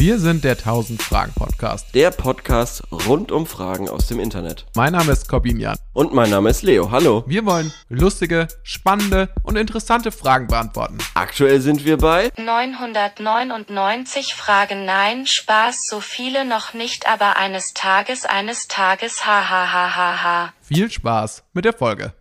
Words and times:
Wir 0.00 0.20
sind 0.20 0.44
der 0.44 0.52
1000 0.52 1.02
Fragen 1.02 1.32
Podcast. 1.34 1.92
Der 1.92 2.12
Podcast 2.12 2.84
rund 2.92 3.32
um 3.32 3.46
Fragen 3.46 3.88
aus 3.88 4.06
dem 4.06 4.20
Internet. 4.20 4.64
Mein 4.76 4.92
Name 4.92 5.10
ist 5.10 5.28
Corbin 5.28 5.58
Jan. 5.58 5.76
Und 5.92 6.14
mein 6.14 6.30
Name 6.30 6.50
ist 6.50 6.62
Leo. 6.62 6.92
Hallo. 6.92 7.24
Wir 7.26 7.44
wollen 7.44 7.72
lustige, 7.88 8.46
spannende 8.62 9.28
und 9.42 9.56
interessante 9.56 10.12
Fragen 10.12 10.46
beantworten. 10.46 10.98
Aktuell 11.14 11.60
sind 11.60 11.84
wir 11.84 11.98
bei 11.98 12.30
999 12.36 14.34
Fragen 14.34 14.84
Nein, 14.84 15.26
Spaß, 15.26 15.88
so 15.88 15.98
viele 16.00 16.44
noch 16.44 16.74
nicht, 16.74 17.08
aber 17.08 17.36
eines 17.36 17.74
Tages, 17.74 18.24
eines 18.24 18.68
Tages, 18.68 19.26
ha 19.26 19.50
ha 19.50 19.72
ha 19.72 19.96
ha 19.96 20.22
ha. 20.22 20.52
Viel 20.60 20.92
Spaß 20.92 21.42
mit 21.54 21.64
der 21.64 21.72
Folge. 21.72 22.12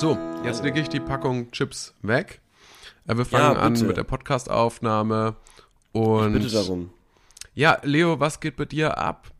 So, 0.00 0.16
jetzt 0.44 0.62
lege 0.62 0.80
ich 0.80 0.88
die 0.88 1.00
Packung 1.00 1.50
Chips 1.50 1.92
weg. 2.02 2.40
Äh, 3.06 3.16
Wir 3.18 3.24
fangen 3.26 3.54
Ja, 3.56 3.60
an 3.60 3.72
mit 3.86 3.96
der 3.96 4.04
Podcastaufnahme. 4.04 5.36
Und 5.92 6.32
Bitte 6.32 6.48
darum. 6.50 6.90
ja, 7.54 7.78
Leo, 7.82 8.18
was 8.20 8.40
geht 8.40 8.56
bei 8.56 8.64
dir 8.64 8.96
ab? 8.96 9.30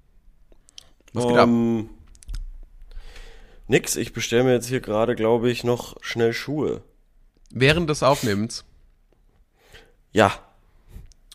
Was 1.14 1.26
geht 1.26 1.36
ab? 1.36 1.48
Ähm, 1.48 1.88
nix, 3.68 3.96
ich 3.96 4.12
bestelle 4.12 4.44
mir 4.44 4.52
jetzt 4.52 4.66
hier 4.68 4.80
gerade, 4.80 5.14
glaube 5.14 5.50
ich, 5.50 5.64
noch 5.64 5.96
schnell 6.02 6.32
Schuhe. 6.34 6.82
Während 7.52 7.88
des 7.88 8.02
Aufnehmens, 8.02 8.64
Ja, 10.12 10.32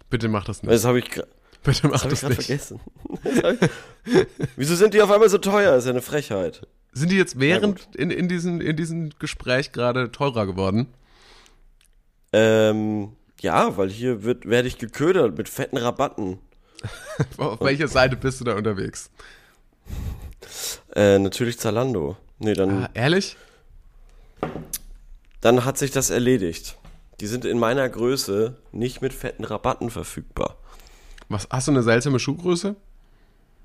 bitte 0.09 0.27
mach 0.27 0.43
das 0.45 0.61
nicht. 0.61 0.71
das 0.71 0.85
habe 0.85 0.99
ich, 0.99 1.09
Bitte 1.63 1.87
mach 1.87 2.03
das 2.03 2.03
ich 2.03 2.09
das 2.09 2.21
gerade 2.21 2.35
nicht. 2.35 2.45
vergessen. 2.45 2.79
Das 3.23 3.69
ich- 4.13 4.27
Wieso 4.55 4.75
sind 4.75 4.93
die 4.93 5.01
auf 5.01 5.09
einmal 5.09 5.29
so 5.29 5.39
teuer? 5.39 5.75
ist 5.75 5.85
ja 5.85 5.91
eine 5.91 6.01
Frechheit. 6.03 6.67
Sind 6.97 7.11
die 7.11 7.17
jetzt 7.17 7.39
während 7.39 7.93
in, 7.95 8.09
in, 8.09 8.27
diesen, 8.29 8.61
in 8.61 8.75
diesem 8.77 9.09
Gespräch 9.19 9.73
gerade 9.73 10.11
teurer 10.13 10.45
geworden? 10.47 10.87
Ähm, 12.31 13.11
ja, 13.41 13.75
weil 13.77 13.89
hier 13.89 14.23
wird, 14.23 14.47
werde 14.47 14.67
ich 14.69 14.77
geködert 14.77 15.37
mit 15.37 15.49
fetten 15.49 15.77
Rabatten. 15.77 16.39
Auf 17.37 17.59
welcher 17.59 17.89
Seite 17.89 18.15
bist 18.15 18.39
du 18.39 18.45
da 18.45 18.55
unterwegs? 18.55 19.09
Äh, 20.95 21.19
natürlich 21.19 21.59
Zalando. 21.59 22.15
Nee, 22.39 22.53
dann, 22.53 22.85
Ah, 22.85 22.89
ehrlich? 22.93 23.35
dann 25.41 25.65
hat 25.65 25.77
sich 25.77 25.91
das 25.91 26.09
erledigt. 26.09 26.77
Die 27.19 27.27
sind 27.27 27.45
in 27.45 27.59
meiner 27.59 27.87
Größe 27.89 28.55
nicht 28.71 29.01
mit 29.01 29.13
fetten 29.13 29.43
Rabatten 29.43 29.89
verfügbar. 29.89 30.55
Was, 31.29 31.47
hast 31.49 31.67
du 31.67 31.71
eine 31.71 31.83
seltsame 31.83 32.19
Schuhgröße? 32.19 32.75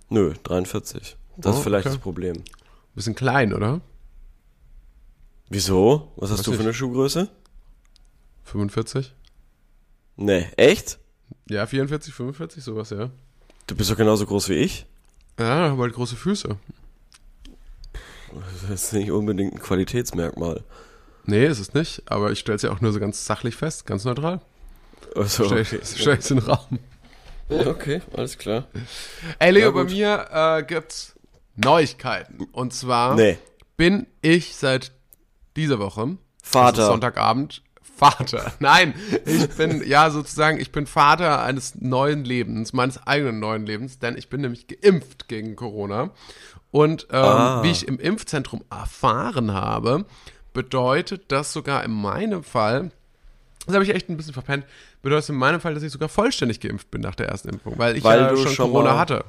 Nö, 0.09 0.35
43. 0.43 1.17
Das 1.37 1.55
Oh, 1.55 1.59
ist 1.59 1.65
vielleicht 1.65 1.87
okay. 1.87 1.95
das 1.95 2.03
Problem. 2.03 2.43
Bisschen 2.95 3.15
klein, 3.15 3.53
oder? 3.53 3.81
Wieso? 5.49 6.13
Was 6.17 6.31
Weiß 6.31 6.39
hast 6.39 6.47
du 6.47 6.53
für 6.53 6.61
eine 6.61 6.75
Schuhgröße? 6.75 7.29
45? 8.45 9.15
Nee, 10.17 10.47
echt? 10.57 10.99
Ja, 11.49 11.67
44, 11.67 12.13
45, 12.13 12.63
sowas, 12.63 12.91
ja. 12.91 13.11
Du 13.67 13.75
bist 13.77 13.91
doch 13.91 13.97
genauso 13.97 14.27
groß 14.27 14.49
wie 14.49 14.55
ich. 14.55 14.87
Ja, 15.39 15.69
aber 15.69 15.85
halt 15.85 15.95
große 15.95 16.17
Füße. 16.17 16.57
Das 18.69 18.71
ist 18.71 18.93
nicht 18.93 19.11
unbedingt 19.11 19.55
ein 19.55 19.61
Qualitätsmerkmal. 19.61 20.63
Nee, 21.25 21.47
ist 21.47 21.59
es 21.59 21.75
nicht, 21.75 22.03
aber 22.07 22.31
ich 22.33 22.39
stelle 22.41 22.57
es 22.57 22.63
ja 22.63 22.71
auch 22.71 22.81
nur 22.81 22.93
so 22.93 23.01
ganz 23.01 23.25
sachlich 23.27 23.57
fest, 23.57 23.87
ganz 23.87 24.05
neutral. 24.05 24.41
Also, 25.17 25.45
Stell, 25.45 25.63
okay. 25.63 25.81
stell 25.83 26.19
ich 26.19 26.31
in 26.31 26.39
den 26.39 26.47
Raum. 26.47 26.79
okay, 27.49 28.01
alles 28.17 28.39
klar. 28.39 28.69
Ey, 29.39 29.51
Leo, 29.53 29.67
Ja, 29.67 29.71
bei 29.71 29.85
mir 29.85 30.29
äh, 30.31 30.63
gibt's 30.63 31.15
Neuigkeiten. 31.57 32.47
Und 32.53 32.73
zwar 32.73 33.15
Nee. 33.15 33.39
bin 33.77 34.07
ich 34.23 34.55
seit 34.57 34.93
dieser 35.57 35.79
Woche, 35.79 36.17
Vater. 36.43 36.87
Sonntagabend, 36.87 37.63
Vater. 37.97 38.53
Nein, 38.61 38.95
ich 39.27 39.49
bin, 39.51 39.87
ja, 39.87 40.11
sozusagen, 40.11 40.59
ich 40.59 40.73
bin 40.73 40.87
Vater 40.87 41.43
eines 41.43 41.75
neuen 41.75 42.25
Lebens, 42.25 42.73
meines 42.73 43.05
eigenen 43.07 43.41
neuen 43.41 43.67
Lebens, 43.67 43.99
denn 43.99 44.17
ich 44.17 44.29
bin 44.31 44.41
nämlich 44.41 44.67
geimpft 44.69 45.29
gegen 45.29 45.55
Corona. 45.57 46.11
Und 46.71 47.09
ähm, 47.11 47.19
Ah. 47.25 47.63
wie 47.63 47.71
ich 47.71 47.87
im 47.89 47.99
Impfzentrum 47.99 48.63
erfahren 48.71 49.53
habe, 49.53 50.07
bedeutet 50.53 51.25
das 51.33 51.53
sogar 51.53 51.85
in 51.85 51.91
meinem 51.91 52.43
Fall, 52.45 52.91
das 53.67 53.75
habe 53.75 53.85
ich 53.85 53.95
echt 53.95 54.09
ein 54.09 54.17
bisschen 54.17 54.33
verpennt, 54.33 54.65
bedeutet 55.03 55.29
in 55.31 55.35
meinem 55.37 55.61
Fall, 55.61 55.75
dass 55.75 55.83
ich 55.83 55.93
sogar 55.93 56.09
vollständig 56.09 56.61
geimpft 56.61 56.91
bin 56.91 57.03
nach 57.03 57.15
der 57.15 57.29
ersten 57.29 57.49
Impfung, 57.51 57.75
weil 57.77 57.97
ich 57.97 58.05
Weil 58.05 58.21
ja 58.21 58.37
schon, 58.37 58.57
Corona 58.57 58.99
hatte. 58.99 59.25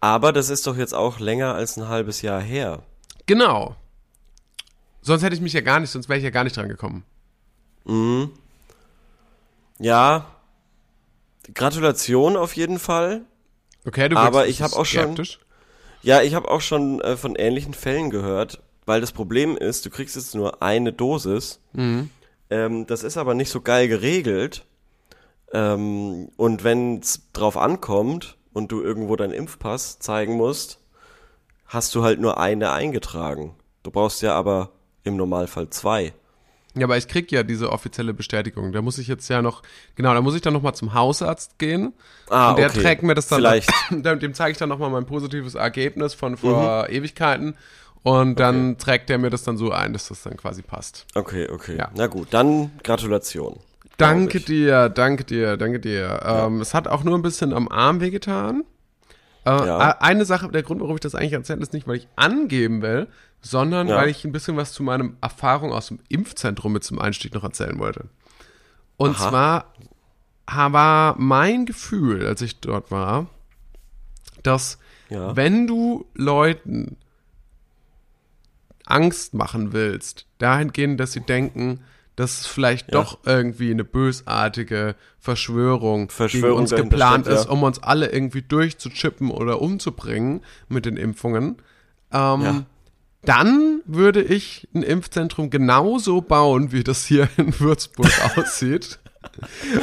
Aber 0.00 0.32
das 0.32 0.50
ist 0.50 0.66
doch 0.66 0.76
jetzt 0.76 0.94
auch 0.94 1.18
länger 1.20 1.54
als 1.54 1.76
ein 1.76 1.88
halbes 1.88 2.22
Jahr 2.22 2.40
her. 2.40 2.82
Genau. 3.26 3.74
Sonst 5.02 5.22
hätte 5.22 5.34
ich 5.34 5.40
mich 5.40 5.52
ja 5.52 5.60
gar 5.60 5.80
nicht, 5.80 5.90
sonst 5.90 6.08
wäre 6.08 6.18
ich 6.18 6.24
ja 6.24 6.30
gar 6.30 6.44
nicht 6.44 6.56
dran 6.56 6.68
gekommen. 6.68 7.04
Ja. 9.78 10.26
Gratulation 11.54 12.36
auf 12.36 12.56
jeden 12.56 12.78
Fall. 12.78 13.22
Okay, 13.84 14.08
du 14.08 14.16
Aber 14.16 14.48
ich 14.48 14.62
hab 14.62 14.72
auch 14.72 14.84
schon- 14.84 15.02
skeptisch. 15.04 15.38
Ja, 16.02 16.22
ich 16.22 16.34
habe 16.34 16.48
auch 16.50 16.60
schon 16.60 17.00
äh, 17.00 17.16
von 17.16 17.34
ähnlichen 17.36 17.74
Fällen 17.74 18.10
gehört, 18.10 18.60
weil 18.84 19.00
das 19.00 19.12
Problem 19.12 19.56
ist, 19.56 19.84
du 19.86 19.90
kriegst 19.90 20.14
jetzt 20.16 20.34
nur 20.34 20.62
eine 20.62 20.92
Dosis. 20.92 21.60
Ähm, 21.74 22.86
das 22.86 23.02
ist 23.02 23.16
aber 23.16 23.34
nicht 23.34 23.50
so 23.50 23.60
geil 23.60 23.88
geregelt. 23.88 24.64
Ähm, 25.52 26.28
und 26.36 26.64
wenn 26.64 26.98
es 27.00 27.22
drauf 27.32 27.56
ankommt 27.56 28.35
und 28.56 28.72
du 28.72 28.80
irgendwo 28.80 29.16
deinen 29.16 29.34
Impfpass 29.34 29.98
zeigen 29.98 30.34
musst, 30.34 30.80
hast 31.66 31.94
du 31.94 32.02
halt 32.02 32.20
nur 32.20 32.40
eine 32.40 32.72
eingetragen. 32.72 33.54
Du 33.82 33.90
brauchst 33.90 34.22
ja 34.22 34.34
aber 34.34 34.70
im 35.04 35.16
Normalfall 35.16 35.68
zwei. 35.68 36.14
Ja, 36.74 36.86
aber 36.86 36.96
ich 36.96 37.06
krieg 37.06 37.30
ja 37.30 37.42
diese 37.42 37.70
offizielle 37.70 38.14
Bestätigung. 38.14 38.72
Da 38.72 38.80
muss 38.80 38.96
ich 38.96 39.08
jetzt 39.08 39.28
ja 39.28 39.42
noch, 39.42 39.62
genau, 39.94 40.14
da 40.14 40.22
muss 40.22 40.34
ich 40.34 40.40
dann 40.40 40.54
nochmal 40.54 40.74
zum 40.74 40.94
Hausarzt 40.94 41.58
gehen. 41.58 41.92
Ah, 42.30 42.50
und 42.50 42.58
der 42.58 42.70
okay. 42.70 42.80
trägt 42.80 43.02
mir 43.02 43.14
das 43.14 43.28
dann, 43.28 43.40
Vielleicht. 43.40 43.70
dem, 43.90 44.20
dem 44.20 44.32
zeige 44.32 44.52
ich 44.52 44.58
dann 44.58 44.70
nochmal 44.70 44.88
mein 44.88 45.04
positives 45.04 45.54
Ergebnis 45.54 46.14
von 46.14 46.38
vor 46.38 46.88
Ewigkeiten. 46.88 47.56
Und 48.02 48.40
dann 48.40 48.78
trägt 48.78 49.10
der 49.10 49.18
mir 49.18 49.28
das 49.28 49.42
dann 49.42 49.58
so 49.58 49.70
ein, 49.70 49.92
dass 49.92 50.08
das 50.08 50.22
dann 50.22 50.38
quasi 50.38 50.62
passt. 50.62 51.06
Okay, 51.14 51.46
okay. 51.50 51.76
Ja. 51.76 51.90
Na 51.94 52.06
gut, 52.06 52.28
dann 52.30 52.70
Gratulation. 52.82 53.58
Danke 53.96 54.40
dir, 54.40 54.88
danke 54.88 55.24
dir, 55.24 55.56
danke 55.56 55.80
dir. 55.80 56.20
Ähm, 56.24 56.60
es 56.60 56.74
hat 56.74 56.86
auch 56.88 57.02
nur 57.04 57.16
ein 57.16 57.22
bisschen 57.22 57.52
am 57.54 57.68
Arm 57.68 58.00
wehgetan. 58.00 58.64
Äh, 59.44 59.50
Ja. 59.50 59.98
Eine 60.00 60.24
Sache, 60.24 60.48
der 60.48 60.62
Grund, 60.62 60.80
warum 60.80 60.96
ich 60.96 61.00
das 61.00 61.14
eigentlich 61.14 61.32
erzähle, 61.32 61.60
ist 61.62 61.72
nicht, 61.72 61.86
weil 61.88 61.96
ich 61.96 62.08
angeben 62.16 62.82
will, 62.82 63.06
sondern 63.40 63.88
Ja. 63.88 63.96
weil 63.96 64.08
ich 64.08 64.24
ein 64.24 64.32
bisschen 64.32 64.56
was 64.56 64.72
zu 64.72 64.82
meinem 64.82 65.16
Erfahrung 65.20 65.72
aus 65.72 65.86
dem 65.88 65.98
Impfzentrum 66.08 66.72
mit 66.72 66.84
zum 66.84 66.98
Einstieg 66.98 67.32
noch 67.34 67.44
erzählen 67.44 67.78
wollte. 67.78 68.06
Und 68.96 69.16
Aha. 69.18 69.28
zwar 69.30 69.72
war 70.72 71.14
mein 71.18 71.64
Gefühl, 71.66 72.26
als 72.26 72.40
ich 72.42 72.60
dort 72.60 72.90
war, 72.90 73.26
dass 74.42 74.78
Ja. 75.08 75.34
wenn 75.36 75.66
du 75.66 76.06
Leuten 76.14 76.96
Angst 78.84 79.34
machen 79.34 79.72
willst, 79.72 80.26
dahingehend, 80.38 81.00
dass 81.00 81.12
sie 81.12 81.20
denken, 81.20 81.80
dass 82.16 82.40
es 82.40 82.46
vielleicht 82.46 82.92
Ja. 82.92 83.00
doch 83.02 83.18
irgendwie 83.24 83.70
eine 83.70 83.84
bösartige 83.84 84.94
Verschwörung, 85.20 86.08
Verschwörung 86.10 86.48
gegen 86.50 86.60
uns 86.60 86.70
geplant 86.90 87.26
steckt, 87.26 87.36
ja. 87.36 87.42
ist, 87.42 87.48
um 87.50 87.62
uns 87.62 87.82
alle 87.82 88.10
irgendwie 88.10 88.42
durchzuchippen 88.42 89.30
oder 89.30 89.60
umzubringen 89.60 90.40
mit 90.68 90.86
den 90.86 90.96
Impfungen, 90.96 91.56
ähm, 92.12 92.40
Ja. 92.42 92.62
dann 93.24 93.82
würde 93.86 94.22
ich 94.22 94.66
ein 94.74 94.82
Impfzentrum 94.82 95.50
genauso 95.50 96.20
bauen, 96.22 96.72
wie 96.72 96.84
das 96.84 97.04
hier 97.06 97.28
in 97.36 97.58
Würzburg 97.60 98.08
aussieht. 98.36 98.98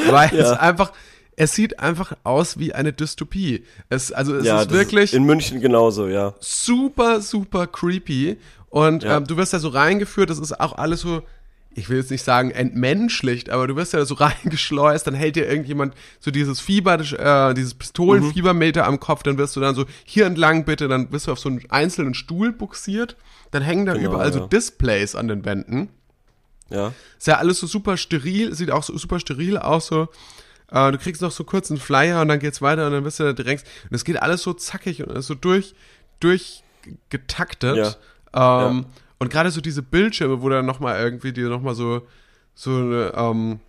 Weil 0.09 0.33
es 0.35 0.49
einfach, 0.51 0.93
es 1.35 1.53
sieht 1.53 1.79
einfach 1.79 2.13
aus 2.23 2.57
wie 2.59 2.73
eine 2.73 2.93
Dystopie. 2.93 3.65
Es, 3.89 4.11
also 4.11 4.35
es 4.35 4.45
ja, 4.45 4.61
ist 4.61 4.71
wirklich 4.71 5.13
in 5.13 5.23
München 5.25 5.59
genauso, 5.59 6.07
ja. 6.07 6.33
super, 6.39 7.21
super 7.21 7.67
creepy. 7.67 8.37
Und 8.69 9.03
Ja. 9.03 9.17
ähm, 9.17 9.27
du 9.27 9.37
wirst 9.37 9.53
da 9.53 9.59
so 9.59 9.67
reingeführt, 9.69 10.29
das 10.29 10.39
ist 10.39 10.59
auch 10.59 10.77
alles 10.77 11.01
so, 11.01 11.21
ich 11.75 11.89
will 11.89 11.97
jetzt 11.97 12.11
nicht 12.11 12.23
sagen 12.23 12.51
entmenschlicht, 12.51 13.49
aber 13.49 13.67
du 13.67 13.75
wirst 13.75 13.93
ja 13.93 14.05
so 14.05 14.13
reingeschleust, 14.19 15.07
dann 15.07 15.13
hält 15.13 15.35
dir 15.35 15.47
irgendjemand 15.47 15.93
so 16.19 16.31
dieses 16.31 16.59
Fieber, 16.59 16.99
äh, 16.99 17.53
dieses 17.53 17.73
Pistolenfiebermeter 17.73 18.85
am 18.85 18.99
Kopf, 18.99 19.23
dann 19.23 19.37
wirst 19.37 19.55
du 19.55 19.59
dann 19.59 19.75
so 19.75 19.85
hier 20.03 20.25
entlang 20.25 20.65
bitte, 20.65 20.87
dann 20.87 21.11
wirst 21.11 21.27
du 21.27 21.31
auf 21.31 21.39
so 21.39 21.49
einen 21.49 21.61
einzelnen 21.69 22.13
Stuhl 22.13 22.51
buxiert, 22.51 23.15
dann 23.51 23.63
hängen 23.63 23.85
da 23.85 23.93
Genau, 23.93 24.11
überall 24.11 24.31
so 24.33 24.39
ja. 24.39 24.47
Displays 24.47 25.15
an 25.15 25.27
den 25.27 25.45
Wänden. 25.45 25.89
Ja. 26.69 26.93
Ist 27.17 27.27
ja 27.27 27.37
alles 27.37 27.59
so 27.59 27.67
super 27.67 27.97
steril, 27.97 28.53
sieht 28.55 28.71
auch 28.71 28.83
so 28.83 28.97
super 28.97 29.19
steril 29.19 29.57
aus, 29.57 29.87
so. 29.87 30.09
Äh, 30.71 30.91
du 30.91 30.97
kriegst 30.97 31.21
noch 31.21 31.31
so 31.31 31.43
kurz 31.43 31.69
einen 31.69 31.79
Flyer 31.79 32.21
und 32.21 32.29
dann 32.29 32.39
geht's 32.39 32.61
weiter 32.61 32.87
und 32.87 32.93
dann 32.93 33.03
bist 33.03 33.19
du 33.19 33.23
da 33.23 33.33
direkt. 33.33 33.65
Und 33.89 33.95
es 33.95 34.03
geht 34.03 34.21
alles 34.21 34.41
so 34.41 34.53
zackig 34.53 35.05
und 35.05 35.21
so 35.21 35.35
durch, 35.35 35.75
durchgetaktet. 36.19 37.97
Ja. 38.33 38.69
Ähm, 38.69 38.85
Und 39.23 39.29
gerade 39.31 39.49
so 39.51 39.61
diese 39.61 39.81
Bildschirme, 39.81 40.41
wo 40.41 40.49
dann 40.49 40.65
nochmal 40.65 40.99
irgendwie 40.99 41.31
dir 41.31 41.47
nochmal 41.47 41.75
so, 41.75 42.01
so 42.55 42.71
eine, 42.71 43.13
ähm, 43.15 43.59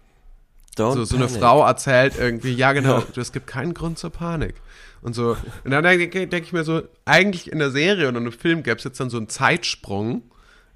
so, 0.77 1.05
so 1.05 1.15
eine. 1.17 1.29
Frau 1.29 1.65
erzählt 1.65 2.15
irgendwie, 2.19 2.53
ja 2.55 2.73
genau, 2.73 2.99
Ja. 2.99 3.23
es 3.23 3.31
gibt 3.31 3.47
keinen 3.47 3.73
Grund 3.73 3.97
zur 3.99 4.11
Panik. 4.11 4.57
Und 5.01 5.15
so. 5.15 5.37
Und 5.63 5.71
dann 5.71 5.85
denke 5.85 6.27
denk 6.27 6.45
ich 6.45 6.53
mir 6.53 6.65
so, 6.65 6.83
eigentlich 7.05 7.53
in 7.53 7.61
der 7.61 7.71
Serie 7.71 8.09
oder 8.09 8.19
in 8.19 8.25
einem 8.25 8.33
Film 8.33 8.65
gäbe 8.65 8.79
es 8.79 8.85
jetzt 8.85 8.99
dann 8.99 9.11
so 9.11 9.17
einen 9.17 9.29
Zeitsprung, 9.29 10.23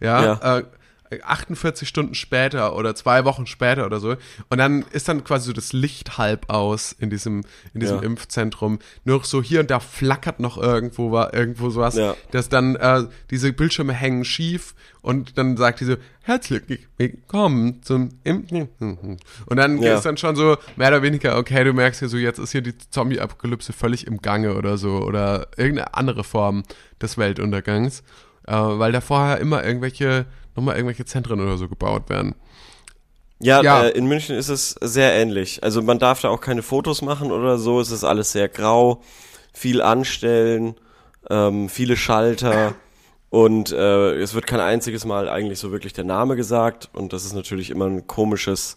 ja, 0.00 0.22
Ja. 0.40 0.58
Äh, 0.58 0.64
48 1.22 1.88
Stunden 1.88 2.14
später 2.14 2.76
oder 2.76 2.94
zwei 2.94 3.24
Wochen 3.24 3.46
später 3.46 3.86
oder 3.86 4.00
so. 4.00 4.16
Und 4.50 4.58
dann 4.58 4.84
ist 4.92 5.08
dann 5.08 5.24
quasi 5.24 5.46
so 5.46 5.52
das 5.52 5.72
Licht 5.72 6.18
halb 6.18 6.50
aus 6.50 6.92
in 6.92 7.10
diesem, 7.10 7.42
in 7.74 7.80
diesem 7.80 7.96
Ja. 7.98 8.02
Impfzentrum. 8.02 8.78
Nur 9.04 9.24
so 9.24 9.42
hier 9.42 9.60
und 9.60 9.70
da 9.70 9.80
flackert 9.80 10.40
noch 10.40 10.58
irgendwo 10.58 11.10
war, 11.12 11.32
irgendwo 11.34 11.70
sowas, 11.70 11.96
Ja. 11.96 12.14
dass 12.30 12.48
dann 12.48 12.76
äh, 12.76 13.04
diese 13.30 13.52
Bildschirme 13.52 13.92
hängen 13.92 14.24
schief 14.24 14.74
und 15.00 15.38
dann 15.38 15.56
sagt 15.56 15.80
diese 15.80 15.98
herzlich 16.22 16.62
willkommen 16.98 17.82
zum 17.82 18.10
Impfen. 18.24 18.68
Und 19.46 19.56
dann 19.56 19.80
Ja. 19.80 19.96
ist 19.96 20.04
dann 20.04 20.16
schon 20.18 20.36
so 20.36 20.56
mehr 20.76 20.88
oder 20.88 21.02
weniger, 21.02 21.38
okay, 21.38 21.64
du 21.64 21.72
merkst 21.72 22.00
hier 22.00 22.08
so, 22.08 22.16
jetzt 22.18 22.38
ist 22.38 22.52
hier 22.52 22.60
die 22.60 22.76
Zombie-Apokalypse 22.76 23.72
völlig 23.72 24.06
im 24.06 24.18
Gange 24.20 24.54
oder 24.54 24.76
so 24.76 24.98
oder 24.98 25.48
irgendeine 25.56 25.94
andere 25.94 26.24
Form 26.24 26.64
des 27.00 27.16
Weltuntergangs, 27.16 28.00
äh, 28.46 28.52
weil 28.54 28.92
da 28.92 29.00
vorher 29.00 29.38
immer 29.38 29.64
irgendwelche, 29.64 30.26
nochmal 30.58 30.76
irgendwelche 30.76 31.04
Zentren 31.04 31.40
oder 31.40 31.56
so 31.56 31.68
gebaut 31.68 32.10
werden. 32.10 32.34
Ja, 33.40 33.62
Ja. 33.62 33.84
Äh, 33.84 33.90
in 33.90 34.06
München 34.06 34.36
ist 34.36 34.48
es 34.48 34.70
sehr 34.80 35.12
ähnlich. 35.12 35.62
Also 35.62 35.80
man 35.82 35.98
darf 35.98 36.20
da 36.20 36.28
auch 36.28 36.40
keine 36.40 36.62
Fotos 36.62 37.02
machen 37.02 37.30
oder 37.30 37.58
so. 37.58 37.80
Es 37.80 37.90
ist 37.90 38.04
alles 38.04 38.32
sehr 38.32 38.48
grau, 38.48 39.00
viel 39.52 39.80
anstellen, 39.80 40.74
ähm, 41.30 41.68
viele 41.68 41.96
Schalter 41.96 42.74
und 43.30 43.72
äh, 43.72 44.14
es 44.14 44.34
wird 44.34 44.46
kein 44.46 44.60
einziges 44.60 45.04
Mal 45.04 45.28
eigentlich 45.28 45.58
so 45.58 45.70
wirklich 45.70 45.92
der 45.92 46.04
Name 46.04 46.34
gesagt 46.34 46.88
und 46.92 47.12
das 47.12 47.24
ist 47.24 47.34
natürlich 47.34 47.70
immer 47.70 47.86
ein 47.86 48.06
komisches, 48.06 48.76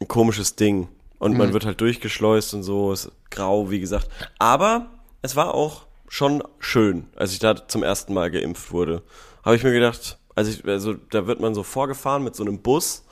ein 0.00 0.08
komisches 0.08 0.56
Ding. 0.56 0.88
Und 1.20 1.36
man 1.36 1.52
wird 1.52 1.66
halt 1.66 1.80
durchgeschleust 1.80 2.54
und 2.54 2.62
so, 2.62 2.92
ist 2.92 3.10
grau, 3.30 3.70
wie 3.70 3.80
gesagt. 3.80 4.08
Aber 4.38 4.86
es 5.20 5.34
war 5.34 5.52
auch 5.52 5.86
schon 6.08 6.42
schön, 6.60 7.06
als 7.16 7.32
ich 7.32 7.40
da 7.40 7.66
zum 7.66 7.82
ersten 7.82 8.14
Mal 8.14 8.30
geimpft 8.30 8.70
wurde. 8.72 9.02
Habe 9.44 9.56
ich 9.56 9.64
mir 9.64 9.72
gedacht, 9.72 10.17
also, 10.38 10.52
ich, 10.52 10.64
also 10.64 10.94
da 10.94 11.26
wird 11.26 11.40
man 11.40 11.52
so 11.54 11.64
vorgefahren 11.64 12.22
mit 12.22 12.36
so 12.36 12.44
einem 12.44 12.60
Bus 12.60 13.04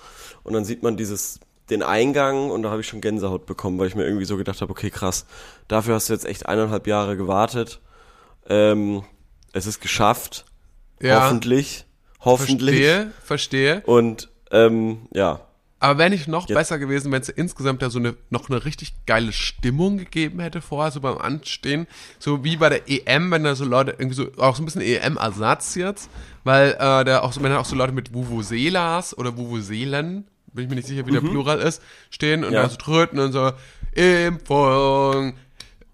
und 0.45 0.53
dann 0.53 0.65
sieht 0.65 0.85
man 0.85 0.97
dieses 0.97 1.41
den 1.71 1.83
Eingang 1.83 2.51
und 2.51 2.63
da 2.63 2.71
habe 2.71 2.83
ich 2.83 2.87
schon 2.87 3.01
Gänsehaut 3.01 3.47
bekommen, 3.47 3.81
weil 3.81 3.89
ich 3.89 3.97
mir 3.97 4.05
irgendwie 4.05 4.25
so 4.25 4.37
gedacht 4.37 4.61
habe, 4.61 4.71
okay, 4.71 4.91
krass, 4.91 5.27
dafür 5.67 5.97
hast 5.97 6.09
du 6.09 6.13
jetzt 6.13 6.25
echt 6.25 6.47
eineinhalb 6.47 6.87
Jahre 6.87 7.17
gewartet. 7.17 7.81
Ähm, 8.49 9.03
es 9.53 9.67
ist 9.67 9.81
geschafft. 9.81 10.45
Hoffentlich. 11.25 11.85
Hoffentlich. 12.21 12.77
Verstehe, 12.77 13.13
verstehe. 13.25 13.83
Und 13.87 14.31
ähm, 14.53 15.09
ja, 15.13 15.41
Aber 15.79 15.99
wäre 15.99 16.09
nicht 16.11 16.27
noch 16.27 16.49
Jetzt- 16.49 16.57
besser 16.57 16.79
gewesen, 16.79 17.13
wenn 17.13 17.21
es 17.21 17.29
insgesamt 17.29 17.83
da 17.83 17.91
so 17.91 17.99
eine, 17.99 18.17
noch 18.31 18.49
eine 18.49 18.65
richtig 18.65 18.95
geile 19.07 19.31
Stimmung 19.33 19.99
gegeben 19.99 20.41
hätte 20.41 20.63
vorher, 20.63 20.91
so 20.91 21.01
beim 21.01 21.19
Anstehen. 21.19 21.87
So 22.19 22.45
wie 22.45 22.57
bei 22.57 22.71
der 22.71 22.89
EM, 22.89 23.31
wenn 23.31 23.45
da 23.45 23.55
so 23.55 23.65
Leute 23.67 23.91
irgendwie 23.99 24.15
so, 24.17 24.29
auch 24.39 24.57
so 24.57 24.63
ein 24.63 24.65
bisschen 24.65 24.81
EM-Ersatz 24.81 25.75
jetzt, 25.75 26.09
weil 26.45 26.71
äh, 26.71 27.05
da 27.05 27.21
auch 27.21 27.33
so, 27.33 27.43
wenn 27.43 27.51
da 27.51 27.59
auch 27.59 27.67
so 27.67 27.77
Leute 27.77 27.93
mit 27.93 28.15
Vuvuzelas 28.15 29.17
oder 29.19 29.37
Vuvuzelen, 29.37 30.25
bin 30.55 30.65
ich 30.65 30.71
mir 30.71 30.77
nicht 30.77 30.89
sicher, 30.89 31.07
wie 31.07 31.13
der 31.13 31.21
Plural 31.21 31.59
ist, 31.61 31.83
stehen 32.09 32.43
und 32.43 32.51
Mhm. 32.51 32.55
Ja. 32.55 32.63
da 32.63 32.69
so 32.71 32.77
tröten 32.77 33.19
und 33.19 33.33
so, 33.33 33.53
Impfung, 33.93 35.35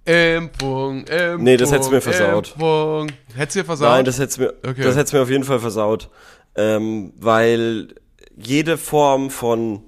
Impfung, 0.05 1.05
Impfung. 1.07 1.43
Nee, 1.43 1.57
das 1.57 1.73
hättest 1.73 1.91
du 1.91 1.95
mir 1.95 2.01
versaut. 2.01 2.53
Impfung. 2.53 3.11
Hättest 3.35 3.57
du 3.57 3.61
dir 3.61 3.65
versaut? 3.67 3.89
Nein, 3.91 4.05
das 4.05 4.19
hätt's 4.19 4.39
mir, 4.39 4.53
Okay. 4.67 4.83
das 4.83 4.97
hätt's 4.97 5.13
mir 5.13 5.23
auf 5.23 5.31
jeden 5.31 5.45
Fall 5.45 5.59
versaut. 5.61 6.09
Ähm, 6.55 7.13
weil 7.17 7.95
jede 8.37 8.79
Form 8.79 9.31
von, 9.31 9.83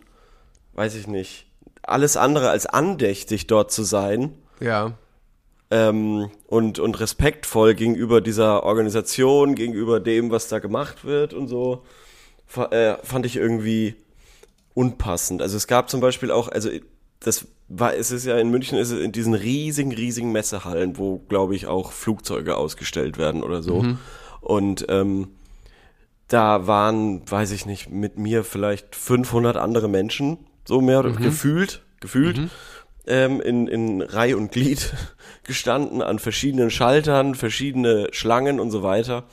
weiß 0.75 0.95
ich 0.95 1.07
nicht, 1.07 1.47
alles 1.83 2.17
andere 2.17 2.51
als 2.51 2.67
andächtig 2.67 3.47
dort 3.47 3.71
zu 3.71 3.83
sein 3.83 4.35
ja. 4.61 4.93
ähm, 5.71 6.31
und, 6.47 6.79
und 6.79 7.01
respektvoll 7.01 7.75
gegenüber 7.75 8.21
dieser 8.21 8.65
Organisation, 8.65 9.55
gegenüber 9.55 10.01
dem, 10.01 10.31
was 10.31 10.49
da 10.49 10.59
gemacht 10.59 11.05
wird 11.05 11.35
und 11.35 11.49
so, 11.49 11.85
äh, 12.71 12.95
fand 13.03 13.27
ich 13.27 13.37
irgendwie 13.37 13.97
unpassend. 14.75 15.43
Also 15.43 15.57
es 15.57 15.67
gab 15.67 15.91
zum 15.91 16.01
Beispiel 16.01 16.31
auch, 16.31 16.49
also 16.49 16.71
das 17.21 17.47
war, 17.69 17.95
es 17.95 18.11
ist 18.11 18.27
ja 18.27 18.39
in 18.39 18.51
München, 18.51 18.79
ist 18.79 18.91
es 18.91 19.01
in 19.01 19.13
diesen 19.13 19.35
riesigen, 19.35 19.93
riesigen 19.93 20.33
Messehallen, 20.33 20.99
wo, 20.99 21.19
glaube 21.29 21.55
ich, 21.55 21.67
auch 21.67 21.93
Flugzeuge 21.93 22.57
ausgestellt 22.57 23.19
werden 23.19 23.43
oder 23.43 23.63
so. 23.63 23.85
Und 24.41 24.85
ähm, 24.89 25.29
da 26.35 26.67
waren, 26.67 27.23
weiß 27.31 27.53
ich 27.53 27.65
nicht, 27.65 27.91
mit 27.91 28.19
mir 28.19 28.43
vielleicht 28.43 28.97
500 28.97 29.57
andere 29.57 29.89
Menschen, 29.89 30.39
so 30.65 30.81
mehr 30.81 30.99
oder 30.99 31.13
gefühlt, 31.13 31.83
gefühlt, 32.01 32.51
ähm, 33.07 33.41
in, 33.41 33.69
in 33.69 34.03
Reih 34.03 34.35
und 34.35 34.51
Glied 34.51 34.93
gestanden 35.45 36.03
an 36.03 36.19
verschiedenen 36.19 36.71
Schaltern, 36.71 37.37
verschiedene 37.37 38.09
Schlangen 38.11 38.59
und 38.59 38.73
so 38.73 38.83
weiter. 38.83 39.25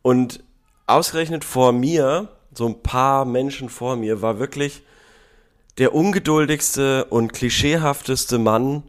Und 0.00 0.42
ausgerechnet 0.86 1.44
vor 1.44 1.72
mir, 1.72 2.28
so 2.54 2.66
ein 2.66 2.82
paar 2.82 3.26
Menschen 3.26 3.68
vor 3.68 3.96
mir, 3.96 4.22
war 4.22 4.38
wirklich 4.38 4.82
der 5.76 5.94
ungeduldigste 5.94 7.04
und 7.04 7.34
klischeehafteste 7.34 8.38
Mann 8.38 8.82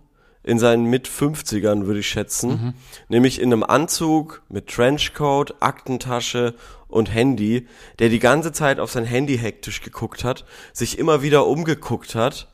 in 0.44 0.57
seinen 0.57 0.86
Mit-50ern, 0.86 1.86
würde 1.86 2.00
ich 2.00 2.07
schätzen. 2.07 2.74
Nämlich 3.09 3.39
in 3.39 3.51
einem 3.51 3.63
Anzug 3.63 4.42
mit 4.50 4.68
Trenchcoat, 4.68 5.56
Aktentasche 5.59 6.56
und 6.91 7.13
Handy, 7.13 7.67
der 7.99 8.09
die 8.09 8.19
ganze 8.19 8.51
Zeit 8.51 8.79
auf 8.79 8.91
sein 8.91 9.05
Handy 9.05 9.38
hektisch 9.38 9.81
geguckt 9.81 10.23
hat, 10.23 10.45
sich 10.73 10.99
immer 10.99 11.21
wieder 11.21 11.47
umgeguckt 11.47 12.15
hat. 12.15 12.47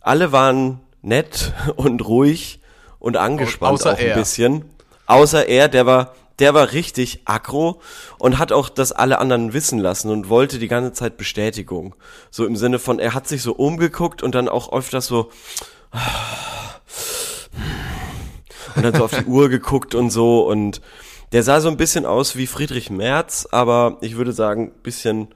Alle 0.00 0.32
waren 0.32 0.80
nett 1.02 1.52
und 1.76 2.06
ruhig 2.06 2.60
und 2.98 3.16
angespannt 3.16 3.74
Außer 3.74 3.92
auch 3.92 3.98
ein 3.98 4.06
er. 4.06 4.16
bisschen. 4.16 4.64
Außer 5.06 5.48
er, 5.48 5.68
der 5.68 5.84
war, 5.84 6.14
der 6.38 6.54
war 6.54 6.72
richtig 6.72 7.20
aggro 7.26 7.80
und 8.18 8.38
hat 8.38 8.52
auch 8.52 8.68
das 8.68 8.92
alle 8.92 9.18
anderen 9.18 9.52
wissen 9.52 9.78
lassen 9.78 10.10
und 10.10 10.28
wollte 10.28 10.58
die 10.58 10.68
ganze 10.68 10.92
Zeit 10.92 11.16
Bestätigung. 11.16 11.94
So 12.30 12.46
im 12.46 12.56
Sinne 12.56 12.78
von, 12.78 12.98
er 12.98 13.12
hat 13.12 13.28
sich 13.28 13.42
so 13.42 13.52
umgeguckt 13.52 14.22
und 14.22 14.34
dann 14.34 14.48
auch 14.48 14.72
öfters 14.72 15.06
so 15.06 15.30
und 18.76 18.82
dann 18.82 18.94
so 18.94 19.04
auf 19.04 19.16
die 19.16 19.26
Uhr 19.26 19.48
geguckt 19.48 19.94
und 19.94 20.10
so 20.10 20.46
und 20.46 20.80
der 21.32 21.42
sah 21.42 21.60
so 21.60 21.68
ein 21.68 21.76
bisschen 21.76 22.06
aus 22.06 22.36
wie 22.36 22.46
Friedrich 22.46 22.90
Merz, 22.90 23.48
aber 23.50 23.98
ich 24.00 24.16
würde 24.16 24.32
sagen, 24.32 24.72
bisschen 24.82 25.28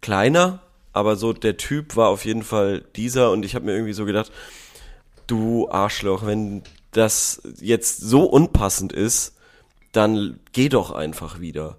kleiner, 0.00 0.60
aber 0.92 1.16
so 1.16 1.32
der 1.32 1.56
Typ 1.56 1.96
war 1.96 2.08
auf 2.08 2.24
jeden 2.24 2.42
Fall 2.42 2.82
dieser 2.96 3.30
und 3.30 3.44
ich 3.44 3.54
habe 3.54 3.66
mir 3.66 3.72
irgendwie 3.72 3.92
so 3.92 4.04
gedacht, 4.04 4.32
du 5.26 5.70
Arschloch, 5.70 6.26
wenn 6.26 6.62
das 6.92 7.40
jetzt 7.60 8.00
so 8.00 8.24
unpassend 8.24 8.92
ist, 8.92 9.36
dann 9.92 10.40
geh 10.52 10.68
doch 10.68 10.90
einfach 10.90 11.40
wieder. 11.40 11.76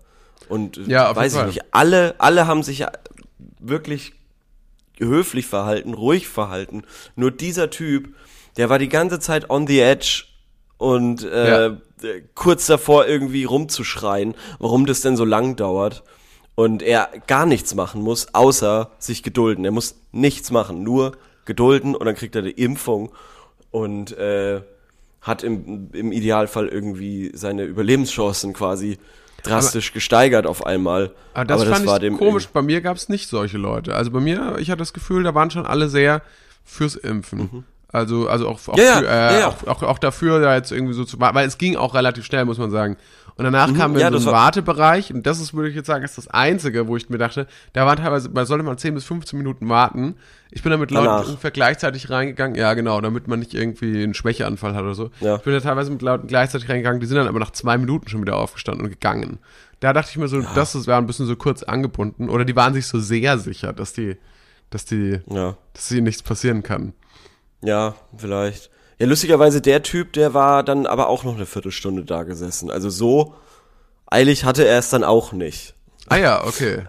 Und 0.48 0.78
Ja, 0.88 1.16
weiß 1.16 1.36
ich 1.36 1.46
nicht, 1.46 1.64
alle, 1.72 2.16
alle 2.20 2.48
haben 2.48 2.64
sich 2.64 2.86
wirklich 3.60 4.14
höflich 4.98 5.48
verhalten, 5.48 5.94
ruhig 5.94 6.28
verhalten. 6.28 6.84
Nur 7.16 7.32
dieser 7.32 7.70
Typ, 7.70 8.14
der 8.58 8.70
war 8.70 8.80
die 8.80 8.90
ganze 8.90 9.20
Zeit 9.20 9.50
on 9.50 9.68
the 9.68 9.80
edge 9.80 10.26
und 10.78 11.24
äh, 11.24 11.68
Ja. 11.70 11.78
Äh, 12.04 12.24
kurz 12.36 12.68
davor 12.68 13.08
irgendwie 13.08 13.44
rumzuschreien, 13.44 14.36
warum 14.60 14.86
das 14.86 15.02
denn 15.02 15.18
so 15.18 15.26
lang 15.26 15.56
dauert. 15.56 16.04
Und 16.56 16.84
er 16.84 17.10
gar 17.28 17.46
nichts 17.46 17.76
machen 17.76 18.02
muss, 18.02 18.34
außer 18.34 18.92
sich 19.00 19.24
gedulden. 19.24 19.66
Er 19.66 19.72
muss 19.72 19.96
nichts 20.12 20.52
machen, 20.52 20.84
nur 20.84 21.14
gedulden 21.46 21.96
und 21.96 22.06
dann 22.06 22.16
kriegt 22.16 22.36
er 22.36 22.42
die 22.42 22.52
Impfung 22.52 23.12
und 23.72 24.12
äh, 24.18 24.62
hat 25.22 25.44
im, 25.44 25.90
im 25.94 26.12
Idealfall 26.12 26.68
irgendwie 26.68 27.32
seine 27.34 27.64
Überlebenschancen 27.64 28.54
quasi 28.54 28.98
drastisch 29.44 29.94
gesteigert 29.94 30.46
auf 30.46 30.66
einmal. 30.66 31.12
Aber 31.34 31.46
das 31.46 31.62
Aber 31.62 31.72
fand 31.72 31.86
war 31.86 31.96
ich 31.98 32.02
dem 32.02 32.18
komisch. 32.18 32.48
Bei 32.48 32.62
mir 32.62 32.82
gab 32.82 32.98
es 32.98 33.10
nicht 33.10 33.28
solche 33.28 33.58
Leute. 33.58 33.96
Also 33.96 34.12
bei 34.12 34.20
mir, 34.20 34.58
ich 34.60 34.70
hatte 34.70 34.80
das 34.80 34.94
Gefühl, 34.94 35.24
da 35.24 35.34
waren 35.34 35.50
schon 35.52 35.66
alle 35.66 35.90
sehr 35.90 36.22
fürs 36.64 36.96
Impfen. 36.96 37.66
Also, 37.92 38.28
also 38.30 38.48
auch, 38.48 38.60
auch, 38.68 38.76
Mhm. 38.78 38.82
Ja, 38.82 38.86
ja, 38.86 38.96
für, 39.00 39.06
äh, 39.08 39.10
ja, 39.34 39.40
ja. 39.40 39.48
Auch, 39.48 39.64
auch, 39.68 39.84
auch 39.84 40.00
dafür, 40.00 40.40
da 40.40 40.56
jetzt 40.56 40.72
irgendwie 40.72 40.94
so 40.94 41.04
zu 41.06 41.18
machen, 41.18 41.36
weil 41.36 41.48
es 41.48 41.58
ging 41.58 41.76
auch 41.76 41.94
relativ 41.94 42.26
schnell, 42.26 42.46
muss 42.46 42.58
man 42.58 42.72
sagen. 42.72 42.98
Und 43.36 43.46
danach 43.46 43.68
kamen 43.74 43.96
wir 43.96 44.00
Mhm. 44.00 44.00
ja, 44.00 44.08
in 44.08 44.14
so 44.14 44.18
das 44.20 44.28
einen 44.28 44.36
war- 44.36 44.44
Wartebereich 44.44 45.14
und 45.14 45.26
das 45.26 45.40
ist, 45.40 45.54
würde 45.54 45.70
ich 45.70 45.76
jetzt 45.76 45.88
sagen, 45.88 46.04
ist 46.04 46.18
das 46.18 46.28
Einzige, 46.28 46.88
wo 46.88 46.96
ich 46.98 47.10
mir 47.10 47.18
dachte, 47.18 47.48
da 47.74 47.86
waren 47.86 47.98
teilweise, 47.98 48.30
man 48.30 48.46
sollte 48.46 48.64
mal 48.64 48.78
10 48.78 48.94
bis 48.94 49.06
15 49.06 49.38
Minuten 49.38 49.68
warten. 49.70 50.16
Ich 50.52 50.64
bin 50.64 50.72
da 50.72 50.78
mit 50.78 50.92
Leuten 50.92 51.26
ungefähr 51.28 51.52
gleichzeitig 51.52 52.10
reingegangen, 52.10 52.56
ja 52.56 52.74
genau, 52.74 53.00
damit 53.02 53.28
man 53.28 53.40
nicht 53.40 53.54
irgendwie 53.54 54.04
einen 54.04 54.14
Schwächeanfall 54.14 54.76
hat 54.76 54.84
oder 54.84 54.94
so. 54.96 55.10
Ja. 55.22 55.38
Ich 55.38 55.42
bin 55.44 55.54
da 55.54 55.60
teilweise 55.62 55.92
mit 55.92 56.02
Leuten 56.02 56.28
gleichzeitig 56.28 56.70
reingegangen, 56.70 57.00
die 57.00 57.08
sind 57.08 57.18
dann 57.18 57.28
aber 57.28 57.40
nach 57.40 57.52
zwei 57.52 57.78
Minuten 57.78 58.10
schon 58.10 58.22
wieder 58.22 58.36
aufgestanden 58.38 58.84
und 58.86 58.92
gegangen. 58.92 59.40
Da 59.80 59.94
dachte 59.94 60.10
ich 60.12 60.18
mir 60.18 60.28
so, 60.28 60.42
das 60.42 60.76
ist- 60.76 60.88
war 60.88 60.98
ein 60.98 61.08
bisschen 61.08 61.26
so 61.26 61.36
kurz 61.36 61.64
angebunden. 61.64 62.30
Oder 62.30 62.46
die 62.46 62.56
waren 62.56 62.74
sich 62.74 62.86
so 62.86 63.00
sehr 63.00 63.38
sicher, 63.40 63.72
dass 63.74 63.94
die, 63.94 64.18
dass 64.70 64.86
die, 64.86 65.20
Ja. 65.28 65.56
dass 65.74 65.92
ihnen 65.92 66.04
nichts 66.04 66.22
passieren 66.22 66.64
kann. 66.64 66.94
Ja, 67.62 67.96
vielleicht. 68.16 68.70
Ja, 69.00 69.08
lustigerweise 69.08 69.62
der 69.62 69.84
Typ, 69.84 70.14
der 70.14 70.34
war 70.34 70.64
dann 70.64 70.86
aber 70.86 71.08
auch 71.08 71.24
noch 71.24 71.36
eine 71.36 71.46
Viertelstunde 71.46 72.06
da 72.06 72.24
gesessen. 72.24 72.70
Also 72.70 72.90
so 72.90 73.36
eilig 74.06 74.46
hatte 74.46 74.66
er 74.66 74.80
es 74.80 74.90
dann 74.90 75.04
auch 75.04 75.32
nicht. 75.32 75.74
Ah 76.08 76.18
ja, 76.18 76.44
okay. 76.46 76.84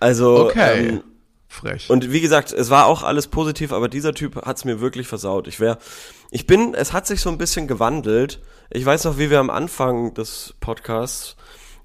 Also 0.00 0.46
Okay. 0.46 0.88
ähm, 0.88 1.02
Frech. 1.48 1.88
Und 1.88 2.12
wie 2.12 2.20
gesagt, 2.20 2.52
es 2.52 2.68
war 2.70 2.86
auch 2.86 3.02
alles 3.02 3.28
positiv, 3.28 3.72
aber 3.72 3.88
dieser 3.88 4.12
Typ 4.12 4.44
hat's 4.44 4.64
mir 4.64 4.80
wirklich 4.80 5.06
versaut. 5.06 5.46
Ich 5.48 5.60
wäre, 5.60 5.78
ich 6.30 6.46
bin, 6.46 6.74
es 6.74 6.92
hat 6.92 7.06
sich 7.06 7.20
so 7.20 7.30
ein 7.30 7.38
bisschen 7.38 7.66
gewandelt. 7.66 8.40
Ich 8.70 8.84
weiß 8.84 9.04
noch, 9.04 9.16
wie 9.16 9.30
wir 9.30 9.38
am 9.40 9.48
Anfang 9.48 10.12
des 10.12 10.54
Podcasts 10.60 11.36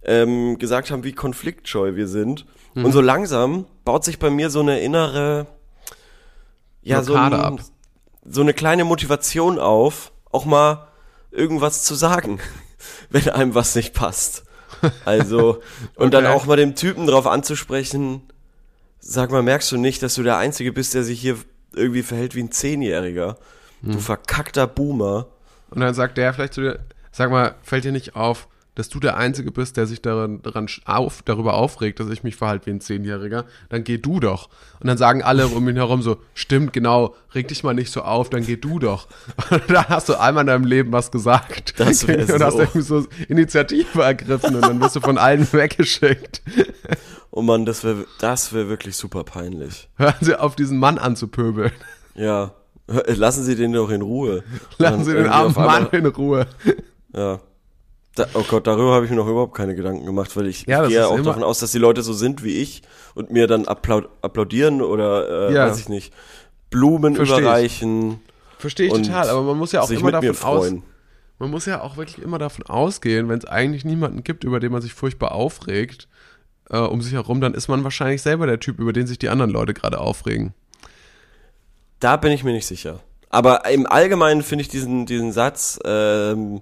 ähm, 0.04 0.58
gesagt 0.58 0.92
haben, 0.92 1.04
wie 1.04 1.14
konfliktscheu 1.14 1.96
wir 1.96 2.08
sind. 2.08 2.46
Mhm. 2.74 2.86
Und 2.86 2.92
so 2.92 3.02
langsam 3.02 3.66
baut 3.86 4.04
sich 4.04 4.20
bei 4.20 4.30
mir 4.30 4.50
so 4.50 4.60
eine 4.60 4.82
innere, 4.82 5.48
ja, 6.82 7.04
so, 7.04 7.14
Blockade 7.14 7.38
ein, 7.38 7.60
ab. 7.60 7.66
So 8.26 8.42
eine 8.42 8.54
kleine 8.54 8.84
Motivation 8.84 9.60
auf, 9.60 10.12
auch 10.32 10.46
mal 10.46 10.88
irgendwas 11.32 11.84
zu 11.84 11.96
sagen, 11.96 12.40
wenn 13.10 13.30
einem 13.30 13.56
was 13.56 13.76
nicht 13.76 13.94
passt. 13.94 14.44
Also, 15.06 15.62
und 15.96 16.14
dann 16.14 16.26
Okay. 16.26 16.34
auch 16.34 16.46
mal 16.46 16.58
dem 16.58 16.76
Typen 16.76 17.08
drauf 17.08 17.28
anzusprechen, 17.28 18.22
sag 19.00 19.32
mal, 19.32 19.44
merkst 19.44 19.72
du 19.72 19.78
nicht, 19.78 20.02
dass 20.04 20.16
du 20.16 20.24
der 20.24 20.38
Einzige 20.38 20.72
bist, 20.72 20.94
der 20.94 21.04
sich 21.04 21.20
hier 21.22 21.38
irgendwie 21.74 22.04
verhält 22.04 22.36
wie 22.36 22.44
ein 22.44 22.52
Zehnjähriger? 22.52 23.38
Hm. 23.84 23.94
Du 23.94 24.00
verkackter 24.00 24.68
Boomer. 24.68 25.28
Und 25.70 25.82
dann 25.82 25.94
sagt 25.94 26.18
der 26.18 26.34
vielleicht 26.34 26.54
zu 26.54 26.62
dir, 26.62 26.80
sag 27.12 27.32
mal, 27.32 27.56
fällt 27.64 27.84
dir 27.86 27.92
nicht 27.92 28.16
auf, 28.16 28.48
dass 28.76 28.88
du 28.88 29.00
der 29.00 29.18
Einzige 29.18 29.52
bist, 29.52 29.76
der 29.76 29.86
sich 29.86 30.02
daran, 30.02 30.42
daran 30.42 30.68
auf, 30.86 31.22
darüber 31.24 31.56
aufregt, 31.56 32.00
dass 32.00 32.10
ich 32.10 32.24
mich 32.24 32.38
verhalte 32.38 32.68
wie 32.68 32.72
ein 32.72 32.82
Zehnjähriger, 32.82 33.46
dann 33.70 33.84
geh 33.84 33.98
du 33.98 34.20
doch. 34.20 34.50
Und 34.80 34.88
dann 34.88 34.98
sagen 34.98 35.22
alle 35.24 35.48
um 35.48 35.68
ihn 35.68 35.76
herum 35.76 36.02
so, 36.02 36.18
stimmt, 36.34 36.72
genau, 36.72 37.16
reg 37.36 37.50
dich 37.50 37.64
mal 37.64 37.74
nicht 37.74 37.92
so 37.92 38.02
auf, 38.02 38.30
dann 38.30 38.46
geh 38.46 38.56
du 38.56 38.80
doch. 38.80 39.08
Und 39.50 39.64
da 39.68 39.90
hast 39.90 40.08
du 40.08 40.20
einmal 40.20 40.44
in 40.44 40.48
deinem 40.48 40.66
Leben 40.66 40.92
was 40.94 41.12
gesagt. 41.12 41.80
Das 41.80 42.08
wär 42.08 42.34
und 42.34 42.44
hast 42.44 42.54
so. 42.54 42.60
irgendwie 42.60 42.82
so 42.82 43.06
Initiative 43.28 44.02
ergriffen 44.02 44.56
und 44.56 44.62
dann 44.62 44.80
wirst 44.80 44.96
du 44.96 45.02
von 45.02 45.18
allen 45.18 45.42
weggeschickt. 45.54 46.42
Oh 47.30 47.42
Mann, 47.42 47.66
das 47.66 47.84
wäre 47.84 48.06
das 48.20 48.54
wär 48.54 48.70
wirklich 48.70 48.96
super 48.96 49.24
peinlich. 49.24 49.90
Hören 49.98 50.16
Sie 50.22 50.36
auf, 50.36 50.56
diesen 50.56 50.80
Mann 50.80 50.98
anzupöbeln. 50.98 51.72
Ja. 52.16 52.54
Lassen 52.88 53.44
Sie 53.44 53.56
den 53.56 53.74
doch 53.74 53.90
in 53.90 54.02
Ruhe. 54.02 54.44
Lassen 54.78 55.04
Sie 55.04 55.14
den 55.14 55.28
armen 55.28 55.54
Mann 55.56 55.88
in 55.92 56.06
Ruhe. 56.06 56.48
Ja. 57.14 57.40
Da, 58.16 58.28
oh 58.34 58.44
Gott, 58.48 58.68
darüber 58.68 58.94
habe 58.94 59.06
ich 59.06 59.12
mir 59.12 59.18
noch 59.18 59.28
überhaupt 59.28 59.56
keine 59.56 59.74
Gedanken 59.74 60.06
gemacht, 60.06 60.36
weil 60.36 60.48
ich, 60.48 60.66
Ja, 60.68 60.84
ich 60.84 60.90
gehe 60.90 61.08
auch 61.08 61.22
davon 61.22 61.44
aus, 61.44 61.60
dass 61.60 61.72
die 61.72 61.78
Leute 61.78 62.02
so 62.02 62.12
sind 62.12 62.44
wie 62.44 62.58
ich 62.58 62.82
und 63.16 63.32
mir 63.32 63.48
dann 63.48 63.66
applaud 63.66 64.10
applaudieren 64.22 64.82
oder, 64.82 65.50
äh, 65.50 65.54
Ja. 65.54 65.68
weiß 65.68 65.80
ich 65.80 65.88
nicht, 65.88 66.14
Blumen 66.70 67.16
Versteh 67.16 67.36
ich. 67.36 67.42
überreichen 67.42 68.20
Verstehe 68.58 68.88
ich 68.88 68.94
total, 68.94 69.30
aber 69.30 69.42
man 69.44 69.58
muss 69.58 69.72
ja 69.72 69.82
auch 69.82 69.90
immer 69.90 70.12
davon 70.12 70.36
aus. 70.48 70.72
Man 71.40 71.50
muss 71.50 71.66
ja 71.66 71.82
auch 71.82 71.98
wirklich 71.98 72.22
immer 72.24 72.38
davon 72.38 72.66
ausgehen, 72.68 73.28
wenn 73.28 73.40
es 73.40 73.46
eigentlich 73.46 73.84
niemanden 73.86 74.24
gibt, 74.24 74.44
über 74.44 74.60
den 74.60 74.72
man 74.72 74.82
sich 74.82 74.94
furchtbar 74.94 75.32
aufregt, 75.32 76.08
äh, 76.70 76.78
um 76.78 77.02
sich 77.02 77.14
herum, 77.14 77.42
dann 77.42 77.56
ist 77.56 77.68
man 77.68 77.84
wahrscheinlich 77.84 78.22
selber 78.22 78.46
der 78.46 78.60
Typ, 78.60 78.80
über 78.80 78.94
den 78.94 79.08
sich 79.08 79.18
die 79.18 79.30
anderen 79.30 79.50
Leute 79.50 79.74
gerade 79.74 80.00
aufregen. 80.00 80.54
Da 82.00 82.18
bin 82.18 82.32
ich 82.32 82.44
mir 82.44 82.52
nicht 82.54 82.68
sicher. 82.68 83.00
Aber 83.30 83.66
im 83.70 83.88
Allgemeinen 83.88 84.44
finde 84.44 84.64
ich 84.64 84.68
diesen, 84.68 85.06
diesen 85.06 85.32
Satz 85.32 85.80
ähm, 85.86 86.62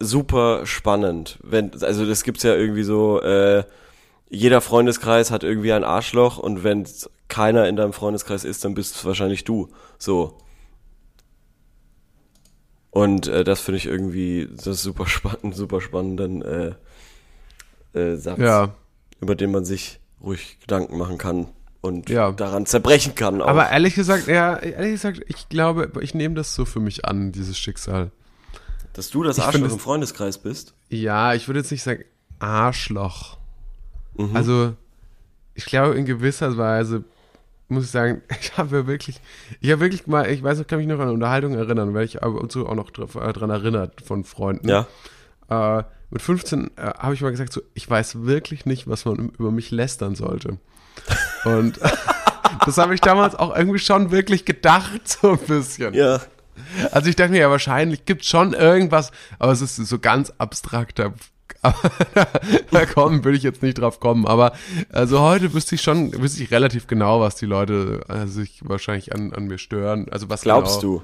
super 0.00 0.66
spannend. 0.66 1.38
Wenn, 1.42 1.70
also 1.82 2.04
das 2.06 2.24
gibt's 2.24 2.42
ja 2.42 2.54
irgendwie 2.54 2.82
so, 2.82 3.20
äh, 3.20 3.64
jeder 4.28 4.60
Freundeskreis 4.60 5.30
hat 5.30 5.42
irgendwie 5.44 5.72
ein 5.72 5.84
Arschloch 5.84 6.38
und 6.38 6.64
wenn 6.64 6.86
keiner 7.28 7.68
in 7.68 7.76
deinem 7.76 7.92
Freundeskreis 7.92 8.44
ist, 8.44 8.64
dann 8.64 8.74
bist 8.74 8.96
es 8.96 9.04
wahrscheinlich 9.04 9.44
du. 9.44 9.68
So. 9.98 10.38
Und 12.90 13.28
äh, 13.28 13.44
das 13.44 13.60
finde 13.60 13.78
ich 13.78 13.86
irgendwie 13.86 14.48
das 14.64 14.82
super 14.82 15.06
spannend, 15.06 15.54
super 15.54 15.80
spannenden 15.80 16.42
äh, 16.42 17.98
äh, 17.98 18.16
Satz, 18.16 18.38
Ja, 18.38 18.74
über 19.20 19.34
den 19.34 19.52
man 19.52 19.64
sich 19.64 20.00
ruhig 20.22 20.58
Gedanken 20.60 20.98
machen 20.98 21.18
kann 21.18 21.48
und 21.80 22.08
Ja. 22.10 22.32
daran 22.32 22.66
zerbrechen 22.66 23.14
kann. 23.14 23.40
Auch. 23.42 23.48
aber 23.48 23.70
ehrlich 23.70 23.94
gesagt, 23.94 24.26
ja, 24.26 24.56
ehrlich 24.56 24.92
gesagt, 24.92 25.22
ich 25.28 25.48
glaube, 25.48 25.90
ich 26.00 26.14
nehme 26.14 26.34
das 26.34 26.54
so 26.54 26.64
für 26.64 26.80
mich 26.80 27.04
an, 27.04 27.32
dieses 27.32 27.58
Schicksal. 27.58 28.10
Dass 28.92 29.10
du 29.10 29.22
das 29.22 29.38
Ich 29.38 29.44
Arschloch 29.44 29.60
find 29.62 29.72
im 29.72 29.76
es- 29.78 29.82
Freundeskreis 29.82 30.38
bist? 30.38 30.74
Ja, 30.88 31.34
ich 31.34 31.46
würde 31.48 31.60
jetzt 31.60 31.70
nicht 31.70 31.82
sagen 31.82 32.04
Arschloch. 32.38 33.38
Mhm. 34.16 34.34
Also, 34.36 34.74
ich 35.54 35.64
glaube, 35.66 35.94
in 35.94 36.04
gewisser 36.04 36.56
Weise 36.56 37.04
muss 37.68 37.84
ich 37.84 37.90
sagen, 37.90 38.22
ich 38.40 38.56
habe 38.58 38.86
wirklich, 38.86 39.20
ich 39.60 39.70
habe 39.70 39.80
wirklich 39.80 40.06
mal, 40.06 40.28
ich 40.30 40.42
weiß 40.42 40.58
noch, 40.58 40.66
kann 40.66 40.78
mich 40.78 40.88
noch 40.88 40.98
an 40.98 41.08
Unterhaltung 41.10 41.54
erinnern, 41.54 41.94
weil 41.94 42.04
ich 42.04 42.22
ab 42.22 42.34
und 42.34 42.50
zu 42.50 42.66
auch 42.66 42.74
noch 42.74 42.90
äh, 42.90 43.32
dran 43.32 43.50
erinnert 43.50 44.00
von 44.02 44.24
Freunden. 44.24 44.68
Ja. 44.68 44.86
Äh, 45.48 45.84
mit 46.10 46.22
15 46.22 46.72
äh, 46.76 46.82
habe 46.98 47.14
ich 47.14 47.20
mal 47.20 47.30
gesagt, 47.30 47.52
so, 47.52 47.60
ich 47.74 47.88
weiß 47.88 48.22
wirklich 48.22 48.66
nicht, 48.66 48.88
was 48.88 49.04
man 49.04 49.30
über 49.38 49.52
mich 49.52 49.70
lästern 49.70 50.16
sollte. 50.16 50.58
Und 51.44 51.78
das 52.66 52.78
habe 52.78 52.94
ich 52.94 53.00
damals 53.00 53.36
auch 53.36 53.54
irgendwie 53.56 53.78
schon 53.78 54.10
wirklich 54.10 54.44
gedacht, 54.44 55.06
so 55.06 55.32
ein 55.32 55.38
bisschen. 55.38 55.94
Ja. 55.94 56.20
Also 56.90 57.08
ich 57.08 57.16
dachte 57.16 57.32
mir, 57.32 57.40
ja, 57.40 57.50
wahrscheinlich 57.50 58.04
gibt 58.04 58.24
schon 58.24 58.52
irgendwas, 58.52 59.12
aber 59.38 59.52
es 59.52 59.60
ist 59.60 59.76
so 59.76 59.98
ganz 59.98 60.32
abstrakter. 60.38 61.14
da 62.70 62.86
kommen, 62.86 63.22
will 63.24 63.34
ich 63.34 63.42
jetzt 63.42 63.62
nicht 63.62 63.78
drauf 63.78 64.00
kommen. 64.00 64.26
Aber 64.26 64.52
also 64.90 65.20
heute 65.20 65.52
wüsste 65.52 65.74
ich 65.74 65.82
schon, 65.82 66.12
wüsste 66.20 66.42
ich 66.42 66.50
relativ 66.50 66.86
genau, 66.86 67.20
was 67.20 67.36
die 67.36 67.46
Leute 67.46 68.00
äh, 68.08 68.26
sich 68.26 68.62
wahrscheinlich 68.64 69.14
an, 69.14 69.32
an 69.32 69.46
mir 69.46 69.58
stören. 69.58 70.08
Also 70.10 70.30
was 70.30 70.42
Glaubst 70.42 70.80
genau, 70.80 70.98
du? 70.98 71.02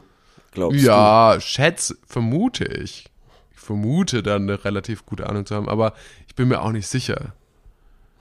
Glaubst 0.52 0.80
Ja, 0.80 1.36
schätz, 1.40 1.94
vermute 2.06 2.64
ich. 2.64 3.06
Ich 3.52 3.60
vermute 3.60 4.22
dann 4.22 4.42
eine 4.42 4.64
relativ 4.64 5.04
gute 5.04 5.28
Ahnung 5.28 5.44
zu 5.44 5.54
haben, 5.54 5.68
aber 5.68 5.92
ich 6.26 6.34
bin 6.34 6.48
mir 6.48 6.62
auch 6.62 6.72
nicht 6.72 6.86
sicher. 6.86 7.34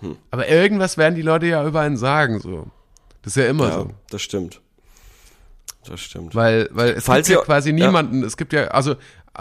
Hm. 0.01 0.17
Aber 0.31 0.47
irgendwas 0.49 0.97
werden 0.97 1.15
die 1.15 1.21
Leute 1.21 1.45
ja 1.45 1.65
über 1.65 1.81
einen 1.81 1.97
sagen, 1.97 2.39
so. 2.39 2.67
Das 3.21 3.35
ist 3.37 3.43
ja 3.43 3.49
immer 3.49 3.65
du? 3.65 3.71
Ja, 3.71 3.79
so. 3.79 3.91
das 4.09 4.21
stimmt. 4.21 4.61
Das 5.87 5.99
stimmt. 5.99 6.35
Weil, 6.35 6.69
weil 6.71 6.91
es 6.91 7.05
Falls 7.05 7.27
gibt 7.27 7.39
ja 7.39 7.45
quasi 7.45 7.69
ja. 7.69 7.75
niemanden, 7.75 8.23
es 8.23 8.37
gibt 8.37 8.53
ja, 8.53 8.67
also 8.67 8.95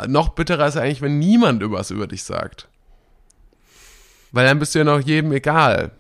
noch 0.07 0.31
bitterer 0.31 0.67
ist 0.67 0.77
eigentlich, 0.77 1.03
wenn 1.03 1.19
niemand 1.19 1.63
was 1.71 1.91
über 1.91 2.07
dich 2.07 2.25
sagt. 2.25 2.69
Weil 4.33 4.47
dann 4.47 4.59
bist 4.59 4.75
du 4.75 4.81
ja 4.81 4.85
noch 4.85 5.01
jedem 5.01 5.33
egal. 5.33 5.93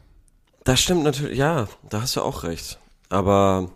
Das 0.64 0.80
stimmt 0.80 1.04
natürlich, 1.04 1.38
ja, 1.38 1.68
da 1.88 2.02
hast 2.02 2.16
du 2.16 2.22
auch 2.22 2.42
recht. 2.42 2.78
Aber 3.08 3.70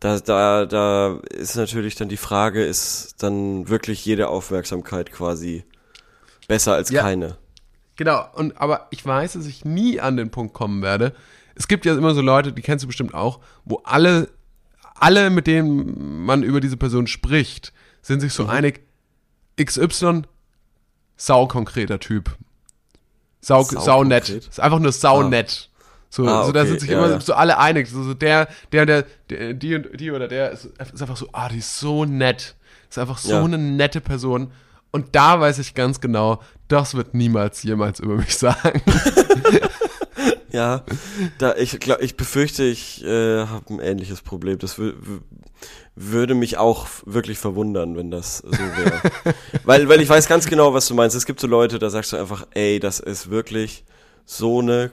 da, 0.00 0.18
da, 0.18 0.66
da 0.66 1.18
ist 1.30 1.56
natürlich 1.56 1.94
dann 1.94 2.08
die 2.08 2.16
Frage, 2.16 2.64
ist 2.64 3.22
dann 3.22 3.68
wirklich 3.68 4.04
jede 4.04 4.28
Aufmerksamkeit 4.28 5.12
quasi 5.12 5.64
besser 6.46 6.74
als 6.74 6.90
Ja. 6.90 7.02
keine? 7.02 7.36
Genau, 7.96 8.26
und 8.34 8.60
aber 8.60 8.86
ich 8.90 9.04
weiß, 9.04 9.32
dass 9.32 9.46
ich 9.46 9.64
nie 9.64 10.00
an 10.00 10.16
den 10.16 10.30
Punkt 10.30 10.54
kommen 10.54 10.82
werde. 10.82 11.14
Es 11.56 11.66
gibt 11.66 11.84
ja 11.84 11.94
immer 11.94 12.14
so 12.14 12.20
Leute, 12.20 12.52
die 12.52 12.62
kennst 12.62 12.84
du 12.84 12.86
bestimmt 12.86 13.12
auch, 13.14 13.40
wo 13.64 13.80
alle, 13.82 14.28
alle, 15.00 15.30
mit 15.30 15.46
denen 15.46 16.24
man 16.24 16.42
über 16.42 16.60
diese 16.60 16.76
Person 16.76 17.06
spricht, 17.06 17.72
sind 18.02 18.20
sich 18.20 18.32
so 18.32 18.44
Mhm. 18.44 18.50
einig, 18.50 18.80
XY, 19.60 20.22
saukonkreter 21.16 21.98
Typ. 22.00 22.36
Sau, 23.40 23.62
Saukonkret? 23.62 23.84
sau 23.84 24.04
nett. 24.04 24.28
Ist 24.28 24.60
einfach 24.60 24.78
nur 24.78 24.92
sau 24.92 25.22
nett. 25.22 25.70
So, 26.10 26.26
Ah, 26.26 26.44
so 26.44 26.52
da 26.52 26.60
okay, 26.60 26.68
sind 26.70 26.80
sich 26.80 26.90
ja, 26.90 26.98
immer 26.98 27.10
ja. 27.10 27.20
so 27.20 27.34
alle 27.34 27.58
einig. 27.58 27.88
So, 27.88 28.02
so 28.02 28.14
der, 28.14 28.48
der, 28.72 28.86
der, 28.86 29.04
der, 29.30 29.54
die 29.54 29.74
und 29.74 30.00
die 30.00 30.10
oder 30.10 30.26
der 30.26 30.50
ist, 30.52 30.64
ist 30.64 31.02
einfach 31.02 31.16
so, 31.16 31.28
ah, 31.32 31.48
die 31.48 31.58
ist 31.58 31.78
so 31.78 32.04
nett. 32.04 32.56
Ist 32.88 32.98
einfach 32.98 33.18
so 33.18 33.32
Ja. 33.32 33.44
eine 33.44 33.58
nette 33.58 34.00
Person. 34.00 34.50
Und 34.90 35.14
da 35.14 35.38
weiß 35.38 35.58
ich 35.58 35.74
ganz 35.74 36.00
genau, 36.00 36.42
das 36.68 36.94
wird 36.94 37.12
niemals 37.14 37.62
jemals 37.62 38.00
über 38.00 38.16
mich 38.16 38.36
sagen. 38.38 38.80
Ja, 40.52 40.84
da 41.38 41.54
ich 41.56 41.78
glaub, 41.80 42.00
ich 42.00 42.16
befürchte, 42.16 42.64
ich 42.64 43.04
äh, 43.04 43.44
habe 43.46 43.64
ein 43.74 43.80
ähnliches 43.80 44.22
Problem. 44.22 44.58
Das 44.58 44.78
wü- 44.78 44.92
wü- 44.94 45.20
würde 45.94 46.34
mich 46.34 46.56
auch 46.58 46.86
wirklich 47.04 47.38
verwundern, 47.38 47.96
wenn 47.96 48.10
das 48.10 48.38
so 48.38 48.50
wäre. 48.52 49.00
weil, 49.64 49.88
weil 49.88 50.00
ich 50.00 50.08
weiß 50.08 50.28
ganz 50.28 50.46
genau, 50.46 50.72
was 50.74 50.86
du 50.86 50.94
meinst. 50.94 51.16
Es 51.16 51.26
gibt 51.26 51.40
so 51.40 51.46
Leute, 51.46 51.78
da 51.78 51.90
sagst 51.90 52.12
du 52.12 52.16
einfach, 52.16 52.46
ey, 52.54 52.78
das 52.80 53.00
ist 53.00 53.30
wirklich 53.30 53.84
so 54.24 54.60
eine 54.60 54.90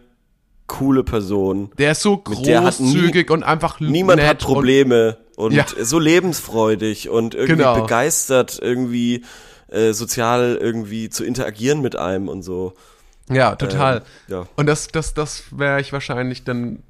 coole 0.67 1.03
Person. 1.03 1.71
Der 1.77 1.91
ist 1.91 2.01
so 2.01 2.23
hat 2.25 2.39
nie- 2.39 2.51
großzügig 2.53 3.29
und 3.29 3.43
einfach 3.43 3.79
Niemand 3.79 4.21
hat 4.21 4.39
Probleme 4.39 5.17
und, 5.35 5.53
Ja. 5.53 5.65
so 5.79 5.99
lebensfreudig 5.99 7.09
und 7.09 7.35
irgendwie 7.35 7.57
Genau. 7.57 7.81
begeistert, 7.81 8.57
irgendwie 8.61 9.23
äh, 9.69 9.93
sozial 9.93 10.57
irgendwie 10.59 11.09
zu 11.09 11.23
interagieren 11.23 11.81
mit 11.81 11.95
einem 11.95 12.27
und 12.29 12.41
so. 12.43 12.73
Ja, 13.29 13.55
total. 13.55 13.97
Ähm, 13.97 14.03
ja. 14.27 14.47
Und 14.55 14.67
das, 14.67 14.87
das, 14.87 15.13
das 15.13 15.45
wäre 15.57 15.81
ich 15.81 15.91
wahrscheinlich 15.93 16.43
dann. 16.43 16.83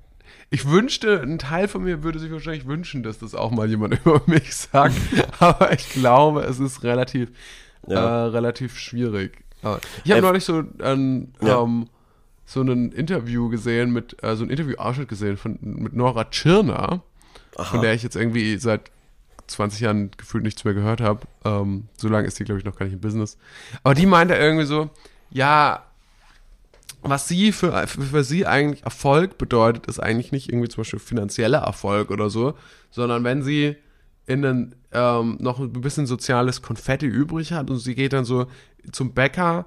Ich 0.51 0.69
wünschte, 0.69 1.21
ein 1.21 1.39
Teil 1.39 1.67
von 1.67 1.83
mir 1.83 2.03
würde 2.03 2.19
sich 2.19 2.31
wahrscheinlich 2.31 2.67
wünschen, 2.67 3.01
dass 3.03 3.17
das 3.19 3.33
auch 3.35 3.51
mal 3.51 3.67
jemand 3.69 3.99
über 4.05 4.21
mich 4.27 4.55
sagt. 4.55 4.95
Aber 5.39 5.73
ich 5.73 5.89
glaube, 5.89 6.41
es 6.43 6.59
ist 6.59 6.83
relativ, 6.83 7.29
Ja. 7.87 8.25
äh, 8.25 8.27
relativ 8.29 8.77
schwierig. 8.77 9.43
Ich 10.03 10.11
habe 10.11 10.19
Äh, 10.19 10.21
neulich 10.21 10.45
so 10.45 10.63
ein, 10.83 11.33
Ja. 11.41 11.61
ähm, 11.61 11.87
so 12.45 12.61
ein 12.61 12.91
Interview 12.91 13.49
gesehen 13.49 13.91
mit, 13.91 14.21
äh, 14.23 14.35
so 14.35 14.43
ein 14.43 14.51
Interview-Ausschnitt 14.51 15.07
gesehen 15.09 15.37
von, 15.37 15.57
mit 15.61 15.93
Nora 15.93 16.25
Tschirner, 16.25 17.01
von 17.57 17.81
der 17.81 17.93
ich 17.95 18.03
jetzt 18.03 18.15
irgendwie 18.15 18.57
seit 18.57 18.91
20 19.47 19.79
Jahren 19.81 20.11
gefühlt 20.15 20.43
nichts 20.43 20.63
mehr 20.63 20.75
gehört 20.75 21.01
habe. 21.01 21.21
Ähm, 21.43 21.87
so 21.97 22.07
lange 22.07 22.27
ist 22.27 22.37
die, 22.37 22.43
glaube 22.43 22.59
ich, 22.59 22.65
noch 22.65 22.75
gar 22.75 22.85
nicht 22.85 22.93
im 22.93 23.01
Business. 23.01 23.37
Aber 23.83 23.95
die 23.95 24.05
meinte 24.05 24.35
irgendwie 24.35 24.65
so, 24.65 24.91
ja, 25.31 25.83
was 27.09 27.27
sie 27.27 27.51
für, 27.51 27.87
für, 27.87 28.01
für 28.01 28.23
sie 28.23 28.45
eigentlich 28.45 28.83
Erfolg 28.83 29.37
bedeutet, 29.37 29.87
ist 29.87 29.99
eigentlich 29.99 30.31
nicht 30.31 30.49
irgendwie 30.49 30.69
zum 30.69 30.81
Beispiel 30.81 30.99
finanzieller 30.99 31.59
Erfolg 31.59 32.11
oder 32.11 32.29
so, 32.29 32.53
sondern 32.91 33.23
wenn 33.23 33.43
sie 33.43 33.75
in 34.27 34.41
den, 34.41 34.75
ähm, 34.91 35.37
noch 35.39 35.59
ein 35.59 35.71
bisschen 35.71 36.07
soziales 36.07 36.61
Konfetti 36.61 37.05
übrig 37.05 37.51
hat 37.53 37.69
und 37.69 37.77
sie 37.77 37.95
geht 37.95 38.13
dann 38.13 38.25
so 38.25 38.47
zum 38.91 39.13
Bäcker 39.13 39.65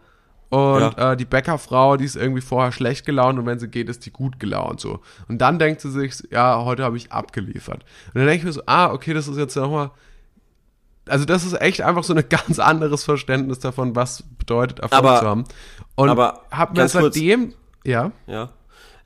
und 0.50 0.80
Ja. 0.80 1.12
äh, 1.12 1.16
die 1.16 1.26
Bäckerfrau, 1.26 1.96
die 1.98 2.06
ist 2.06 2.16
irgendwie 2.16 2.40
vorher 2.40 2.72
schlecht 2.72 3.04
gelaunt 3.04 3.38
und 3.38 3.46
wenn 3.46 3.58
sie 3.58 3.68
geht, 3.68 3.88
ist 3.88 4.06
die 4.06 4.10
gut 4.10 4.40
gelaunt 4.40 4.80
so. 4.80 5.00
Und 5.28 5.38
dann 5.42 5.58
denkt 5.58 5.80
sie 5.82 5.90
sich, 5.90 6.14
ja, 6.30 6.64
heute 6.64 6.84
habe 6.84 6.96
ich 6.96 7.12
abgeliefert. 7.12 7.84
Und 8.06 8.14
dann 8.14 8.26
denke 8.26 8.38
ich 8.38 8.44
mir 8.44 8.52
so, 8.52 8.62
ah, 8.66 8.90
okay, 8.92 9.12
das 9.12 9.28
ist 9.28 9.36
jetzt 9.36 9.54
nochmal, 9.56 9.90
also 11.08 11.24
das 11.24 11.44
ist 11.44 11.60
echt 11.60 11.82
einfach 11.82 12.04
so 12.04 12.14
ein 12.14 12.24
ganz 12.28 12.58
anderes 12.58 13.04
Verständnis 13.04 13.58
davon, 13.58 13.96
was 13.96 14.22
bedeutet 14.38 14.80
Erfolg 14.80 15.04
Aber- 15.04 15.20
zu 15.20 15.26
haben. 15.26 15.44
Und 15.96 16.08
aber 16.10 16.42
hab 16.50 16.70
mir 16.70 16.76
ganz 16.78 16.92
kurz- 16.92 17.14
seitdem, 17.14 17.54
ja, 17.84 18.12
Ja. 18.26 18.50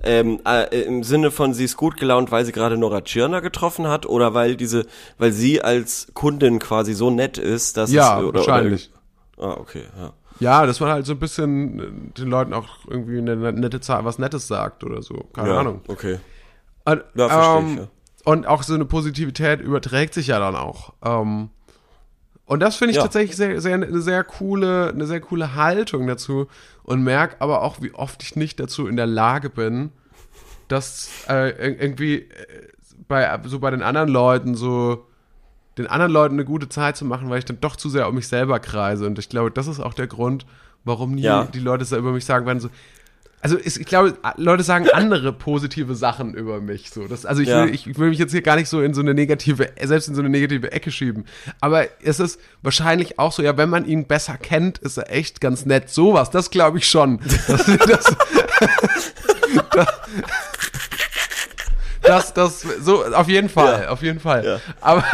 Ähm, 0.04 0.40
äh, 0.44 0.82
Im 0.82 1.04
Sinne 1.04 1.30
von, 1.30 1.54
sie 1.54 1.62
ist 1.64 1.76
gut 1.76 1.96
gelaunt, 1.96 2.32
weil 2.32 2.44
sie 2.44 2.50
gerade 2.50 2.76
Nora 2.76 3.02
Tschirner 3.02 3.40
getroffen 3.40 3.86
hat 3.86 4.04
oder 4.04 4.34
weil 4.34 4.56
diese, 4.56 4.84
weil 5.16 5.30
sie 5.30 5.62
als 5.62 6.08
Kundin 6.12 6.58
quasi 6.58 6.92
so 6.92 7.08
nett 7.10 7.38
ist, 7.38 7.76
dass 7.76 7.92
ja, 7.92 8.18
es, 8.18 8.24
oder, 8.24 8.40
wahrscheinlich. 8.40 8.90
Oder, 9.36 9.46
ah, 9.46 9.56
okay, 9.60 9.84
ja. 9.96 10.12
Ja, 10.40 10.66
dass 10.66 10.80
man 10.80 10.90
halt 10.90 11.06
so 11.06 11.12
ein 11.12 11.20
bisschen 11.20 11.78
äh, 11.78 12.18
den 12.18 12.28
Leuten 12.28 12.52
auch 12.52 12.66
irgendwie 12.88 13.18
eine 13.18 13.36
nette 13.52 13.80
Zahl, 13.80 14.04
was 14.04 14.18
Nettes 14.18 14.48
sagt 14.48 14.82
oder 14.82 15.02
so. 15.02 15.28
Keine 15.34 15.50
ja, 15.50 15.60
Ahnung. 15.60 15.82
Okay. 15.86 16.18
Und, 16.84 17.04
Ja, 17.14 17.28
verstehe 17.28 17.58
ich, 17.60 17.70
ähm, 17.70 17.78
ja. 17.78 17.88
Und 18.24 18.46
auch 18.48 18.64
so 18.64 18.74
eine 18.74 18.84
Positivität 18.86 19.60
überträgt 19.60 20.14
sich 20.14 20.26
ja 20.26 20.40
dann 20.40 20.56
auch. 20.56 20.94
Ähm, 21.04 21.50
und 22.52 22.60
das 22.60 22.76
finde 22.76 22.90
ich 22.92 22.96
Ja. 22.96 23.02
tatsächlich 23.02 23.36
sehr, 23.36 23.60
sehr, 23.60 23.74
eine 23.74 24.00
sehr 24.00 24.22
coole, 24.24 24.90
eine 24.90 25.06
sehr 25.06 25.20
coole 25.20 25.54
Haltung 25.54 26.06
dazu 26.06 26.46
und 26.84 27.02
merke 27.02 27.36
aber 27.40 27.62
auch, 27.62 27.80
wie 27.80 27.92
oft 27.94 28.22
ich 28.22 28.36
nicht 28.36 28.60
dazu 28.60 28.86
in 28.86 28.96
der 28.96 29.06
Lage 29.06 29.50
bin, 29.50 29.90
dass 30.68 31.10
äh, 31.28 31.50
ir- 31.50 31.80
irgendwie 31.80 32.14
äh, 32.16 32.26
bei 33.08 33.38
so 33.44 33.58
bei 33.58 33.70
den 33.70 33.82
anderen 33.82 34.08
Leuten 34.08 34.54
so 34.54 35.06
den 35.78 35.86
anderen 35.86 36.12
Leuten 36.12 36.34
eine 36.34 36.44
gute 36.44 36.68
Zeit 36.68 36.96
zu 36.96 37.04
machen, 37.04 37.30
weil 37.30 37.38
ich 37.38 37.44
dann 37.46 37.60
doch 37.60 37.76
zu 37.76 37.88
sehr 37.88 38.08
um 38.08 38.14
mich 38.14 38.28
selber 38.28 38.58
kreise. 38.60 39.06
Und 39.06 39.18
ich 39.18 39.28
glaube, 39.28 39.50
das 39.50 39.66
ist 39.66 39.80
auch 39.80 39.94
der 39.94 40.06
Grund, 40.06 40.44
warum 40.84 41.14
nie 41.14 41.22
Ja. 41.22 41.44
die 41.44 41.60
Leute 41.60 41.84
so 41.84 41.96
über 41.96 42.12
mich 42.12 42.24
sagen 42.26 42.44
werden, 42.46 42.60
so, 42.60 42.68
also 43.42 43.56
ist, 43.58 43.76
ich 43.76 43.86
glaube, 43.86 44.16
Leute 44.36 44.62
sagen 44.62 44.88
andere 44.92 45.32
positive 45.32 45.94
Sachen 45.96 46.32
über 46.34 46.60
mich. 46.60 46.90
So, 46.90 47.06
das, 47.08 47.26
also 47.26 47.42
ich, 47.42 47.48
Ja. 47.48 47.64
will, 47.66 47.74
ich 47.74 47.98
will 47.98 48.08
mich 48.10 48.18
jetzt 48.18 48.30
hier 48.32 48.40
gar 48.40 48.56
nicht 48.56 48.68
so 48.68 48.80
in 48.80 48.94
so 48.94 49.00
eine 49.00 49.14
negative, 49.14 49.68
selbst 49.82 50.08
in 50.08 50.14
so 50.14 50.20
eine 50.22 50.30
negative 50.30 50.70
Ecke 50.72 50.90
schieben. 50.92 51.24
Aber 51.60 51.86
es 52.02 52.20
ist 52.20 52.38
wahrscheinlich 52.62 53.18
auch 53.18 53.32
so, 53.32 53.42
ja, 53.42 53.56
wenn 53.56 53.68
man 53.68 53.84
ihn 53.84 54.06
besser 54.06 54.36
kennt, 54.38 54.78
ist 54.78 54.96
er 54.96 55.10
echt 55.12 55.40
ganz 55.40 55.66
nett. 55.66 55.90
Sowas, 55.90 56.30
das 56.30 56.50
glaube 56.50 56.78
ich 56.78 56.86
schon. 56.88 57.18
Das, 57.48 57.66
das, 59.72 59.92
das, 62.02 62.32
das, 62.34 62.60
so, 62.80 63.04
auf 63.04 63.28
jeden 63.28 63.48
Fall, 63.48 63.82
Ja. 63.82 63.88
auf 63.90 64.02
jeden 64.02 64.20
Fall. 64.20 64.44
Ja. 64.44 64.60
Aber, 64.80 65.04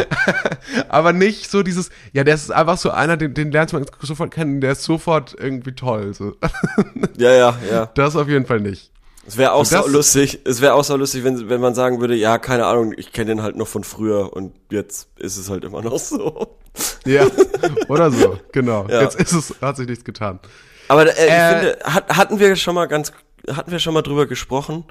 aber 0.88 1.12
nicht 1.12 1.50
so 1.50 1.62
dieses, 1.62 1.90
ja, 2.12 2.24
der 2.24 2.34
ist 2.34 2.50
einfach 2.50 2.78
so 2.78 2.90
einer, 2.90 3.16
den, 3.16 3.34
den 3.34 3.50
lernt 3.52 3.72
man 3.72 3.86
sofort 4.00 4.32
kennen, 4.32 4.60
der 4.60 4.72
ist 4.72 4.84
sofort 4.84 5.34
irgendwie 5.38 5.72
toll. 5.74 6.14
So. 6.14 6.36
Ja, 7.18 7.32
ja, 7.32 7.56
ja. 7.70 7.86
Das 7.94 8.16
auf 8.16 8.28
jeden 8.28 8.46
Fall 8.46 8.60
nicht. 8.60 8.90
Es 9.26 9.36
wäre 9.36 9.52
auch 9.52 9.64
sau 9.64 9.86
lustig, 9.86 10.40
es 10.44 10.60
wäre 10.60 10.74
auch 10.74 10.82
so 10.82 10.96
lustig, 10.96 11.22
wenn, 11.22 11.48
wenn 11.48 11.60
man 11.60 11.74
sagen 11.74 12.00
würde, 12.00 12.16
ja, 12.16 12.38
keine 12.38 12.66
Ahnung, 12.66 12.92
ich 12.96 13.12
kenne 13.12 13.26
den 13.26 13.42
halt 13.42 13.54
noch 13.54 13.68
von 13.68 13.84
früher 13.84 14.32
und 14.32 14.52
jetzt 14.70 15.08
ist 15.16 15.36
es 15.36 15.48
halt 15.48 15.62
immer 15.64 15.80
noch 15.82 15.98
so. 15.98 16.56
Ja, 17.04 17.26
oder 17.88 18.10
so, 18.10 18.38
genau. 18.50 18.86
Ja. 18.88 19.02
Jetzt 19.02 19.20
ist 19.20 19.32
es, 19.32 19.54
hat 19.60 19.76
sich 19.76 19.86
nichts 19.86 20.04
getan. 20.04 20.40
Aber 20.88 21.06
äh, 21.06 21.10
ich 21.26 21.30
Äh, 21.30 21.50
finde, 21.50 21.78
hat, 21.84 22.16
hatten 22.16 22.38
wir 22.40 22.56
schon 22.56 22.74
mal 22.74 22.86
ganz, 22.86 23.12
hatten 23.48 23.70
wir 23.70 23.78
schon 23.78 23.94
mal 23.94 24.02
drüber 24.02 24.26
gesprochen, 24.26 24.84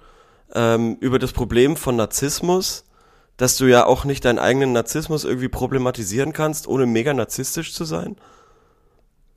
ähm, 0.53 0.96
über 1.01 1.20
das 1.20 1.34
Problem 1.34 1.75
von 1.75 1.98
Narzissmus, 1.98 2.86
dass 3.38 3.57
du 3.57 3.65
ja 3.65 3.85
auch 3.85 4.05
nicht 4.05 4.23
deinen 4.25 4.39
eigenen 4.39 4.71
Narzissmus 4.73 5.23
irgendwie 5.23 5.47
problematisieren 5.50 6.33
kannst, 6.33 6.67
ohne 6.67 6.85
mega 6.85 7.13
narzisstisch 7.13 7.73
zu 7.73 7.85
sein? 7.85 8.15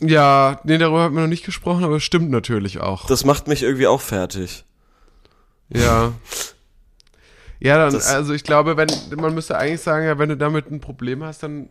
Ja, 0.01 0.61
nee, 0.65 0.77
darüber 0.79 1.03
haben 1.05 1.15
wir 1.15 1.23
noch 1.23 1.29
nicht 1.29 1.45
gesprochen, 1.45 1.85
aber 1.85 1.97
es 1.97 2.03
stimmt 2.03 2.31
natürlich 2.31 2.81
auch. 2.81 3.07
Das 3.07 3.25
macht 3.25 3.47
mich 3.49 3.63
irgendwie 3.63 3.87
auch 3.87 4.01
fertig. 4.01 4.65
Ja. 5.69 6.13
Ja, 7.61 7.79
dann, 7.79 7.93
Das- 7.95 8.09
also 8.13 8.35
ich 8.35 8.45
glaube, 8.45 8.77
wenn, 8.77 8.89
man 9.17 9.35
müsste 9.35 9.57
eigentlich 9.57 9.81
sagen, 9.81 10.05
ja, 10.05 10.19
wenn 10.19 10.29
du 10.29 10.37
damit 10.37 10.71
ein 10.71 10.81
Problem 10.81 11.23
hast, 11.23 11.43
dann 11.43 11.69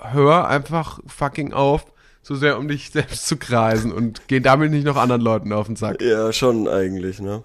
hör 0.00 0.46
einfach 0.48 1.00
fucking 1.06 1.52
auf, 1.52 1.86
so 2.22 2.34
sehr 2.36 2.58
um 2.58 2.68
dich 2.68 2.90
selbst 2.92 3.26
zu 3.26 3.36
kreisen 3.36 3.90
und 3.92 4.22
geh 4.28 4.38
damit 4.40 4.70
nicht 4.70 4.84
noch 4.84 4.96
anderen 4.96 5.22
Leuten 5.22 5.52
auf 5.52 5.66
den 5.66 5.76
Sack. 5.76 6.00
Ja, 6.00 6.32
schon 6.32 6.68
eigentlich, 6.68 7.20
ne? 7.20 7.42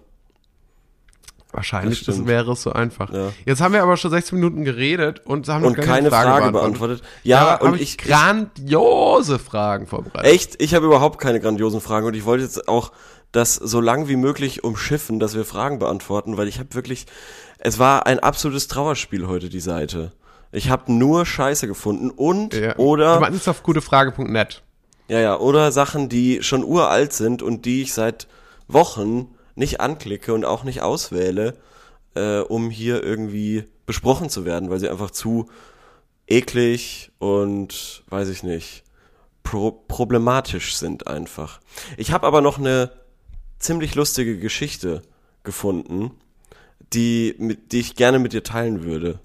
Wahrscheinlich 1.52 2.04
Das 2.04 2.18
das 2.18 2.28
wäre 2.28 2.52
es 2.52 2.62
so 2.62 2.74
einfach. 2.74 3.12
Ja. 3.14 3.32
Jetzt 3.46 3.62
haben 3.62 3.74
wir 3.74 3.82
aber 3.82 3.96
schon 3.98 4.12
16 4.12 4.38
Minuten 4.38 4.64
geredet 4.66 5.22
und 5.26 5.48
haben 5.48 5.62
noch 5.62 5.70
Und 5.70 5.76
gar 5.78 5.86
keine 5.86 6.10
Frage, 6.10 6.52
beantwortet. 6.52 7.02
Ja, 7.24 7.38
Ja, 7.46 7.56
und 7.56 7.68
habe 7.68 7.78
ich, 7.78 7.84
ich 7.84 7.98
grandiose 7.98 9.40
Fragen 9.40 9.88
vorbereitet. 9.88 10.32
Echt? 10.32 10.62
Ich 10.62 10.74
habe 10.76 10.86
überhaupt 10.86 11.20
keine 11.20 11.40
grandiosen 11.40 11.82
Fragen 11.82 12.08
und 12.08 12.16
ich 12.16 12.26
wollte 12.26 12.44
jetzt 12.44 12.68
auch 12.68 12.92
das 13.32 13.56
so 13.56 13.82
lang 13.82 14.08
wie 14.08 14.16
möglich 14.16 14.64
umschiffen, 14.64 15.20
dass 15.20 15.36
wir 15.36 15.46
Fragen 15.46 15.80
beantworten, 15.80 16.38
weil 16.38 16.48
ich 16.48 16.60
habe 16.60 16.74
wirklich, 16.76 17.06
es 17.60 17.80
war 17.80 18.06
ein 18.06 18.20
absolutes 18.20 18.68
Trauerspiel 18.68 19.28
heute, 19.28 19.50
die 19.50 19.60
Seite. 19.60 20.12
Ich 20.52 20.70
habe 20.70 20.92
nur 20.92 21.26
Scheiße 21.26 21.68
gefunden 21.68 22.10
und 22.10 22.54
Ja. 22.54 22.74
Du 22.74 22.82
oder 22.82 23.20
meinst 23.20 23.42
es 23.42 23.48
auf 23.48 23.64
gutefrage.net. 23.64 24.64
ja 25.08 25.20
ja 25.20 25.38
oder 25.40 25.72
Sachen, 25.72 26.10
die 26.10 26.42
schon 26.42 26.64
uralt 26.64 27.14
sind 27.14 27.42
und 27.42 27.66
die 27.66 27.82
ich 27.84 27.94
seit 27.94 28.28
Wochen 28.68 29.28
nicht 29.58 29.82
anklicke 29.82 30.34
und 30.34 30.46
auch 30.46 30.64
nicht 30.64 30.82
auswähle, 30.82 31.58
äh, 32.16 32.40
um 32.40 32.70
hier 32.70 33.04
irgendwie 33.04 33.66
besprochen 33.86 34.30
zu 34.30 34.46
werden, 34.46 34.70
weil 34.70 34.80
sie 34.80 34.90
einfach 34.90 35.12
zu 35.12 35.50
eklig 36.28 37.12
und 37.20 38.04
weiß 38.10 38.30
ich 38.30 38.44
nicht 38.44 38.84
pro 39.44 39.72
problematisch 39.72 40.76
sind 40.76 41.08
einfach. 41.08 41.60
Ich 41.96 42.12
habe 42.12 42.28
aber 42.28 42.42
noch 42.42 42.58
eine 42.60 42.92
ziemlich 43.60 43.96
lustige 43.96 44.38
Geschichte 44.38 45.02
gefunden, 45.44 46.12
die 46.94 47.34
mit 47.38 47.72
die 47.72 47.80
ich 47.80 47.96
gerne 47.96 48.20
mit 48.20 48.34
dir 48.34 48.44
teilen 48.44 48.84
würde. 48.84 49.20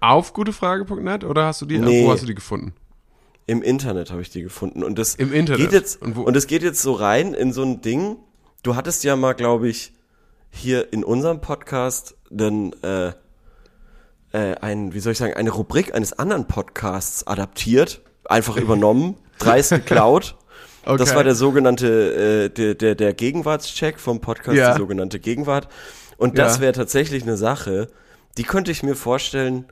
Auf 0.00 0.32
gutefrage.net 0.32 1.24
oder 1.24 1.46
hast 1.46 1.60
du 1.60 1.66
die, 1.66 1.78
Nee. 1.78 2.04
wo 2.04 2.12
hast 2.12 2.22
du 2.22 2.26
die 2.26 2.34
gefunden? 2.34 2.72
Im 3.46 3.62
Internet 3.62 4.10
habe 4.10 4.22
ich 4.22 4.30
die 4.30 4.42
gefunden 4.42 4.82
und 4.82 4.98
das 4.98 5.14
Im 5.14 5.32
Internet? 5.32 5.60
geht 5.60 5.72
jetzt 5.72 6.00
Und 6.02 6.16
und 6.16 6.36
es 6.36 6.46
geht 6.46 6.62
jetzt 6.62 6.80
so 6.80 6.92
rein 6.94 7.34
in 7.34 7.52
so 7.52 7.62
ein 7.62 7.80
Ding. 7.82 8.16
Du 8.66 8.74
hattest 8.74 9.04
ja 9.04 9.14
mal, 9.14 9.34
glaube 9.34 9.68
ich, 9.68 9.92
hier 10.50 10.92
in 10.92 11.04
unserem 11.04 11.40
Podcast 11.40 12.16
dann 12.30 12.72
äh, 12.82 13.12
äh, 14.32 14.56
ein, 14.60 14.92
wie 14.92 14.98
soll 14.98 15.12
ich 15.12 15.18
sagen, 15.18 15.34
eine 15.34 15.50
Rubrik 15.52 15.94
eines 15.94 16.18
anderen 16.18 16.48
Podcasts 16.48 17.24
adaptiert, 17.28 18.00
einfach 18.24 18.56
übernommen, 18.56 19.14
dreist 19.38 19.70
geklaut. 19.70 20.34
Das 20.84 21.00
Okay. 21.00 21.14
war 21.14 21.22
der 21.22 21.36
sogenannte, 21.36 22.46
äh, 22.46 22.48
der, 22.50 22.74
der, 22.74 22.96
der 22.96 23.14
Gegenwartscheck 23.14 24.00
vom 24.00 24.20
Podcast, 24.20 24.56
Ja. 24.56 24.72
die 24.72 24.78
sogenannte 24.78 25.20
Gegenwart. 25.20 25.68
Und 26.16 26.36
das 26.36 26.56
Ja. 26.56 26.62
wäre 26.62 26.72
tatsächlich 26.72 27.22
eine 27.22 27.36
Sache, 27.36 27.86
die 28.36 28.42
könnte 28.42 28.72
ich 28.72 28.82
mir 28.82 28.96
vorstellen, 28.96 29.66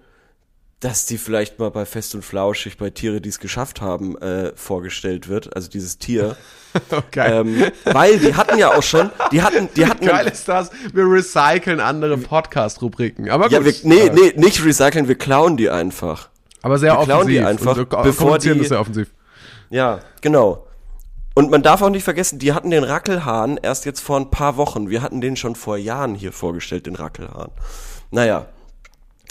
dass 0.81 1.07
die 1.07 1.17
vielleicht 1.19 1.59
mal 1.59 1.71
bei 1.71 1.87
Fest 1.87 2.15
und 2.15 2.23
Flauschig 2.23 2.77
bei 2.77 2.91
Tiere, 2.91 3.21
die 3.21 3.29
es 3.31 3.39
geschafft 3.39 3.81
haben, 3.81 4.19
äh, 4.19 4.53
vorgestellt 4.55 5.29
wird. 5.29 5.55
Also 5.57 5.69
dieses 5.69 5.99
Tier. 5.99 6.37
Okay. 6.91 7.41
ähm, 7.41 7.71
weil 7.85 8.19
die 8.19 8.35
hatten 8.35 8.59
ja 8.59 8.75
auch 8.77 8.83
schon, 8.83 9.09
die 9.31 9.43
hatten, 9.43 9.69
die 9.77 9.87
hatten. 9.87 10.05
Geil 10.07 10.27
ist 10.27 10.49
das, 10.49 10.73
wir 10.93 11.05
recyceln 11.05 11.79
andere 11.79 12.19
Podcast-Rubriken. 12.19 13.31
Aber 13.31 13.45
gut. 13.45 13.53
ja, 13.53 13.65
wir, 13.65 13.73
nee, 13.85 14.09
äh, 14.09 14.11
nee, 14.13 14.33
nicht 14.35 14.65
recyceln, 14.65 15.07
wir 15.07 15.15
klauen 15.15 15.57
die 15.57 15.71
einfach. 15.71 16.31
Aber 16.63 16.77
sehr 16.79 16.91
wir 16.99 17.05
klauen 17.05 17.21
offensiv. 17.21 17.41
die 17.41 17.47
einfach, 17.47 17.77
und 17.77 17.93
wir 17.93 18.03
bevor 18.03 18.39
die- 18.39 18.59
das 18.59 18.69
sehr 18.71 18.81
offensiv. 18.81 19.09
Ja, 19.71 20.01
genau. 20.21 20.67
Und 21.37 21.53
man 21.53 21.63
darf 21.63 21.81
auch 21.81 21.91
nicht 21.91 22.03
vergessen, 22.03 22.41
die 22.41 22.53
hatten 22.53 22.71
den 22.71 22.83
Rackelhahn 22.83 23.57
erst 23.63 23.85
jetzt 23.85 24.01
vor 24.01 24.17
ein 24.19 24.33
paar 24.33 24.57
Wochen. 24.57 24.91
Wir 24.91 25.01
hatten 25.01 25.21
den 25.21 25.37
schon 25.37 25.55
vor 25.55 25.77
Jahren 25.77 26.17
hier 26.17 26.33
vorgestellt, 26.33 26.87
den 26.87 26.97
Rackelhahn. 26.97 27.53
Naja, 28.11 28.47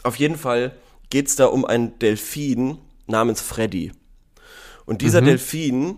auf 0.03 0.15
jeden 0.15 0.37
Fall 0.37 0.71
geht's 1.13 1.35
da 1.35 1.45
um 1.45 1.63
einen 1.63 1.99
Delfin 1.99 2.79
namens 3.05 3.39
Freddy. 3.39 3.91
Und 4.85 5.03
dieser 5.03 5.21
Delfin, 5.21 5.97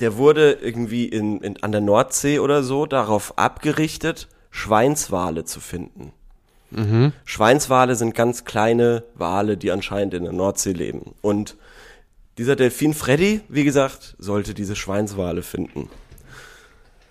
der 0.00 0.16
wurde 0.16 0.58
irgendwie 0.60 1.06
in, 1.06 1.40
in, 1.40 1.62
an 1.62 1.70
der 1.70 1.80
Nordsee 1.80 2.40
oder 2.40 2.64
so 2.64 2.84
darauf 2.84 3.38
abgerichtet, 3.38 4.26
Schweinswale 4.50 5.44
zu 5.44 5.60
finden. 5.60 6.10
Schweinswale 7.24 7.94
sind 7.94 8.16
ganz 8.16 8.44
kleine 8.44 9.04
Wale, 9.14 9.56
die 9.56 9.70
anscheinend 9.70 10.14
in 10.14 10.24
der 10.24 10.32
Nordsee 10.32 10.72
leben. 10.72 11.14
Und 11.22 11.56
dieser 12.36 12.56
Delfin 12.56 12.92
Freddy, 12.92 13.42
wie 13.48 13.62
gesagt, 13.62 14.16
sollte 14.18 14.52
diese 14.52 14.74
Schweinswale 14.74 15.44
finden. 15.44 15.88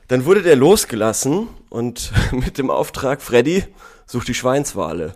Dann 0.10 0.26
wurde 0.26 0.42
der 0.42 0.58
losgelassen 0.58 1.48
und 1.70 2.12
mit 2.34 2.58
dem 2.58 2.70
Auftrag 2.70 3.22
Freddy 3.22 3.64
sucht 4.06 4.28
die 4.28 4.34
Schweinswale. 4.34 5.16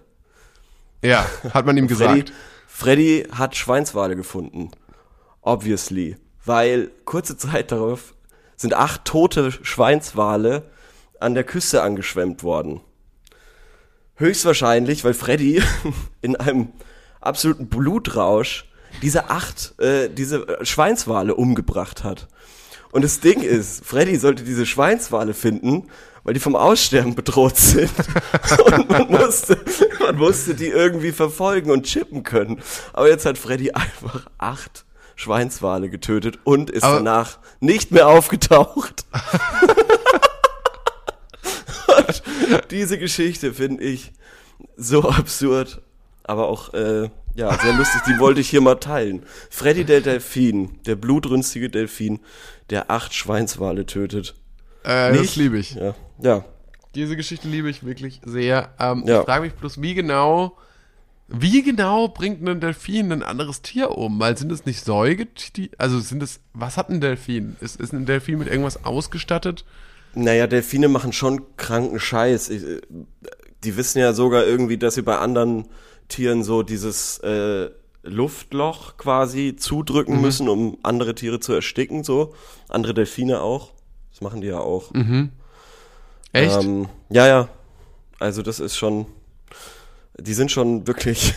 Ja, 1.02 1.26
hat 1.54 1.66
man 1.66 1.78
ihm 1.78 1.88
Freddy, 1.88 2.22
gesagt. 2.22 2.34
Freddy 2.68 3.28
hat 3.32 3.56
Schweinswale 3.56 4.16
gefunden. 4.16 4.72
Obviously. 5.42 6.18
Weil 6.46 6.92
kurze 7.06 7.38
Zeit 7.38 7.72
darauf 7.72 8.16
sind 8.56 8.74
acht 8.74 9.06
tote 9.06 9.52
Schweinswale 9.52 10.70
an 11.20 11.34
der 11.34 11.44
Küste 11.44 11.82
angeschwemmt 11.82 12.44
worden. 12.44 12.82
Höchstwahrscheinlich, 14.16 15.04
weil 15.04 15.14
Freddy 15.14 15.62
in 16.22 16.36
einem 16.36 16.70
absoluten 17.22 17.70
Blutrausch 17.70 18.66
diese 19.02 19.30
acht, 19.30 19.80
äh, 19.80 20.10
diese 20.10 20.58
Schweinswale 20.66 21.36
umgebracht 21.36 22.04
hat. 22.04 22.28
Und 22.92 23.04
das 23.04 23.20
Ding 23.20 23.42
ist, 23.42 23.86
Freddy 23.86 24.16
sollte 24.18 24.44
diese 24.44 24.66
Schweinswale 24.66 25.34
finden, 25.34 25.88
weil 26.24 26.34
die 26.34 26.40
vom 26.40 26.56
Aussterben 26.56 27.16
bedroht 27.16 27.58
sind. 27.58 27.92
und 28.66 28.90
man 28.90 29.08
musste, 29.10 29.58
man 30.00 30.18
musste 30.18 30.56
die 30.56 30.68
irgendwie 30.68 31.12
verfolgen 31.12 31.72
und 31.72 31.86
chippen 31.86 32.24
können. 32.24 32.62
Aber 32.94 33.10
jetzt 33.10 33.26
hat 33.26 33.38
Freddy 33.38 33.72
einfach 33.72 34.28
acht 34.38 34.86
Schweinswale 35.16 35.90
getötet 35.90 36.40
und 36.46 36.70
ist 36.70 36.84
Aber- 36.84 36.98
danach 36.98 37.40
nicht 37.60 37.92
mehr 37.92 38.08
aufgetaucht. 38.08 39.06
und 41.88 42.24
diese 42.72 42.98
Geschichte 42.98 43.54
finde 43.54 43.84
ich 43.84 44.14
so 44.78 45.10
absurd, 45.10 45.82
aber 46.24 46.48
auch 46.48 46.74
äh, 46.74 47.10
ja 47.40 47.58
sehr 47.60 47.74
lustig. 47.74 48.02
Die 48.08 48.20
wollte 48.20 48.42
ich 48.42 48.50
hier 48.50 48.62
mal 48.62 48.76
teilen. 48.76 49.24
Freddy 49.50 49.84
der 49.86 50.02
Delfin, 50.02 50.80
der 50.86 50.96
blutrünstige 50.96 51.70
Delfin, 51.70 52.20
der 52.70 52.92
acht 52.92 53.14
Schweinswale 53.14 53.86
tötet. 53.86 54.36
Äh, 54.84 55.12
das 55.12 55.20
Nicht? 55.22 55.36
liebe 55.36 55.58
ich. 55.58 55.76
Ja, 55.76 55.96
ja. 56.22 56.46
Diese 56.96 57.16
Geschichte 57.16 57.48
liebe 57.48 57.70
ich 57.70 57.86
wirklich 57.86 58.22
sehr. 58.26 58.74
Ähm, 58.80 59.04
Ja. 59.06 59.20
Ich 59.20 59.26
frage 59.26 59.44
mich 59.44 59.54
bloß, 59.54 59.82
wie 59.82 59.94
genau, 59.94 60.58
wie 61.28 61.62
genau 61.62 62.08
bringt 62.08 62.48
ein 62.48 62.60
Delfin 62.60 63.12
ein 63.12 63.24
anderes 63.24 63.62
Tier 63.62 63.92
um? 63.92 64.20
Weil 64.20 64.38
sind 64.38 64.52
es 64.52 64.66
nicht 64.66 64.84
Säugetiere? 64.84 65.70
Also 65.78 66.00
sind 66.00 66.24
es, 66.24 66.40
was 66.54 66.78
hat 66.78 66.90
ein 66.90 67.02
Delfin? 67.02 67.56
Ist, 67.62 67.80
ist 67.80 67.94
ein 67.94 68.06
Delfin 68.06 68.40
mit 68.40 68.48
irgendwas 68.48 68.84
ausgestattet? 68.86 69.66
Naja, 70.16 70.48
Delfine 70.48 70.88
machen 70.88 71.14
schon 71.14 71.56
kranken 71.58 72.00
Scheiß. 72.00 72.50
Ich, 72.50 72.64
äh, 72.64 72.82
die 73.64 73.78
wissen 73.78 74.00
ja 74.00 74.14
sogar 74.14 74.46
irgendwie, 74.46 74.78
dass 74.78 74.96
sie 74.96 75.02
bei 75.04 75.18
anderen 75.18 75.68
Tieren 76.10 76.44
so 76.44 76.64
dieses 76.64 77.20
äh, 77.20 77.70
Luftloch 78.04 78.98
quasi 78.98 79.56
zudrücken 79.56 80.16
Mhm. 80.18 80.22
müssen, 80.22 80.50
um 80.50 80.78
andere 80.84 81.16
Tiere 81.16 81.40
zu 81.40 81.54
ersticken, 81.54 82.04
so. 82.04 82.34
Andere 82.68 82.94
Delfine 82.94 83.42
auch. 83.42 83.72
Das 84.12 84.22
machen 84.22 84.42
die 84.42 84.48
ja 84.48 84.60
auch. 84.60 84.92
Echt? 86.34 86.64
Ähm, 86.64 86.88
ja, 87.10 87.28
ja. 87.28 87.50
Also 88.20 88.42
das 88.42 88.60
ist 88.60 88.76
schon, 88.76 89.06
die 90.20 90.34
sind 90.34 90.52
schon 90.52 90.88
wirklich. 90.88 91.34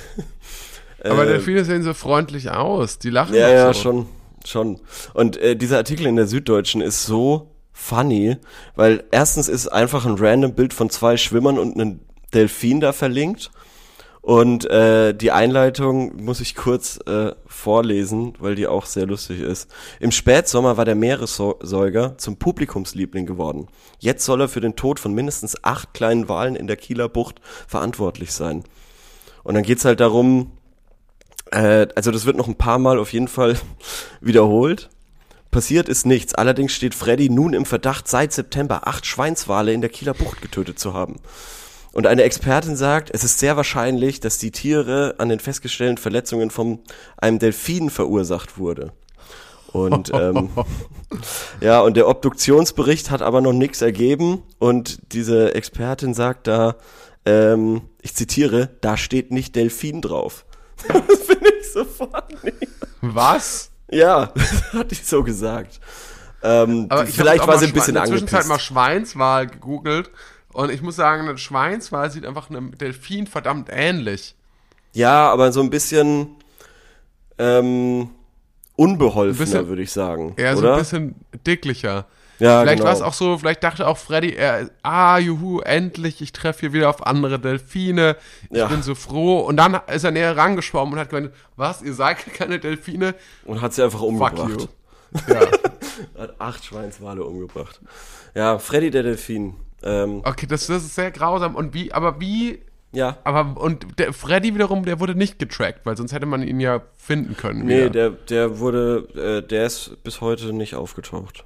Aber 1.04 1.24
äh, 1.24 1.26
Delfine 1.28 1.64
sehen 1.64 1.82
so 1.82 1.94
freundlich 1.94 2.50
aus. 2.50 2.98
Die 2.98 3.10
lachen 3.10 3.34
Ja, 3.34 3.48
doch 3.48 3.54
ja, 3.54 3.72
so. 3.74 3.80
schon, 3.80 4.06
schon. 4.44 4.80
Und 5.14 5.36
äh, 5.36 5.56
dieser 5.56 5.76
Artikel 5.78 6.06
in 6.06 6.16
der 6.16 6.26
Süddeutschen 6.26 6.80
ist 6.80 7.04
so 7.04 7.50
funny, 7.72 8.36
weil 8.76 9.04
erstens 9.10 9.48
ist 9.48 9.68
einfach 9.68 10.04
ein 10.06 10.16
random 10.18 10.54
Bild 10.54 10.72
von 10.74 10.90
zwei 10.90 11.16
Schwimmern 11.16 11.58
und 11.58 11.74
einem 11.74 12.00
Delfin 12.34 12.80
da 12.80 12.92
verlinkt. 12.92 13.50
Und 14.22 14.70
äh, 14.70 15.14
die 15.14 15.32
Einleitung 15.32 16.22
muss 16.22 16.40
ich 16.40 16.54
kurz 16.54 17.00
äh, 17.06 17.32
vorlesen, 17.44 18.34
weil 18.38 18.54
die 18.54 18.68
auch 18.68 18.86
sehr 18.86 19.04
lustig 19.04 19.40
ist. 19.40 19.68
Im 19.98 20.12
Spätsommer 20.12 20.76
war 20.76 20.84
der 20.84 20.94
Meeressäuger 20.94 22.16
zum 22.18 22.36
Publikumsliebling 22.36 23.26
geworden. 23.26 23.66
Jetzt 23.98 24.24
soll 24.24 24.42
er 24.42 24.48
für 24.48 24.60
den 24.60 24.76
Tod 24.76 25.00
von 25.00 25.12
mindestens 25.12 25.64
acht 25.64 25.92
kleinen 25.92 26.28
Walen 26.28 26.54
in 26.54 26.68
der 26.68 26.76
Kieler 26.76 27.08
Bucht 27.08 27.40
verantwortlich 27.66 28.32
sein. 28.32 28.62
Und 29.42 29.54
dann 29.54 29.64
geht's 29.64 29.84
halt 29.84 29.98
darum, 29.98 30.52
äh, 31.50 31.88
also 31.96 32.12
das 32.12 32.24
wird 32.24 32.36
noch 32.36 32.46
ein 32.46 32.54
paar 32.54 32.78
Mal 32.78 33.00
auf 33.00 33.12
jeden 33.12 33.28
Fall 33.28 33.58
wiederholt. 34.20 34.88
Passiert 35.50 35.88
ist 35.88 36.06
nichts. 36.06 36.32
Allerdings 36.36 36.72
steht 36.72 36.94
Freddy 36.94 37.28
nun 37.28 37.54
im 37.54 37.66
Verdacht, 37.66 38.06
seit 38.06 38.32
September 38.32 38.86
acht 38.86 39.04
Schweinswale 39.04 39.72
in 39.72 39.80
der 39.80 39.90
Kieler 39.90 40.14
Bucht 40.14 40.40
getötet 40.40 40.78
zu 40.78 40.94
haben. 40.94 41.16
Und 41.92 42.06
eine 42.06 42.22
Expertin 42.22 42.76
sagt, 42.76 43.10
es 43.12 43.22
ist 43.22 43.38
sehr 43.38 43.56
wahrscheinlich, 43.56 44.20
dass 44.20 44.38
die 44.38 44.50
Tiere 44.50 45.16
an 45.18 45.28
den 45.28 45.40
festgestellten 45.40 45.98
Verletzungen 45.98 46.50
von 46.50 46.80
einem 47.18 47.38
Delfin 47.38 47.90
verursacht 47.90 48.58
wurde. 48.58 48.92
Und 49.72 50.10
ähm, 50.14 50.50
ja, 51.60 51.80
und 51.80 51.96
der 51.96 52.08
Obduktionsbericht 52.08 53.10
hat 53.10 53.22
aber 53.22 53.40
noch 53.40 53.52
nichts 53.52 53.82
ergeben. 53.82 54.42
Und 54.58 55.12
diese 55.12 55.54
Expertin 55.54 56.14
sagt 56.14 56.46
da, 56.46 56.76
ähm, 57.24 57.82
ich 58.00 58.14
zitiere, 58.14 58.70
da 58.80 58.96
steht 58.96 59.30
nicht 59.30 59.56
Delfin 59.56 60.00
drauf. 60.00 60.44
Das 60.88 61.20
finde 61.20 61.48
ich 61.60 61.72
so 61.72 61.84
funny. 61.84 62.52
Was? 63.02 63.70
Ja, 63.88 64.32
hat 64.72 64.90
die 64.90 64.96
so 64.96 65.22
gesagt. 65.22 65.80
Ähm, 66.42 66.86
Aber 66.88 67.04
ich 67.04 67.14
vielleicht 67.14 67.46
war 67.46 67.58
sie 67.58 67.66
ein 67.66 67.72
bisschen 67.72 67.90
in 67.90 67.94
der 68.02 68.04
Zwischenzeit 68.06 68.42
angepisst. 68.42 68.48
mal 68.48 68.58
Schweinswal 68.58 69.46
gegoogelt 69.46 70.10
und 70.52 70.70
ich 70.70 70.82
muss 70.82 70.96
sagen, 70.96 71.28
ein 71.28 71.38
Schweinswal 71.38 72.10
sieht 72.10 72.26
einfach 72.26 72.50
einem 72.50 72.76
Delfin 72.78 73.26
verdammt 73.26 73.68
ähnlich. 73.70 74.34
Ja, 74.92 75.30
aber 75.30 75.52
so 75.52 75.60
ein 75.62 75.70
bisschen 75.70 76.36
ähm, 77.38 78.10
unbeholfener, 78.76 79.68
würde 79.68 79.82
ich 79.82 79.92
sagen. 79.92 80.34
Eher 80.36 80.56
so 80.56 80.68
ein 80.70 80.78
bisschen 80.78 81.14
dicklicher. 81.46 82.06
ja, 82.38 82.60
Vielleicht 82.60 82.78
genau. 82.78 82.86
war 82.88 82.92
es 82.94 83.02
auch 83.02 83.14
so, 83.14 83.38
vielleicht 83.38 83.62
dachte 83.64 83.86
auch 83.86 83.96
Freddy, 83.98 84.34
er, 84.34 84.70
ah, 84.82 85.18
juhu, 85.18 85.60
endlich, 85.60 86.20
ich 86.20 86.32
treffe 86.32 86.60
hier 86.60 86.72
wieder 86.72 86.90
auf 86.90 87.06
andere 87.06 87.38
Delfine, 87.38 88.16
ich 88.50 88.58
Ja. 88.58 88.66
bin 88.66 88.82
so 88.82 88.94
froh. 88.94 89.40
Und 89.40 89.56
dann 89.56 89.80
ist 89.86 90.04
er 90.04 90.10
näher 90.10 90.36
rangeschwommen 90.36 90.94
und 90.94 91.00
hat 91.00 91.10
gemeint, 91.10 91.32
was, 91.56 91.82
ihr 91.82 91.94
seid 91.94 92.18
keine 92.34 92.58
Delfine? 92.58 93.14
Und 93.44 93.60
hat 93.60 93.72
sie 93.74 93.82
einfach 93.82 94.00
Fuck 94.00 94.08
umgebracht. 94.08 94.48
you. 94.60 94.66
Ja. 95.28 95.40
Hat 96.18 96.40
acht 96.40 96.64
Schweinswale 96.64 97.22
umgebracht. 97.22 97.80
Ja, 98.34 98.58
Freddy 98.58 98.90
der 98.90 99.02
Delfin. 99.02 99.54
Ähm, 99.82 100.22
Okay, 100.24 100.46
das, 100.46 100.66
das 100.66 100.84
ist 100.84 100.94
sehr 100.94 101.10
grausam. 101.10 101.54
Und 101.54 101.74
wie, 101.74 101.92
aber 101.92 102.20
wie, 102.20 102.60
ja. 102.92 103.18
aber, 103.24 103.60
und 103.60 103.98
der 103.98 104.12
Freddy 104.12 104.54
wiederum, 104.54 104.84
der 104.84 105.00
wurde 105.00 105.14
nicht 105.14 105.38
getrackt, 105.38 105.84
weil 105.84 105.96
sonst 105.96 106.12
hätte 106.12 106.26
man 106.26 106.42
ihn 106.42 106.60
ja 106.60 106.82
finden 106.96 107.36
können. 107.36 107.64
Nee, 107.64 107.84
wieder. 107.86 107.90
der, 107.90 108.10
der 108.10 108.58
wurde, 108.58 109.42
äh, 109.42 109.46
der 109.46 109.66
ist 109.66 110.02
bis 110.04 110.20
heute 110.20 110.52
nicht 110.52 110.74
aufgetaucht. 110.74 111.44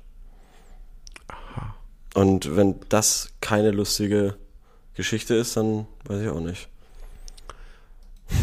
Und 2.15 2.57
wenn 2.57 2.77
das 2.89 3.35
keine 3.43 3.73
lustige 3.73 4.37
Geschichte 4.95 5.35
ist, 5.35 5.57
dann 5.57 5.87
weiß 6.05 6.23
ich 6.23 6.29
auch 6.31 6.41
nicht. 6.41 6.69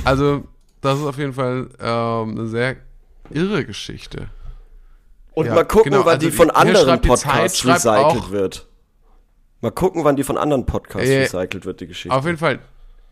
Also, 0.06 0.44
das 0.82 1.00
ist 1.00 1.06
auf 1.06 1.18
jeden 1.18 1.34
Fall 1.34 1.70
ähm, 1.80 2.38
eine 2.38 2.48
sehr 2.48 2.76
irre 3.32 3.66
Geschichte. 3.66 4.28
Und 5.34 5.48
Ja, 5.48 5.56
mal 5.56 5.66
gucken, 5.66 5.92
genau, 5.92 6.06
wann 6.06 6.16
also 6.16 6.28
die 6.30 6.32
von 6.32 6.52
anderen 6.52 7.02
Podcasts 7.02 7.66
recycelt 7.66 8.30
wird. 8.30 8.68
Mal 9.64 9.72
gucken, 9.72 10.04
wann 10.04 10.18
die 10.18 10.24
von 10.26 10.38
anderen 10.38 10.66
Podcasts 10.66 11.08
Äh, 11.10 11.22
recycelt 11.22 11.66
wird, 11.66 11.80
die 11.80 11.88
Geschichte. 11.88 12.14
Auf 12.14 12.26
jeden 12.26 12.38
Fall. 12.38 12.60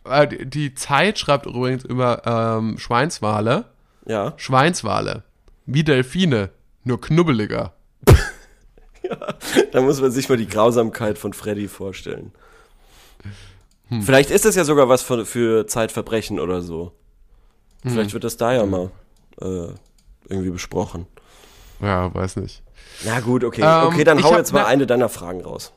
Äh, 0.04 0.28
die- 0.46 0.76
Zeit 0.76 1.18
schreibt 1.18 1.46
übrigens 1.46 1.86
über 1.86 2.24
ähm, 2.26 2.78
Schweinswale. 2.78 3.66
ja. 4.06 4.34
Schweinswale. 4.36 5.24
Wie 5.66 5.84
Delfine, 5.86 6.50
nur 6.84 7.00
knubbeliger. 7.02 7.72
Da 9.72 9.82
muss 9.82 10.00
man 10.02 10.12
sich 10.12 10.30
mal 10.30 10.38
die 10.38 10.48
Grausamkeit 10.48 11.18
von 11.18 11.34
Freddy 11.34 11.68
vorstellen. 11.68 12.32
Hm. 13.90 14.02
Vielleicht 14.04 14.30
ist 14.30 14.46
das 14.46 14.56
ja 14.56 14.64
sogar 14.64 14.88
was 14.90 15.02
für, 15.02 15.26
für 15.26 15.68
Zeitverbrechen 15.68 16.40
oder 16.40 16.62
so. 16.62 16.92
Hm. 17.84 17.92
Vielleicht 17.92 18.14
wird 18.14 18.24
das 18.24 18.38
da 18.38 18.54
ja 18.54 18.66
mal 18.66 18.92
äh, 19.42 19.68
irgendwie 20.30 20.52
besprochen. 20.52 21.08
Ja, 21.82 22.14
weiß 22.14 22.38
nicht. 22.38 22.62
Na 23.06 23.20
gut, 23.22 23.44
okay. 23.44 23.62
Ähm, 23.64 23.88
okay, 23.88 24.04
dann 24.04 24.24
hau 24.24 24.36
jetzt 24.38 24.54
mal 24.54 24.62
ne- 24.62 24.68
eine 24.68 24.88
deiner 24.88 25.10
Fragen 25.10 25.42
raus. 25.42 25.74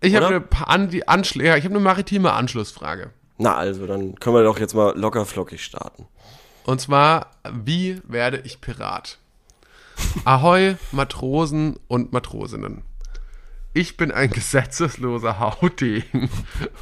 Ich 0.00 0.14
habe 0.14 0.26
eine, 0.26 0.44
an, 0.66 0.88
die 0.88 1.06
Anschl 1.06 1.42
ja, 1.44 1.56
ich 1.56 1.64
habe 1.64 1.74
eine 1.74 1.84
maritime 1.84 2.32
Anschlussfrage. 2.32 3.10
Na 3.38 3.54
also, 3.54 3.86
dann 3.86 4.16
können 4.16 4.36
wir 4.36 4.44
doch 4.44 4.58
jetzt 4.58 4.74
mal 4.74 4.98
locker 4.98 5.24
flockig 5.26 5.62
starten. 5.62 6.06
Und 6.64 6.80
zwar, 6.80 7.30
wie 7.50 8.00
werde 8.06 8.42
ich 8.44 8.60
Pirat? 8.60 9.18
Ahoi, 10.24 10.76
Matrosen 10.92 11.78
und 11.88 12.12
Matrosinnen. 12.12 12.82
Ich 13.72 13.96
bin 13.96 14.10
ein 14.10 14.30
gesetzesloser 14.30 15.38
Haudegen 15.38 16.28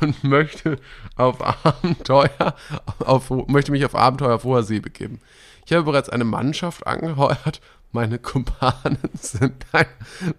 und 0.00 0.24
möchte 0.24 0.78
auf 1.16 1.40
Abenteuer, 1.64 2.54
auf, 3.00 3.31
möchte 3.48 3.72
mich 3.72 3.85
auf 3.85 3.94
Abenteuer 3.94 4.37
auf 4.37 4.44
hoher 4.44 4.62
See 4.62 4.81
begeben. 4.81 5.20
Ich 5.66 5.72
habe 5.72 5.85
bereits 5.85 6.09
eine 6.09 6.24
Mannschaft 6.24 6.87
angeheuert. 6.87 7.61
Meine 7.92 8.18
Kumpanen 8.18 8.98
sind 9.20 9.64
ein 9.72 9.87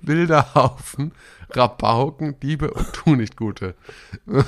wilder 0.01 0.53
Haufen 0.53 1.13
Rabauken, 1.51 2.39
Diebe 2.39 2.71
und 2.71 2.93
Tunichtgute. 2.93 3.75
Wir 4.25 4.45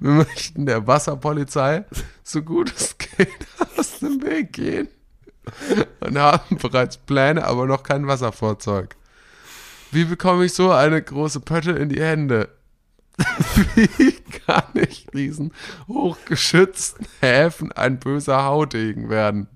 möchten 0.00 0.64
der 0.66 0.86
Wasserpolizei 0.86 1.84
so 2.22 2.42
gut 2.42 2.72
es 2.74 2.96
geht 2.96 3.28
aus 3.76 3.98
dem 3.98 4.22
Weg 4.22 4.52
gehen 4.52 4.88
und 6.00 6.18
haben 6.18 6.56
bereits 6.56 6.96
Pläne, 6.96 7.44
aber 7.44 7.66
noch 7.66 7.82
kein 7.82 8.06
Wasserfahrzeug. 8.06 8.96
Wie 9.92 10.04
bekomme 10.04 10.44
ich 10.44 10.54
so 10.54 10.72
eine 10.72 11.00
große 11.02 11.40
Pötte 11.40 11.72
in 11.72 11.88
die 11.88 12.02
Hände? 12.02 12.48
Wie 13.74 14.12
kann 14.46 14.64
ich 14.74 15.06
diesen 15.06 15.52
hochgeschützten 15.88 17.06
Häfen 17.20 17.72
ein 17.72 17.98
böser 17.98 18.44
Haudegen 18.44 19.08
werden? 19.08 19.48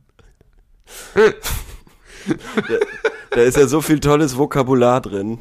Da 3.30 3.40
ist 3.42 3.56
ja 3.56 3.66
so 3.66 3.80
viel 3.80 4.00
tolles 4.00 4.36
Vokabular 4.36 5.00
drin. 5.00 5.40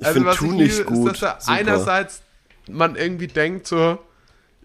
Ich 0.00 0.06
also 0.06 0.14
finde 0.14 0.28
was 0.30 0.36
tu 0.36 0.46
ich 0.46 0.52
nicht 0.52 0.86
gut. 0.86 1.12
ist, 1.12 1.22
dass 1.22 1.44
da 1.44 1.52
einerseits 1.52 2.22
man 2.70 2.96
irgendwie 2.96 3.26
denkt 3.26 3.66
so, 3.66 3.98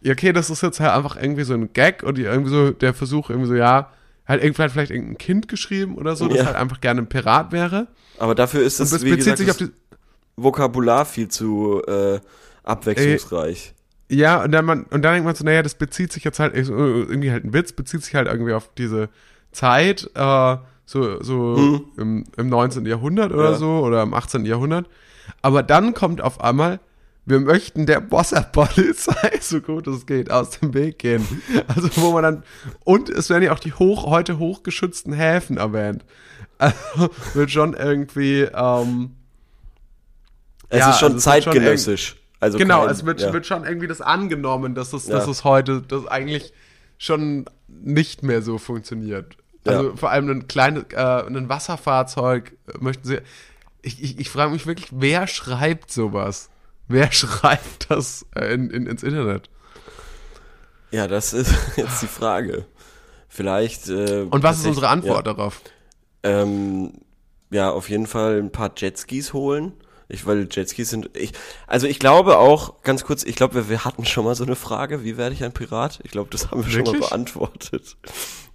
ja, 0.01 0.11
okay, 0.11 0.33
das 0.33 0.49
ist 0.49 0.61
jetzt 0.61 0.79
halt 0.79 0.91
einfach 0.91 1.15
irgendwie 1.15 1.43
so 1.43 1.53
ein 1.53 1.71
Gag 1.73 2.03
und 2.03 2.17
irgendwie 2.17 2.49
so 2.49 2.71
der 2.71 2.93
Versuch 2.93 3.29
irgendwie 3.29 3.49
so, 3.49 3.55
ja, 3.55 3.91
halt 4.27 4.41
irgendwie 4.41 4.55
vielleicht, 4.55 4.73
vielleicht 4.73 4.91
irgendein 4.91 5.17
Kind 5.17 5.47
geschrieben 5.47 5.97
oder 5.97 6.15
so, 6.15 6.27
das 6.27 6.37
Ja. 6.39 6.45
halt 6.45 6.55
einfach 6.55 6.81
gerne 6.81 7.01
ein 7.01 7.07
Pirat 7.07 7.51
wäre. 7.51 7.87
Aber 8.19 8.35
dafür 8.35 8.61
ist 8.63 8.79
Und 8.79 8.91
das, 8.91 9.03
wie 9.03 9.09
bezieht 9.11 9.37
gesagt, 9.37 9.37
sich 9.39 9.51
auf 9.51 9.57
die, 9.57 9.69
Vokabular 10.35 11.05
viel 11.05 11.27
zu 11.27 11.81
äh, 11.87 12.19
abwechslungsreich. 12.63 13.73
ja, 14.09 14.43
und 14.43 14.51
dann 14.51 14.65
man, 14.65 14.83
und 14.83 15.01
dann 15.03 15.13
denkt 15.13 15.25
man 15.25 15.35
so, 15.35 15.43
naja, 15.43 15.61
das 15.61 15.75
bezieht 15.75 16.11
sich 16.11 16.23
jetzt 16.23 16.39
halt 16.39 16.53
so, 16.65 16.73
irgendwie 16.73 17.31
halt 17.31 17.43
ein 17.45 17.53
Witz, 17.53 17.71
bezieht 17.71 18.03
sich 18.03 18.15
halt 18.15 18.27
irgendwie 18.27 18.53
auf 18.53 18.69
diese 18.77 19.09
Zeit, 19.53 20.09
äh, 20.15 20.57
so, 20.85 21.23
so 21.23 21.85
im, 21.97 22.25
im 22.37 22.49
19. 22.49 22.85
Jahrhundert 22.85 23.31
oder. 23.31 23.51
Ja. 23.51 23.55
so, 23.55 23.79
oder 23.79 24.03
im 24.03 24.13
18. 24.13 24.45
Jahrhundert. 24.45 24.87
Aber 25.41 25.63
dann 25.63 25.93
kommt 25.93 26.21
auf 26.21 26.41
einmal, 26.41 26.79
wir 27.25 27.39
möchten 27.39 27.85
der 27.85 28.11
Wasserpolizei, 28.11 29.37
so 29.41 29.61
gut 29.61 29.87
es 29.87 30.05
geht, 30.05 30.29
aus 30.29 30.51
dem 30.59 30.73
Weg 30.73 30.99
gehen. 30.99 31.25
Also 31.67 31.89
wo 31.95 32.11
man 32.11 32.23
dann, 32.23 32.43
und 32.83 33.09
es 33.09 33.29
werden 33.29 33.43
ja 33.43 33.53
auch 33.53 33.59
die 33.59 33.73
hoch, 33.73 34.05
heute 34.07 34.37
hochgeschützten 34.39 35.13
Häfen 35.13 35.57
erwähnt. 35.57 36.03
Also 36.57 37.09
wird 37.33 37.49
schon 37.51 37.73
irgendwie, 37.73 38.41
ähm, 38.53 39.11
Es 40.69 40.79
Ja, 40.79 40.89
ist 40.91 40.99
schon 40.99 41.13
also 41.13 41.23
zeitgenössisch. 41.23 42.15
also 42.39 42.57
genau, 42.57 42.81
kein, 42.81 42.89
es 42.91 43.05
wird, 43.05 43.21
ja. 43.21 43.31
wird 43.33 43.45
schon 43.45 43.63
irgendwie 43.63 43.87
das 43.87 44.01
angenommen, 44.01 44.75
dass 44.75 44.91
es, 44.93 45.05
dass 45.05 45.25
Ja. 45.25 45.31
es 45.31 45.43
heute, 45.45 45.81
das 45.81 46.05
eigentlich 46.07 46.53
schon 46.97 47.45
nicht 47.67 48.21
mehr 48.23 48.41
so 48.41 48.57
funktioniert. 48.57 49.37
Also 49.65 49.89
Ja. 49.91 49.95
vor 49.95 50.11
allem 50.11 50.29
ein 50.29 50.47
kleines, 50.47 50.85
äh, 50.93 50.97
ein 51.25 51.49
Wasserfahrzeug 51.49 52.57
äh, 52.67 52.77
möchten 52.79 53.07
sie. 53.07 53.21
Ich, 53.81 54.01
ich, 54.01 54.19
ich 54.19 54.29
frage 54.29 54.51
mich 54.51 54.65
wirklich, 54.65 54.89
wer 54.91 55.27
schreibt 55.27 55.91
sowas? 55.91 56.49
Wer 56.87 57.11
schreibt 57.13 57.89
das 57.89 58.25
äh, 58.35 58.53
in, 58.53 58.69
in, 58.69 58.87
ins 58.87 59.03
Internet? 59.03 59.49
Ja, 60.91 61.07
das 61.07 61.33
ist 61.33 61.53
jetzt 61.77 62.01
die 62.01 62.07
Frage. 62.07 62.65
Vielleicht. 63.29 63.89
Äh, 63.89 64.27
Und 64.29 64.43
was 64.43 64.59
ist 64.59 64.65
unsere 64.67 64.89
Antwort 64.89 65.25
Ja, 65.25 65.33
darauf? 65.33 65.61
ähm, 66.23 66.93
ja, 67.49 67.71
auf 67.71 67.89
jeden 67.89 68.07
Fall 68.07 68.39
ein 68.39 68.51
paar 68.51 68.71
Jetskis 68.75 69.33
holen. 69.33 69.73
Ich, 70.13 70.25
weil 70.27 70.47
Jetskis 70.51 70.89
sind. 70.89 71.09
Ich, 71.17 71.31
also 71.67 71.87
ich 71.87 71.99
glaube 71.99 72.37
auch, 72.37 72.81
ganz 72.83 73.03
kurz, 73.03 73.23
ich 73.23 73.35
glaube, 73.35 73.55
wir, 73.55 73.69
wir 73.69 73.83
hatten 73.83 74.05
schon 74.05 74.23
mal 74.25 74.35
so 74.35 74.43
eine 74.43 74.55
Frage, 74.55 75.03
wie 75.03 75.17
werde 75.17 75.33
ich 75.33 75.43
ein 75.43 75.51
Pirat? 75.53 75.99
Ich 76.03 76.11
glaube, 76.11 76.29
das 76.29 76.51
haben 76.51 76.63
wir 76.63 76.71
schon 76.71 76.81
mal 76.83 76.93
Wirklich? 76.93 77.09
beantwortet. 77.09 77.97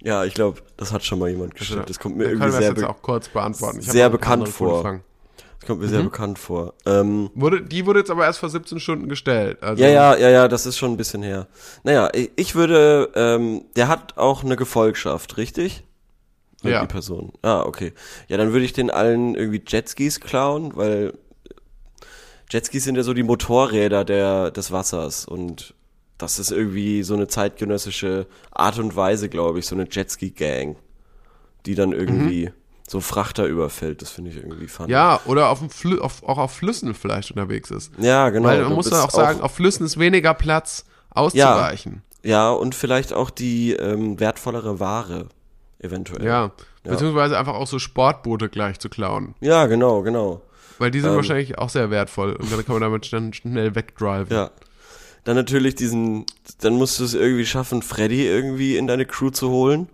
Ja, 0.01 0.23
ich 0.23 0.33
glaube, 0.33 0.61
das 0.77 0.93
hat 0.93 1.03
schon 1.03 1.19
mal 1.19 1.29
jemand 1.29 1.55
gestellt. 1.55 1.89
Das 1.89 1.99
kommt 1.99 2.15
mir 2.17 2.23
Dann 2.23 2.31
irgendwie 2.33 2.43
können 2.45 2.53
wir 2.53 2.59
sehr, 2.61 2.71
es 2.71 2.77
jetzt 2.77 2.87
be 2.87 2.89
auch 2.89 3.01
kurz 3.01 3.27
beantworten. 3.27 3.79
Ich 3.81 3.87
hab 3.87 3.91
sehr 3.93 4.09
bekannt 4.09 4.47
vor. 4.49 5.01
Das 5.59 5.67
kommt 5.67 5.81
mir 5.81 5.87
Mhm. 5.87 5.91
sehr 5.91 6.03
bekannt 6.03 6.39
vor. 6.39 6.73
Ähm, 6.85 7.29
Wurde, 7.35 7.61
die 7.61 7.85
wurde 7.85 7.99
jetzt 7.99 8.09
aber 8.09 8.23
erst 8.23 8.39
vor 8.39 8.47
17 8.49 8.79
Stunden 8.79 9.09
gestellt. 9.09 9.61
Also, 9.61 9.83
Ja, 9.83 9.89
ja, 9.89 10.15
ja, 10.15 10.29
ja, 10.29 10.47
das 10.47 10.65
ist 10.65 10.77
schon 10.77 10.91
ein 10.93 10.97
bisschen 10.97 11.21
her. 11.21 11.47
Naja, 11.83 12.09
ich, 12.13 12.31
ich 12.37 12.55
würde, 12.55 13.09
ähm, 13.15 13.65
der 13.75 13.89
hat 13.89 14.17
auch 14.17 14.43
eine 14.45 14.55
Gefolgschaft, 14.55 15.35
richtig? 15.35 15.83
Ja. 16.63 16.81
Die 16.81 16.87
Person. 16.87 17.33
Ah, 17.41 17.61
okay. 17.63 17.93
Ja, 18.29 18.37
dann 18.37 18.51
würde 18.53 18.65
ich 18.65 18.73
den 18.73 18.89
allen 18.89 19.35
irgendwie 19.35 19.61
Jetskis 19.65 20.19
klauen, 20.19 20.75
weil 20.75 21.13
Jetskis 22.49 22.83
sind 22.83 22.95
ja 22.95 23.03
so 23.03 23.13
die 23.13 23.23
Motorräder 23.23 24.03
der, 24.05 24.51
des 24.51 24.71
Wassers 24.71 25.25
und 25.25 25.73
das 26.17 26.37
ist 26.37 26.51
irgendwie 26.51 27.03
so 27.03 27.13
eine 27.13 27.27
zeitgenössische 27.27 28.27
Art 28.51 28.77
und 28.77 28.95
Weise, 28.95 29.29
glaube 29.29 29.59
ich, 29.59 29.67
so 29.67 29.75
eine 29.75 29.87
Jetski-Gang, 29.89 30.75
die 31.65 31.75
dann 31.75 31.93
irgendwie 31.93 32.51
so 32.87 32.99
Frachter 32.99 33.45
überfällt. 33.45 34.01
Das 34.01 34.09
finde 34.09 34.31
ich 34.31 34.37
irgendwie 34.37 34.67
fun. 34.67 34.87
Mhm. 34.87 34.91
Ja, 34.91 35.21
oder 35.25 35.49
auf 35.49 35.59
dem 35.59 35.69
Flü 35.69 35.99
auf, 35.99 36.23
auch 36.23 36.37
auf 36.37 36.51
Flüssen 36.51 36.93
vielleicht 36.93 37.31
unterwegs 37.31 37.71
ist. 37.71 37.91
ja 37.99 38.29
genau. 38.29 38.47
Weil 38.49 38.63
man 38.63 38.73
muss 38.73 38.89
dann 38.89 39.01
auch 39.01 39.11
sagen, 39.11 39.41
auf 39.41 39.53
Flüssen 39.53 39.85
ist 39.85 39.97
weniger 39.97 40.33
Platz 40.33 40.85
auszuweichen. 41.11 42.03
Ja, 42.23 42.51
und 42.51 42.75
vielleicht 42.75 43.13
auch 43.13 43.29
die 43.29 43.71
ähm, 43.73 44.19
wertvollere 44.19 44.79
Ware, 44.79 45.27
eventuell. 45.79 46.25
Ja. 46.25 46.51
Beziehungsweise 46.83 47.37
einfach 47.37 47.53
auch 47.53 47.67
so 47.67 47.79
Sportboote 47.79 48.49
gleich 48.49 48.79
zu 48.79 48.89
klauen. 48.89 49.35
Ja, 49.39 49.67
genau, 49.67 50.01
genau. 50.01 50.41
Weil 50.79 50.89
die 50.91 50.99
sind 51.01 51.11
Ähm. 51.11 51.15
wahrscheinlich 51.17 51.57
auch 51.59 51.69
sehr 51.69 51.91
wertvoll. 51.91 52.33
Und 52.35 52.51
dann 52.51 52.65
kann 52.65 52.73
man 52.73 52.81
damit 52.81 53.11
dann 53.13 53.31
schnell 53.33 53.75
wegdriven. 53.75 54.35
Ja. 54.35 54.49
Dann 55.25 55.35
natürlich 55.35 55.75
diesen, 55.75 56.25
dann 56.61 56.73
musst 56.73 56.99
du 56.99 57.03
es 57.03 57.13
irgendwie 57.13 57.45
schaffen, 57.45 57.81
Freddy 57.83 58.25
irgendwie 58.25 58.77
in 58.77 58.87
deine 58.87 59.05
Crew 59.05 59.29
zu 59.29 59.49
holen. 59.49 59.89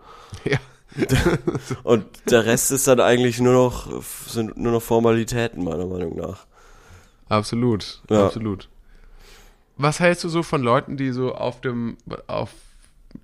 Ja. 0.46 0.58
Und 1.84 2.06
der 2.30 2.46
Rest 2.46 2.72
ist 2.72 2.88
dann 2.88 3.00
eigentlich 3.02 3.40
nur 3.42 3.54
noch, 3.54 4.02
sind 4.28 4.56
nur 4.58 4.72
noch 4.72 4.82
Formalitäten, 4.82 5.64
meiner 5.64 5.86
Meinung 5.88 6.16
nach. 6.16 6.46
Absolut. 7.28 8.02
Ja. 8.10 8.28
Absolut. 8.28 8.70
Was 9.78 10.00
hältst 10.00 10.24
du 10.24 10.30
so 10.30 10.42
von 10.44 10.62
Leuten, 10.62 10.96
die 10.96 11.12
so 11.12 11.34
auf 11.34 11.60
dem, 11.60 11.98
auf 12.28 12.52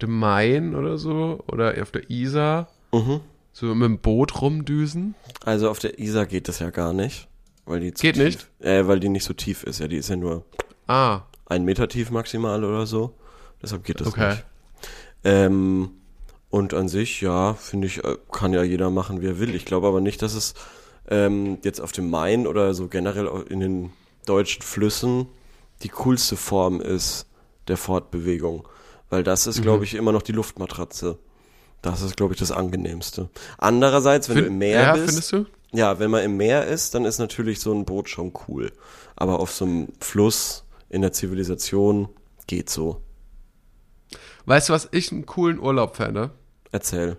dem 0.01 0.17
Main 0.19 0.75
oder 0.75 0.97
so 0.97 1.43
oder 1.47 1.75
auf 1.81 1.91
der 1.91 2.09
Isar 2.09 2.67
Mhm. 2.93 3.21
so 3.53 3.67
mit 3.67 3.85
dem 3.85 3.99
Boot 3.99 4.41
rumdüsen? 4.41 5.15
Also 5.45 5.69
auf 5.69 5.79
der 5.79 5.97
Isar 5.99 6.25
geht 6.25 6.47
das 6.49 6.59
ja 6.59 6.71
gar 6.71 6.91
nicht. 6.93 7.27
Weil 7.65 7.79
die 7.81 7.91
Geht 7.91 8.15
tief, 8.15 8.23
nicht? 8.23 8.47
Äh, 8.59 8.87
weil 8.87 8.99
die 8.99 9.09
nicht 9.09 9.23
so 9.23 9.33
tief 9.33 9.63
ist. 9.63 9.79
Ja, 9.79 9.87
die 9.87 9.97
ist 9.97 10.09
ja 10.09 10.15
nur 10.15 10.43
Ah, 10.87 11.21
ein 11.45 11.63
Meter 11.63 11.87
tief 11.87 12.09
maximal 12.11 12.63
oder 12.63 12.85
so. 12.85 13.13
Deshalb 13.61 13.83
geht 13.83 14.01
das 14.01 14.07
Okay. 14.07 14.29
nicht. 14.29 14.45
Ähm, 15.23 15.91
und 16.49 16.73
an 16.73 16.87
sich, 16.89 17.21
ja, 17.21 17.53
finde 17.53 17.87
ich, 17.87 18.03
äh, 18.03 18.17
kann 18.31 18.53
ja 18.53 18.63
jeder 18.63 18.89
machen, 18.89 19.21
wie 19.21 19.27
er 19.27 19.39
will. 19.39 19.53
Ich 19.55 19.65
glaube 19.65 19.87
aber 19.87 20.01
nicht, 20.01 20.21
dass 20.21 20.33
es 20.33 20.53
ähm, 21.07 21.59
jetzt 21.63 21.79
auf 21.81 21.91
dem 21.91 22.09
Main 22.09 22.47
oder 22.47 22.73
so 22.73 22.87
generell 22.87 23.27
in 23.49 23.59
den 23.59 23.91
deutschen 24.25 24.61
Flüssen 24.61 25.27
die 25.83 25.89
coolste 25.89 26.35
Form 26.37 26.79
ist 26.81 27.25
der 27.67 27.77
Fortbewegung. 27.77 28.67
Weil 29.09 29.23
das 29.23 29.47
ist, 29.47 29.59
Mhm. 29.59 29.63
glaube 29.63 29.83
ich, 29.83 29.93
immer 29.95 30.11
noch 30.11 30.21
die 30.21 30.31
Luftmatratze. 30.31 31.17
Das 31.81 32.01
ist, 32.01 32.15
glaube 32.17 32.33
ich, 32.33 32.39
das 32.39 32.51
angenehmste. 32.51 33.29
Andererseits, 33.57 34.29
wenn 34.29 34.35
du 34.37 34.43
Fin- 34.43 34.51
im 34.53 34.57
Meer 34.59 34.81
ja, 34.81 34.93
bist, 34.93 35.05
findest 35.05 35.31
du? 35.31 35.45
Ja, 35.73 35.99
wenn 35.99 36.11
man 36.11 36.23
im 36.23 36.37
Meer 36.37 36.65
ist, 36.67 36.93
dann 36.95 37.05
ist 37.05 37.19
natürlich 37.19 37.59
so 37.59 37.73
ein 37.73 37.85
Boot 37.85 38.09
schon 38.09 38.33
cool. 38.47 38.71
Aber 39.15 39.39
auf 39.39 39.51
so 39.51 39.65
einem 39.65 39.87
Fluss 39.99 40.65
in 40.89 41.01
der 41.01 41.11
Zivilisation 41.13 42.09
geht 42.47 42.69
so. 42.69 43.01
Weißt 44.45 44.69
du, 44.69 44.73
was 44.73 44.89
ich 44.91 45.11
einen 45.11 45.25
coolen 45.25 45.59
Urlaub 45.59 45.95
fände? 45.95 46.31
Erzähl. 46.71 47.17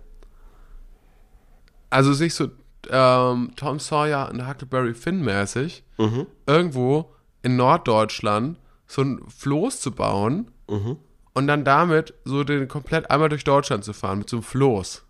Also 1.90 2.12
sich 2.12 2.34
so 2.34 2.48
ähm, 2.90 3.52
Tom 3.56 3.78
Sawyer 3.78 4.28
und 4.30 4.46
Huckleberry 4.48 4.94
Finn 4.94 5.22
mäßig 5.22 5.84
Mhm. 5.98 6.26
irgendwo 6.46 7.12
in 7.42 7.56
Norddeutschland 7.56 8.58
so 8.86 9.02
ein 9.02 9.20
Floß 9.28 9.80
zu 9.80 9.92
bauen 9.92 10.50
Mhm. 10.68 10.96
und 11.34 11.46
dann 11.46 11.64
damit 11.64 12.14
so 12.24 12.44
den 12.44 12.66
komplett 12.68 13.10
einmal 13.10 13.28
durch 13.28 13.44
Deutschland 13.44 13.84
zu 13.84 13.92
fahren 13.92 14.18
mit 14.18 14.28
so 14.30 14.36
einem 14.38 14.42
Floß, 14.44 15.04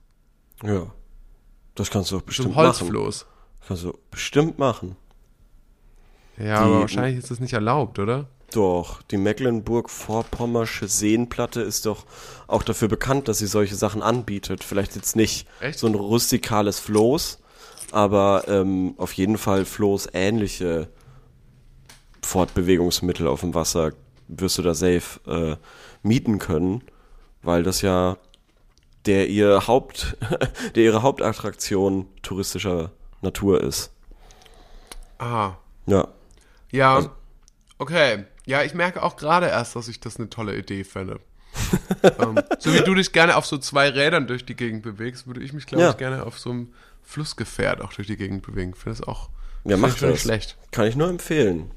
Ja. 0.62 0.92
Das 1.74 1.88
kannst 1.90 2.10
du 2.10 2.16
doch 2.16 2.20
so 2.20 2.26
bestimmt 2.26 2.48
einem 2.48 2.56
machen. 2.66 2.66
Holzfloß. 2.80 3.18
Das 3.20 3.26
du 3.68 3.98
bestimmt 4.10 4.58
machen. 4.58 4.96
Ja, 6.36 6.44
Die- 6.44 6.50
aber 6.52 6.80
wahrscheinlich 6.80 7.18
ist 7.18 7.30
das 7.30 7.40
nicht 7.40 7.52
erlaubt, 7.52 7.98
oder? 7.98 8.26
Doch, 8.52 9.00
die 9.02 9.16
Mecklenburg-Vorpommersche 9.16 10.86
Seenplatte 10.86 11.62
ist 11.62 11.86
doch 11.86 12.04
auch 12.48 12.62
dafür 12.62 12.88
bekannt, 12.88 13.28
dass 13.28 13.38
sie 13.38 13.46
solche 13.46 13.74
Sachen 13.76 14.02
anbietet. 14.02 14.62
Vielleicht 14.62 14.94
jetzt 14.94 15.16
nicht 15.16 15.46
Echt? 15.60 15.78
so 15.78 15.86
ein 15.86 15.94
rustikales 15.94 16.78
Floß, 16.78 17.38
aber 17.92 18.44
ähm, 18.48 18.94
auf 18.98 19.14
jeden 19.14 19.38
Fall 19.38 19.64
Floß-ähnliche 19.64 20.88
Fortbewegungsmittel 22.22 23.26
auf 23.26 23.40
dem 23.40 23.54
Wasser 23.54 23.92
wirst 24.28 24.58
du 24.58 24.62
da 24.62 24.74
safe 24.74 25.20
äh, 25.26 25.56
mieten 26.06 26.38
können, 26.38 26.82
weil 27.42 27.62
das 27.62 27.82
ja 27.82 28.16
der 29.06 29.28
ihr 29.28 29.66
Haupt, 29.66 30.16
der 30.74 30.84
ihre 30.84 31.02
Hauptattraktion 31.02 32.06
touristischer 32.22 32.92
Natur 33.22 33.62
ist. 33.62 33.90
Ah, 35.18 35.52
Ja. 35.86 36.08
ja, 36.70 36.94
Also 36.96 37.10
okay. 37.78 38.24
Ja, 38.44 38.62
ich 38.64 38.74
merke 38.74 39.02
auch 39.02 39.16
gerade 39.16 39.46
erst, 39.46 39.76
dass 39.76 39.86
ich 39.88 40.00
das 40.00 40.16
eine 40.18 40.28
tolle 40.28 40.56
Idee 40.56 40.82
fände. 40.84 41.20
ähm, 42.18 42.40
so 42.58 42.72
wie 42.72 42.80
du 42.80 42.94
dich 42.94 43.12
gerne 43.12 43.36
auf 43.36 43.46
so 43.46 43.56
zwei 43.58 43.88
Rädern 43.90 44.26
durch 44.26 44.44
die 44.44 44.56
Gegend 44.56 44.82
bewegst, 44.82 45.26
würde 45.26 45.40
ich 45.42 45.52
mich, 45.52 45.66
glaube 45.66 45.84
Ja. 45.84 45.90
ich, 45.90 45.96
gerne 45.96 46.24
auf 46.26 46.38
so 46.38 46.50
einem 46.50 46.72
Flussgefährt 47.02 47.80
auch 47.82 47.92
durch 47.92 48.08
die 48.08 48.16
Gegend 48.16 48.42
bewegen. 48.42 48.74
Finde 48.74 48.98
das 48.98 49.06
auch 49.06 49.28
Ja, 49.64 49.76
mach 49.76 49.90
das. 49.94 50.02
nicht 50.02 50.22
schlecht. 50.22 50.56
Kann 50.72 50.86
ich 50.86 50.96
nur 50.96 51.08
empfehlen. 51.08 51.70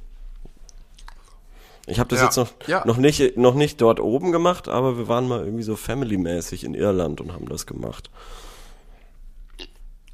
Ich 1.87 1.99
habe 1.99 2.09
das 2.09 2.19
Ja. 2.19 2.25
jetzt 2.25 2.37
noch, 2.37 2.51
Ja. 2.67 2.83
noch, 2.85 2.97
nicht, 2.97 3.37
noch 3.37 3.53
nicht 3.53 3.79
dort 3.79 3.99
oben 3.99 4.31
gemacht, 4.31 4.67
aber 4.67 4.97
wir 4.97 5.07
waren 5.07 5.27
mal 5.27 5.41
irgendwie 5.43 5.61
so 5.63 5.75
family-mäßig 5.75 6.63
in 6.63 6.73
Irland 6.73 7.21
und 7.21 7.31
haben 7.31 7.47
das 7.47 7.67
gemacht. 7.67 8.09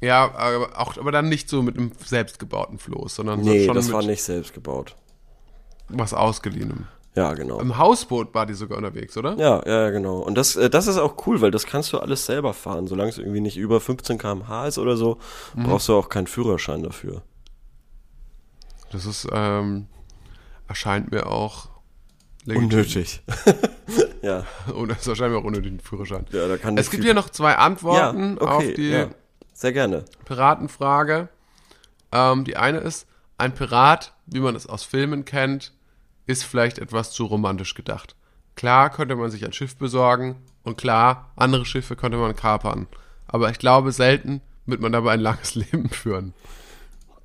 Ja, 0.02 0.34
aber, 0.34 0.78
auch, 0.80 0.96
aber 0.98 1.12
dann 1.12 1.28
nicht 1.28 1.48
so 1.48 1.62
mit 1.62 1.78
einem 1.78 1.92
selbstgebauten 2.04 2.78
Floß, 2.78 3.14
sondern 3.14 3.42
so 3.42 3.50
Nee, 3.50 3.64
schon 3.66 3.74
das 3.74 3.86
mit 3.86 3.94
war 3.94 4.02
nicht 4.02 4.22
selbst 4.22 4.52
gebaut. 4.52 4.96
was 5.88 6.12
Ausgeliehenem. 6.12 6.86
Ja, 7.14 7.34
genau. 7.34 7.60
Im 7.60 7.76
Hausboot 7.76 8.34
war 8.34 8.46
die 8.46 8.54
sogar 8.54 8.78
unterwegs, 8.78 9.16
oder? 9.18 9.36
Ja, 9.36 9.62
ja, 9.66 9.90
genau. 9.90 10.20
Und 10.20 10.34
das, 10.34 10.56
äh, 10.56 10.70
das 10.70 10.86
ist 10.86 10.96
auch 10.96 11.26
cool, 11.26 11.40
weil 11.42 11.50
das 11.50 11.66
kannst 11.66 11.92
du 11.92 11.98
alles 11.98 12.24
selber 12.24 12.54
fahren. 12.54 12.86
Solange 12.86 13.10
es 13.10 13.18
irgendwie 13.18 13.40
nicht 13.42 13.58
über 13.58 13.80
15 13.80 14.16
km/h 14.18 14.66
ist 14.66 14.78
oder 14.78 14.96
so, 14.96 15.18
Mhm. 15.54 15.64
brauchst 15.64 15.88
du 15.88 15.94
auch 15.94 16.08
keinen 16.08 16.26
Führerschein 16.26 16.82
dafür. 16.82 17.22
Das 18.90 19.04
ist, 19.06 19.26
ähm, 19.30 19.86
erscheint 20.68 21.10
mir 21.12 21.26
auch 21.26 21.68
legitim. 22.44 22.70
Unnötig. 22.70 23.22
ja, 24.22 24.44
Und 24.74 24.90
das 24.90 25.00
ist 25.00 25.08
wahrscheinlich 25.08 25.38
auch 25.40 25.44
unnötig, 25.44 25.72
ein 25.72 25.80
Führerschein. 25.80 26.26
ja, 26.32 26.48
da 26.48 26.56
kann 26.56 26.76
Es 26.78 26.90
gibt 26.90 27.04
hier 27.04 27.14
noch 27.14 27.28
zwei 27.30 27.56
Antworten 27.56 28.36
ja, 28.36 28.42
okay, 28.42 28.68
auf 28.68 28.74
die 28.74 28.88
ja. 28.90 29.08
Sehr 29.62 29.72
gerne. 29.72 30.04
Piratenfrage. 30.24 31.28
Ähm, 32.10 32.42
die 32.42 32.56
eine 32.56 32.78
ist, 32.78 33.06
ein 33.38 33.54
Pirat, 33.54 34.12
wie 34.26 34.40
man 34.40 34.56
es 34.56 34.66
aus 34.66 34.82
Filmen 34.82 35.24
kennt, 35.24 35.72
ist 36.26 36.42
vielleicht 36.42 36.80
etwas 36.80 37.12
zu 37.12 37.26
romantisch 37.26 37.74
gedacht. 37.74 38.16
Klar 38.56 38.90
könnte 38.90 39.14
man 39.14 39.30
sich 39.30 39.44
ein 39.44 39.52
Schiff 39.52 39.76
besorgen 39.76 40.34
und 40.64 40.78
klar, 40.78 41.30
andere 41.36 41.64
Schiffe 41.64 41.94
könnte 41.94 42.18
man 42.18 42.34
kapern. 42.34 42.88
Aber 43.28 43.50
ich 43.50 43.60
glaube, 43.60 43.92
selten 43.92 44.40
wird 44.66 44.80
man 44.80 44.90
dabei 44.90 45.12
ein 45.12 45.20
langes 45.20 45.54
Leben 45.54 45.90
führen. 45.90 46.34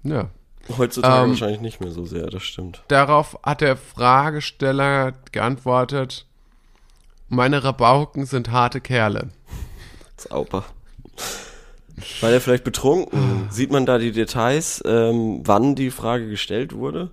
Ja. 0.04 0.30
Heutzutage 0.78 1.24
Ähm, 1.24 1.30
wahrscheinlich 1.32 1.62
nicht 1.62 1.82
mehr 1.82 1.90
so 1.90 2.06
sehr, 2.06 2.28
das 2.28 2.44
stimmt. 2.44 2.84
Darauf 2.88 3.40
hat 3.42 3.62
der 3.62 3.78
Fragesteller 3.78 5.14
geantwortet, 5.32 6.28
meine 7.30 7.64
Rabauken 7.64 8.28
sind 8.28 8.52
harte 8.52 8.80
Kerle. 8.80 9.30
Sauber. 10.18 10.66
War 12.22 12.30
der 12.30 12.42
vielleicht 12.42 12.64
betrunken? 12.64 13.48
Sieht 13.50 13.72
man 13.72 13.86
da 13.86 13.98
die 13.98 14.12
Details, 14.12 14.84
ähm, 14.86 15.42
wann 15.46 15.76
die 15.76 15.90
Frage 15.90 16.30
gestellt 16.30 16.74
wurde? 16.74 17.10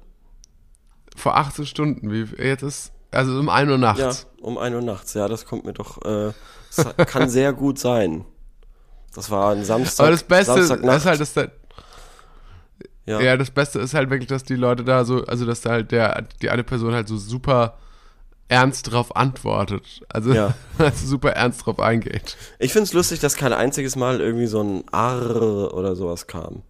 Vor 1.17 1.37
18 1.37 1.67
Stunden, 1.67 2.13
wie 2.13 2.27
jetzt 2.43 2.63
ist, 2.63 2.93
also 3.11 3.39
um 3.39 3.49
1 3.49 3.71
Uhr 3.71 3.79
nachts. 3.79 4.27
Ja, 4.39 4.45
um 4.45 4.59
1 4.59 4.75
Uhr 4.75 4.83
nachts. 4.83 5.15
Ja, 5.15 5.29
das 5.29 5.47
kommt 5.47 5.65
mir 5.65 5.73
doch, 5.73 6.05
äh, 6.05 6.33
das 6.75 7.07
kann 7.07 7.29
sehr 7.31 7.53
gut 7.53 7.79
sein. 7.79 8.25
Das 9.15 9.31
war 9.31 9.53
ein 9.53 9.65
Samstag. 9.65 10.05
Aber 10.05 10.11
das 10.11 10.25
Beste 10.25 10.61
ist 10.61 10.71
halt, 11.07 11.21
dass 11.21 11.35
da, 11.35 11.47
ja. 13.07 13.21
Ja, 13.21 13.37
das 13.37 13.51
Beste 13.51 13.79
ist 13.81 13.95
halt 13.95 14.11
wirklich, 14.11 14.29
dass 14.29 14.45
die 14.45 14.57
Leute 14.57 14.83
da 14.83 15.05
so, 15.05 15.25
also 15.25 15.47
dass 15.47 15.61
da 15.61 15.71
halt 15.71 15.93
der, 15.93 16.23
die 16.43 16.51
eine 16.51 16.65
Person 16.65 16.95
halt 16.95 17.07
so 17.07 17.17
super 17.17 17.79
ernst 18.49 18.93
drauf 18.93 19.17
antwortet. 19.17 20.03
Also, 20.09 20.33
Ja. 20.33 20.55
also 20.79 21.07
super 21.07 21.31
ernst 21.31 21.65
drauf 21.67 21.79
eingeht. 21.81 22.37
Ich 22.59 22.73
find's 22.73 22.93
lustig, 22.93 23.21
dass 23.21 23.37
kein 23.37 23.53
einziges 23.53 23.97
Mal 23.97 24.21
irgendwie 24.21 24.47
so 24.47 24.63
ein 24.63 24.85
Arr 24.93 25.73
oder 25.75 25.97
sowas 25.97 26.27
kam. 26.27 26.63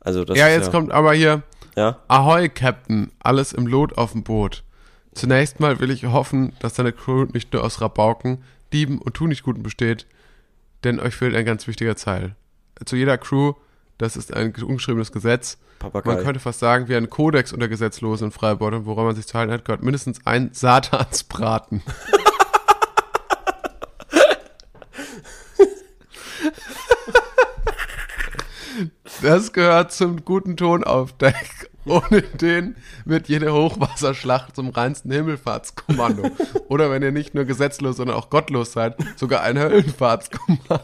Also 0.00 0.24
das 0.24 0.38
ja, 0.38 0.48
jetzt 0.48 0.70
kommt 0.70 0.92
aber 0.92 1.14
hier, 1.14 1.42
Ja, 1.74 1.98
Ahoi, 2.06 2.48
Captain, 2.48 3.10
alles 3.18 3.52
im 3.52 3.66
Lot 3.66 3.98
auf 3.98 4.12
dem 4.12 4.22
Boot. 4.22 4.62
Zunächst 5.14 5.60
mal 5.60 5.80
will 5.80 5.90
ich 5.90 6.04
hoffen, 6.04 6.52
dass 6.60 6.74
deine 6.74 6.92
Crew 6.92 7.24
nicht 7.32 7.52
nur 7.52 7.64
aus 7.64 7.80
Rabauken, 7.80 8.44
Dieben 8.72 8.98
und 9.00 9.14
Tunichtguten 9.14 9.62
besteht, 9.62 10.06
denn 10.84 11.00
euch 11.00 11.14
fehlt 11.16 11.34
ein 11.34 11.44
ganz 11.44 11.66
wichtiger 11.66 11.96
Teil. 11.96 12.36
Zu 12.84 12.96
jeder 12.96 13.18
Crew, 13.18 13.54
das 13.98 14.16
ist 14.16 14.34
ein 14.34 14.54
ungeschriebenes 14.54 15.12
Gesetz, 15.12 15.58
Papagei. 15.78 16.14
Man 16.14 16.24
könnte 16.24 16.40
fast 16.40 16.58
sagen, 16.58 16.88
wie 16.88 16.96
ein 16.96 17.10
Kodex 17.10 17.52
unter 17.52 17.68
Gesetzlosen 17.68 18.28
in 18.28 18.30
Freiburg, 18.32 18.86
woran 18.86 19.06
man 19.06 19.14
sich 19.14 19.26
zu 19.26 19.38
halten 19.38 19.52
hat, 19.52 19.64
gehört 19.64 19.82
mindestens 19.82 20.24
ein 20.24 20.50
Satansbraten. 20.52 21.82
Das 29.22 29.52
gehört 29.52 29.92
zum 29.92 30.24
guten 30.24 30.56
Ton 30.56 30.84
auf 30.84 31.12
Deck. 31.14 31.70
Ohne 31.86 32.22
den 32.22 32.76
wird 33.04 33.28
jede 33.28 33.52
Hochwasserschlacht 33.52 34.54
zum 34.54 34.70
reinsten 34.70 35.10
Himmelfahrtskommando. 35.10 36.30
Oder 36.68 36.90
wenn 36.90 37.02
ihr 37.02 37.12
nicht 37.12 37.34
nur 37.34 37.44
gesetzlos, 37.44 37.96
sondern 37.96 38.16
auch 38.16 38.28
gottlos 38.28 38.72
seid, 38.72 38.96
sogar 39.16 39.42
ein 39.42 39.58
Höllenfahrtskommando. 39.58 40.80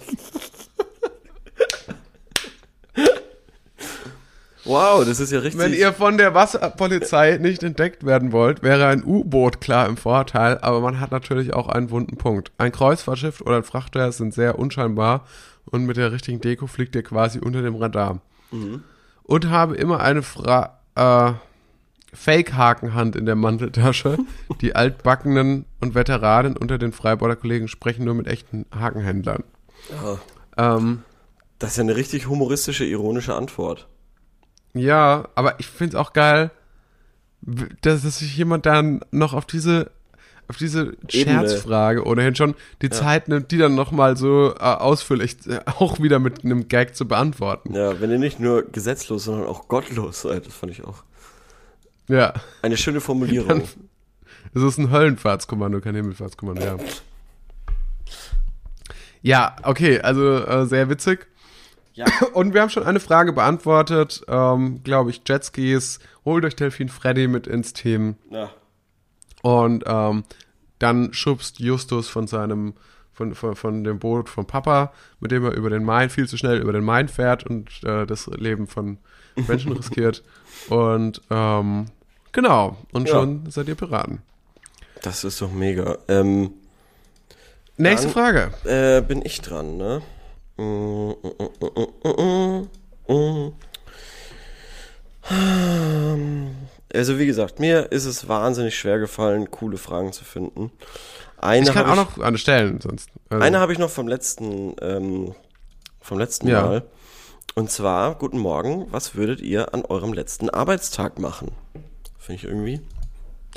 Wow, 4.65 5.05
das 5.05 5.19
ist 5.19 5.33
ja 5.33 5.41
richtig. 5.41 5.61
Wenn 5.61 5.73
ihr 5.73 5.93
von 5.93 6.19
der 6.19 6.35
Wasserpolizei 6.35 7.39
nicht 7.39 7.63
entdeckt 7.63 8.07
werden 8.07 8.31
wollt, 8.33 8.63
wäre 8.63 8.87
ein 8.87 9.05
U-Boot 9.05 9.61
klar 9.61 9.89
im 9.89 9.97
Vorteil, 9.97 10.59
aber 10.59 10.81
man 10.81 11.01
hat 11.01 11.11
natürlich 11.11 11.53
auch 11.53 11.69
einen 11.69 11.91
wunden 11.91 12.17
Punkt. 12.17 12.53
Ein 12.59 12.71
Kreuzfahrtschiff 12.71 13.41
oder 13.41 13.57
ein 13.57 13.65
Frachter 13.65 14.13
sind 14.13 14.33
sehr 14.35 14.59
unscheinbar 14.59 15.27
und 15.65 15.85
mit 15.85 15.97
der 15.97 16.13
richtigen 16.13 16.41
Deko 16.41 16.67
fliegt 16.67 16.95
ihr 16.95 17.03
quasi 17.03 17.39
unter 17.41 17.63
dem 17.63 17.75
Radar. 17.75 18.21
Und 19.25 19.49
habe 19.51 19.77
immer 19.77 20.01
eine 20.01 20.23
Fra 20.23 20.79
äh, 20.95 21.33
Fake-Hakenhand 22.15 23.17
in 23.17 23.27
der 23.27 23.37
Manteltasche. 23.37 24.19
Die 24.61 24.77
altbackenen 24.77 25.65
und 25.81 25.95
Veteranen 25.95 26.57
unter 26.57 26.79
den 26.79 26.93
Freiburger 26.93 27.37
Kollegen 27.37 27.69
sprechen 27.69 28.05
nur 28.05 28.15
mit 28.15 28.27
echten 28.27 28.67
Hakenhändlern. 28.75 29.45
Ja, 29.91 30.77
Ähm, 30.77 31.03
das 31.59 31.71
ist 31.73 31.77
ja 31.79 31.85
eine 31.85 31.97
richtig 31.97 32.29
humoristische, 32.29 32.85
ironische 32.85 33.35
Antwort. 33.35 33.89
Ja, 34.75 35.29
aber 35.35 35.61
ich 35.61 35.67
find's 35.67 35.95
auch 35.95 36.13
geil, 36.13 36.51
dass, 37.43 38.03
dass 38.03 38.19
sich 38.19 38.37
jemand 38.37 38.67
dann 38.67 39.01
noch 39.11 39.35
auf 39.35 39.45
diese 39.47 39.91
auf 40.49 40.57
diese. 40.57 40.97
Scherzfrage 41.09 42.05
ohnehin 42.05 42.35
schon 42.35 42.55
die 42.83 42.91
Zeit 42.91 43.29
nimmt, 43.29 43.51
die 43.51 43.59
dann 43.59 43.75
nochmal 43.75 44.17
so 44.17 44.55
äh, 44.55 44.59
ausführlich 44.59 45.37
äh, 45.47 45.61
auch 45.67 46.01
wieder 46.01 46.19
mit 46.19 46.45
einem 46.45 46.69
Gag 46.69 46.95
zu 46.95 47.07
beantworten. 47.07 47.75
Ja, 47.75 48.01
wenn 48.01 48.11
ihr 48.11 48.19
nicht 48.19 48.39
nur 48.39 48.63
gesetzlos, 48.65 49.25
sondern 49.25 49.47
auch 49.47 49.69
gottlos 49.69 50.23
seid, 50.23 50.47
das 50.47 50.55
fand 50.55 50.73
ich 50.73 50.85
auch. 50.85 51.05
Ja, 52.09 52.35
Eine 52.61 52.77
schöne 52.77 53.01
Formulierung. 53.01 53.63
es 54.55 54.63
ist 54.63 54.79
ein 54.79 54.91
Höllenfahrtskommando, 54.91 55.81
kein 55.81 55.95
Himmelfahrtskommando, 55.95 56.63
ja. 56.63 56.77
Ja, 59.25 59.55
okay, 59.63 60.01
also 60.01 60.45
äh, 60.45 60.67
sehr 60.67 60.91
witzig. 60.91 61.29
Ja. 61.95 62.07
Und 62.33 62.55
wir 62.55 62.63
haben 62.63 62.71
schon 62.71 62.85
eine 62.85 63.01
Frage 63.01 63.33
beantwortet, 63.33 64.23
ähm, 64.29 64.83
glaube 64.83 65.11
ich, 65.11 65.23
Jetskis, 65.27 65.99
holt 66.25 66.45
euch 66.45 66.57
Delfin 66.57 66.89
Freddy 66.89 67.29
mit 67.29 67.47
ins 67.47 67.73
Team. 67.73 68.17
Ja. 68.31 68.51
Und 69.43 69.85
ähm, 69.87 70.25
dann 70.79 71.13
schubst 71.13 71.59
Justus 71.61 72.09
von 72.09 72.27
seinem, 72.27 72.75
von, 73.13 73.35
von, 73.35 73.55
von 73.57 73.85
dem 73.85 73.99
Boot 73.99 74.29
vom 74.29 74.47
Papa, 74.47 74.93
mit 75.21 75.31
dem 75.33 75.45
er 75.45 75.53
über 75.53 75.69
den 75.71 75.85
Main, 75.85 76.11
viel 76.11 76.29
zu 76.29 76.37
schnell 76.37 76.59
über 76.59 76.73
den 76.73 76.85
Main 76.85 77.09
fährt 77.09 77.45
und 77.45 77.69
äh, 77.85 78.07
das 78.07 78.27
Leben 78.29 78.67
von 78.67 78.99
Menschen 79.49 79.73
riskiert. 79.77 80.23
Und 80.69 81.21
ähm, 81.31 81.87
genau, 82.33 82.77
und 82.93 83.09
Ja. 83.09 83.15
schon 83.15 83.51
seid 83.51 83.69
ihr 83.69 83.75
Piraten. 83.75 84.23
Das 85.03 85.25
ist 85.25 85.41
doch 85.43 85.51
mega. 85.53 85.99
Ähm, 86.09 86.53
Nächste 87.77 88.07
Dann- 88.09 88.15
Frage. 88.15 88.51
äh, 88.65 89.03
bin 89.03 89.23
ich 89.25 89.41
dran, 89.41 89.77
ne? 89.77 90.03
Also 96.95 97.19
wie 97.19 97.27
gesagt, 97.27 97.59
mir 97.59 97.91
ist 97.91 98.05
es 98.05 98.29
wahnsinnig 98.29 98.79
schwer 98.79 98.99
gefallen, 98.99 99.51
coole 99.51 99.79
Fragen 99.79 100.13
zu 100.13 100.25
finden. 100.25 100.71
Eine 101.39 101.67
Ich 101.67 101.73
kann 101.73 101.87
auch 101.87 101.97
noch 101.97 102.19
eine 102.19 102.39
stellen, 102.39 102.81
sonst. 102.81 103.09
Also, 103.29 103.43
Eine 103.43 103.59
habe 103.59 103.73
ich 103.73 103.79
noch 103.79 103.91
vom 103.91 104.07
letzten, 104.07 104.77
ähm, 104.81 105.35
vom 106.01 106.19
letzten 106.19 106.49
Ja. 106.49 106.63
Mal. 106.63 106.83
Und 107.55 107.71
zwar, 107.71 108.15
guten 108.15 108.39
Morgen, 108.39 108.87
was 108.91 109.15
würdet 109.15 109.41
ihr 109.41 109.75
an 109.75 109.85
eurem 109.85 110.13
letzten 110.13 110.49
Arbeitstag 110.51 111.19
machen? 111.19 111.51
Finde 112.19 112.37
ich 112.37 112.45
irgendwie 112.45 112.81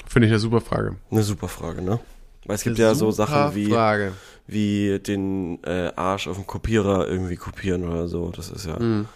Finde 0.08 0.27
ich 0.27 0.31
eine 0.34 0.39
super 0.39 0.62
Frage. 0.62 0.95
eine 1.12 1.23
super 1.23 1.47
Frage, 1.47 1.81
ne? 1.81 1.99
Weil 2.45 2.55
es 2.55 2.63
gibt 2.63 2.77
ja 2.77 2.93
so 2.93 3.12
Sachen 3.12 3.55
wie, 3.55 3.69
Frage. 3.69 4.13
Wie 4.47 4.99
den 4.99 5.63
äh, 5.63 5.91
Arsch 5.95 6.27
auf 6.27 6.36
dem 6.38 6.45
Kopierer 6.47 7.08
irgendwie 7.08 7.36
kopieren 7.36 7.88
oder 7.88 8.08
so. 8.08 8.29
Das 8.31 8.49
ist 8.49 8.65
ja 8.67 8.77
Mhm. 8.79 9.08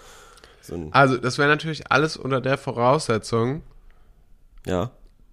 so 0.62 0.76
ein, 0.76 0.90
Also, 0.92 1.18
das 1.18 1.38
wäre 1.38 1.50
natürlich 1.50 1.92
alles 1.92 2.18
unter 2.18 2.42
der 2.42 2.58
Voraussetzung, 2.58 3.62
ja. 4.66 4.92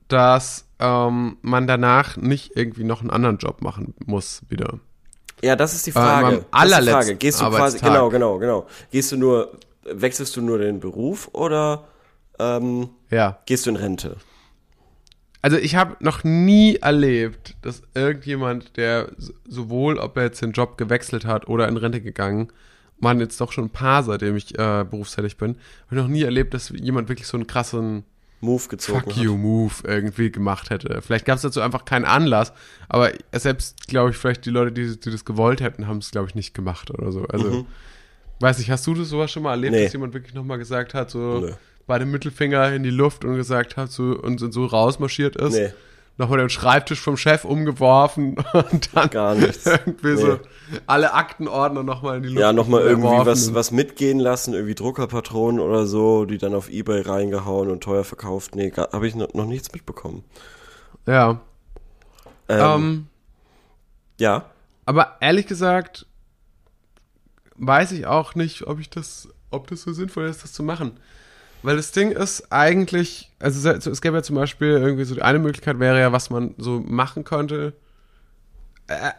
dass 0.09 0.65
ähm, 0.79 1.39
man 1.43 1.67
danach 1.67 2.17
nicht 2.17 2.57
irgendwie 2.57 2.85
noch 2.85 3.01
einen 3.01 3.11
anderen 3.11 3.39
Job 3.39 3.63
machen 3.63 3.95
muss 4.05 4.43
wieder. 4.49 4.79
Ja, 5.43 5.57
das 5.57 5.75
ist 5.75 5.87
die 5.87 5.95
Aber 5.97 6.07
Frage. 6.07 6.37
die 6.39 6.45
allerletzten 6.51 6.93
Frage. 7.03 7.17
Gehst 7.17 7.41
du 7.41 7.49
quasi, 7.49 7.79
genau, 7.79 8.09
genau, 8.11 8.39
genau. 8.39 8.67
Gehst 8.91 9.13
du 9.13 9.17
nur, 9.17 9.53
wechselst 9.85 10.37
du 10.37 10.43
nur 10.43 10.59
den 10.59 10.81
Beruf 10.81 11.29
oder 11.33 11.85
ähm, 12.39 12.91
Ja. 13.11 13.39
gehst 13.47 13.65
du 13.67 13.71
in 13.71 13.77
Rente? 13.77 14.17
Also 15.47 15.59
ich 15.59 15.77
habe 15.77 15.97
noch 16.01 16.25
nie 16.25 16.75
erlebt, 16.75 17.55
dass 17.63 17.81
irgendjemand, 17.95 18.77
der 18.77 19.13
sowohl, 19.47 19.97
ob 19.99 20.17
er 20.17 20.25
jetzt 20.25 20.43
den 20.43 20.51
Job 20.51 20.77
gewechselt 20.77 21.25
hat 21.25 21.47
oder 21.47 21.69
in 21.69 21.77
Rente 21.77 22.01
gegangen, 22.01 22.49
man 22.99 23.21
jetzt 23.21 23.41
doch 23.41 23.53
schon 23.53 23.67
ein 23.67 23.71
paar, 23.71 24.03
seitdem 24.03 24.35
ich 24.35 24.59
äh, 24.59 24.85
berufstätig 24.91 25.37
bin, 25.37 25.51
habe 25.87 25.97
ich 25.97 26.03
noch 26.03 26.09
nie 26.09 26.23
erlebt, 26.23 26.53
dass 26.53 26.71
jemand 26.71 27.09
wirklich 27.09 27.29
so 27.29 27.37
einen 27.37 27.47
krassen 27.47 28.03
Move 28.41 28.65
gezogen 28.69 29.01
Fuck 29.03 29.11
hat. 29.17 29.23
you 29.23 29.37
Move 29.37 29.73
irgendwie 29.85 30.33
gemacht 30.33 30.71
hätte. 30.71 31.01
Vielleicht 31.01 31.27
gab 31.27 31.37
es 31.37 31.43
dazu 31.43 31.61
einfach 31.61 31.85
keinen 31.85 32.07
Anlass, 32.07 32.53
aber 32.89 33.13
selbst, 33.33 33.87
glaube 33.87 34.11
ich, 34.11 34.17
vielleicht 34.17 34.47
die 34.47 34.51
Leute, 34.51 34.73
die, 34.73 34.99
die 34.99 35.11
das 35.13 35.25
gewollt 35.25 35.61
hätten, 35.61 35.87
haben 35.87 35.99
es, 35.99 36.11
glaube 36.11 36.27
ich, 36.29 36.35
nicht 36.35 36.55
gemacht 36.55 36.91
oder 36.91 37.13
so. 37.13 37.23
Also, 37.29 37.67
weiß 38.41 38.59
nicht, 38.59 38.71
hast 38.73 38.85
du 38.89 38.95
das 38.95 39.11
sowas 39.11 39.31
schon 39.31 39.45
mal 39.45 39.53
erlebt, 39.53 39.75
Mhm. 39.75 39.79
Nee. 39.79 39.85
dass 39.85 39.93
jemand 39.93 40.13
wirklich 40.13 40.35
nochmal 40.35 40.59
gesagt 40.59 40.93
hat, 40.93 41.09
so 41.11 41.49
Nö. 41.87 41.93
beide 41.93 42.05
Mittelfinger 42.07 42.73
in 42.73 42.83
die 42.83 42.91
Luft 42.91 43.25
und 43.25 43.37
gesagt 43.37 43.77
hat 43.77 43.91
so 43.91 44.05
und 44.21 44.39
so 44.53 44.67
rausmarschiert 44.67 45.37
ist? 45.37 45.55
Nee. 45.55 45.73
nochmal 46.19 46.39
den 46.39 46.49
Schreibtisch 46.51 47.01
vom 47.01 47.17
Chef 47.17 47.45
umgeworfen 47.45 48.37
und 48.53 48.91
dann 48.97 49.11
Gar 49.11 49.35
nichts. 49.35 49.67
irgendwie 49.67 50.15
Nee. 50.15 50.17
so 50.17 50.39
alle 50.87 51.13
Aktenordner 51.15 51.83
nochmal 51.83 52.17
in 52.19 52.23
die 52.25 52.29
Luft 52.31 52.41
Ja, 52.41 52.53
nochmal 52.53 52.83
irgendwie 52.83 53.27
was, 53.27 53.53
was 53.55 53.71
mitgehen 53.71 54.19
lassen, 54.19 54.55
irgendwie 54.55 54.75
Druckerpatronen 54.75 55.61
oder 55.61 55.87
so, 55.87 56.25
die 56.25 56.39
dann 56.39 56.55
auf 56.55 56.69
Ebay 56.71 57.03
reingehauen 57.03 57.71
und 57.71 57.83
teuer 57.83 58.05
verkauft. 58.05 58.55
Nee, 58.55 58.73
habe 58.75 59.07
ich 59.07 59.15
noch, 59.15 59.33
noch 59.35 59.47
nichts 59.47 59.73
mitbekommen. 59.73 60.25
Ja. 61.07 61.41
Ähm, 62.49 62.61
Ähm, 62.61 63.07
ja, 64.19 64.47
aber 64.87 65.17
ehrlich 65.21 65.47
gesagt 65.47 66.07
weiß 67.57 67.93
ich 67.93 68.07
auch 68.07 68.35
nicht, 68.35 68.67
ob 68.67 68.81
ich 68.81 68.89
das, 68.91 69.29
ob 69.51 69.67
das 69.69 69.83
so 69.83 69.93
sinnvoll 69.93 70.27
ist, 70.27 70.43
das 70.45 70.53
zu 70.53 70.63
machen. 70.63 70.99
Weil 71.67 71.79
das 71.79 71.91
Ding 71.91 72.13
ist 72.13 72.53
eigentlich, 72.53 73.33
also 73.41 73.69
es 73.69 74.01
gäbe 74.01 74.17
ja 74.17 74.23
zum 74.23 74.37
Beispiel 74.37 74.69
irgendwie 74.69 75.03
so, 75.03 75.21
eine 75.21 75.41
Möglichkeit 75.41 75.81
wäre 75.81 75.99
ja, 75.99 76.13
was 76.13 76.31
man 76.31 76.55
so 76.59 76.79
machen 76.79 77.25
könnte. 77.25 77.73
Äh, 78.87 79.11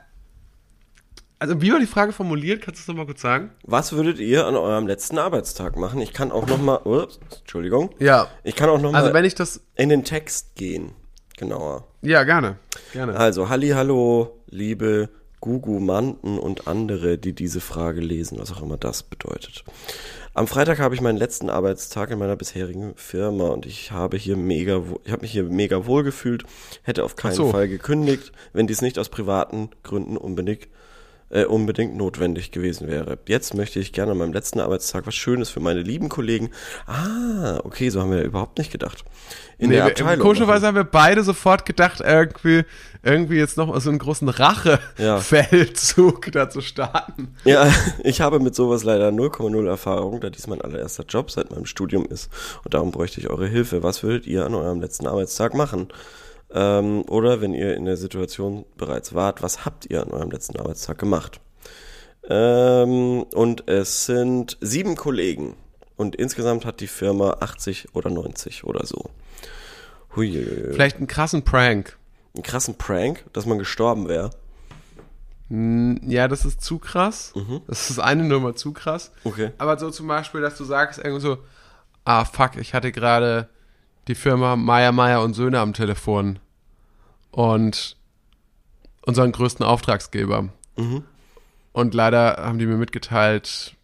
also 1.39 1.61
wie 1.61 1.73
war 1.73 1.79
die 1.81 1.87
Frage 1.87 2.13
formuliert? 2.13 2.61
Kannst 2.61 2.79
du 2.79 2.83
es 2.83 2.87
nochmal 2.87 3.05
kurz 3.05 3.19
sagen? 3.19 3.51
was 3.63 3.91
würdet 3.91 4.19
ihr 4.19 4.47
an 4.47 4.55
eurem 4.55 4.87
letzten 4.87 5.17
Arbeitstag 5.17 5.75
machen? 5.75 5.99
Ich 5.99 6.13
kann 6.13 6.31
auch 6.31 6.47
nochmal, 6.47 6.79
ups, 6.85 7.19
Entschuldigung. 7.39 7.89
Ja. 7.99 8.29
Ich 8.45 8.55
kann 8.55 8.69
auch 8.69 8.79
nochmal 8.79 9.01
Also 9.01 9.13
wenn 9.13 9.25
ich 9.25 9.35
das, 9.35 9.59
in 9.75 9.89
den 9.89 10.05
Text 10.05 10.55
gehen. 10.55 10.93
Genauer. 11.35 11.85
ja 12.01 12.23
gerne, 12.23 12.59
gerne. 12.93 13.17
Also, 13.17 13.49
Halli, 13.49 13.71
hallo, 13.71 14.39
liebe 14.47 15.09
Gugumanten 15.41 16.39
und 16.39 16.67
andere, 16.67 17.17
die 17.17 17.33
diese 17.33 17.59
Frage 17.59 17.99
lesen, 17.99 18.39
was 18.39 18.51
auch 18.51 18.61
immer 18.61 18.77
das 18.77 19.03
bedeutet. 19.03 19.63
Am 20.37 20.45
Freitag 20.45 20.77
habe 20.77 20.93
ich 20.93 21.01
meinen 21.01 21.17
letzten 21.17 21.49
Arbeitstag 21.49 22.11
in 22.11 22.19
meiner 22.19 22.35
bisherigen 22.35 22.93
Firma 22.95 23.47
und 23.47 23.65
ich 23.65 23.91
habe 23.91 24.17
hier 24.17 24.37
mega, 24.37 24.83
ich 25.03 25.11
habe 25.11 25.23
mich 25.23 25.31
hier 25.31 25.45
mega 25.45 25.87
wohl 25.87 26.03
gefühlt, 26.03 26.43
hätte 26.83 27.05
auf 27.05 27.15
keinen 27.15 27.33
so. 27.33 27.49
Fall 27.49 27.67
gekündigt, 27.67 28.31
wenn 28.53 28.67
dies 28.67 28.83
nicht 28.83 28.99
aus 28.99 29.09
privaten 29.09 29.71
Gründen 29.81 30.15
unbedingt 30.15 30.67
äh, 31.29 31.43
unbedingt 31.45 31.95
notwendig 31.97 32.51
gewesen 32.51 32.87
wäre. 32.87 33.17
Jetzt 33.27 33.53
möchte 33.53 33.79
ich 33.79 33.91
gerne 33.93 34.13
an 34.13 34.17
meinem 34.17 34.33
letzten 34.33 34.59
Arbeitstag 34.59 35.05
was 35.07 35.15
Schönes 35.15 35.49
für 35.49 35.59
meine 35.59 35.81
lieben 35.81 36.07
Kollegen. 36.09 36.51
Ah, 36.85 37.59
okay, 37.63 37.89
so 37.89 38.01
haben 38.01 38.11
wir 38.11 38.19
ja 38.19 38.23
überhaupt 38.23 38.57
nicht 38.57 38.71
gedacht. 38.71 39.03
In 39.57 39.69
der 39.71 39.85
wir- 39.85 39.91
Abteilung. 39.91 40.19
Komischerweise 40.25 40.67
haben 40.67 40.75
wir 40.75 40.83
beide 40.83 41.23
sofort 41.23 41.65
gedacht, 41.65 41.99
irgendwie, 42.01 42.63
irgendwie 43.03 43.37
jetzt 43.37 43.57
noch 43.57 43.77
so 43.81 43.89
einen 43.89 43.99
großen 43.99 44.27
Ja. 44.27 44.33
Rache-Feldzug 45.17 46.31
da 46.31 46.49
zu 46.49 46.61
starten. 46.61 47.35
Ja, 47.43 47.71
ich 48.03 48.21
habe 48.21 48.39
mit 48.39 48.55
sowas 48.55 48.83
leider 48.83 49.09
0,0 49.09 49.67
Erfahrung, 49.67 50.21
da 50.21 50.29
dies 50.29 50.47
mein 50.47 50.61
allererster 50.61 51.05
Job 51.07 51.31
seit 51.31 51.51
meinem 51.51 51.65
Studium 51.65 52.05
ist. 52.05 52.29
Und 52.63 52.73
darum 52.73 52.91
bräuchte 52.91 53.19
ich 53.19 53.29
eure 53.29 53.47
Hilfe. 53.47 53.83
Was 53.83 54.03
würdet 54.03 54.27
ihr 54.27 54.45
an 54.45 54.55
eurem 54.55 54.79
letzten 54.81 55.07
Arbeitstag 55.07 55.53
machen? 55.53 55.87
Ähm, 56.51 57.03
oder 57.09 57.41
wenn 57.41 57.53
ihr 57.53 57.75
in 57.75 57.85
der 57.85 57.97
Situation 57.97 58.65
bereits 58.77 59.13
wart, 59.13 59.41
was 59.41 59.65
habt 59.65 59.85
ihr 59.87 60.01
an 60.01 60.11
eurem 60.11 60.31
letzten 60.31 60.57
Arbeitstag 60.59 60.97
gemacht? 60.97 61.41
Ähm, 62.29 63.23
und 63.33 63.67
es 63.69 64.05
sind 64.05 64.57
sieben 64.61 64.95
Kollegen. 64.95 65.55
Und 65.95 66.15
insgesamt 66.15 66.65
hat 66.65 66.79
die 66.79 66.87
Firma 66.87 67.37
80 67.39 67.95
oder 67.95 68.09
90 68.09 68.63
oder 68.65 68.85
so. 68.85 69.09
Hui, 70.15 70.31
Vielleicht 70.71 70.97
einen 70.97 71.07
krassen 71.07 71.43
Prank. 71.43 71.97
einen 72.35 72.43
krassen 72.43 72.75
Prank, 72.77 73.25
dass 73.33 73.45
man 73.45 73.57
gestorben 73.57 74.07
wäre. 74.07 74.29
Ja, 75.49 76.27
das 76.27 76.43
ist 76.43 76.61
zu 76.61 76.77
krass. 76.77 77.33
Das 77.67 77.89
ist 77.89 77.99
eine 77.99 78.23
Nummer 78.25 78.55
zu 78.55 78.73
krass. 78.73 79.11
Okay. 79.23 79.51
Aber 79.57 79.79
so 79.79 79.89
zum 79.91 80.07
Beispiel, 80.07 80.41
dass 80.41 80.57
du 80.57 80.65
sagst 80.65 80.99
irgendwie 80.99 81.21
so, 81.21 81.37
ah 82.03 82.25
fuck, 82.25 82.57
ich 82.57 82.73
hatte 82.73 82.91
gerade 82.91 83.47
die 84.07 84.15
Firma 84.15 84.55
Meier, 84.55 84.91
Meier 84.91 85.21
und 85.21 85.33
Söhne 85.33 85.59
am 85.59 85.73
Telefon 85.73 86.39
und 87.31 87.95
unseren 89.05 89.31
größten 89.31 89.65
Auftragsgeber. 89.65 90.49
Mhm. 90.77 91.03
Und 91.73 91.93
leider 91.93 92.37
haben 92.37 92.59
die 92.59 92.65
mir 92.65 92.77
mitgeteilt, 92.77 93.75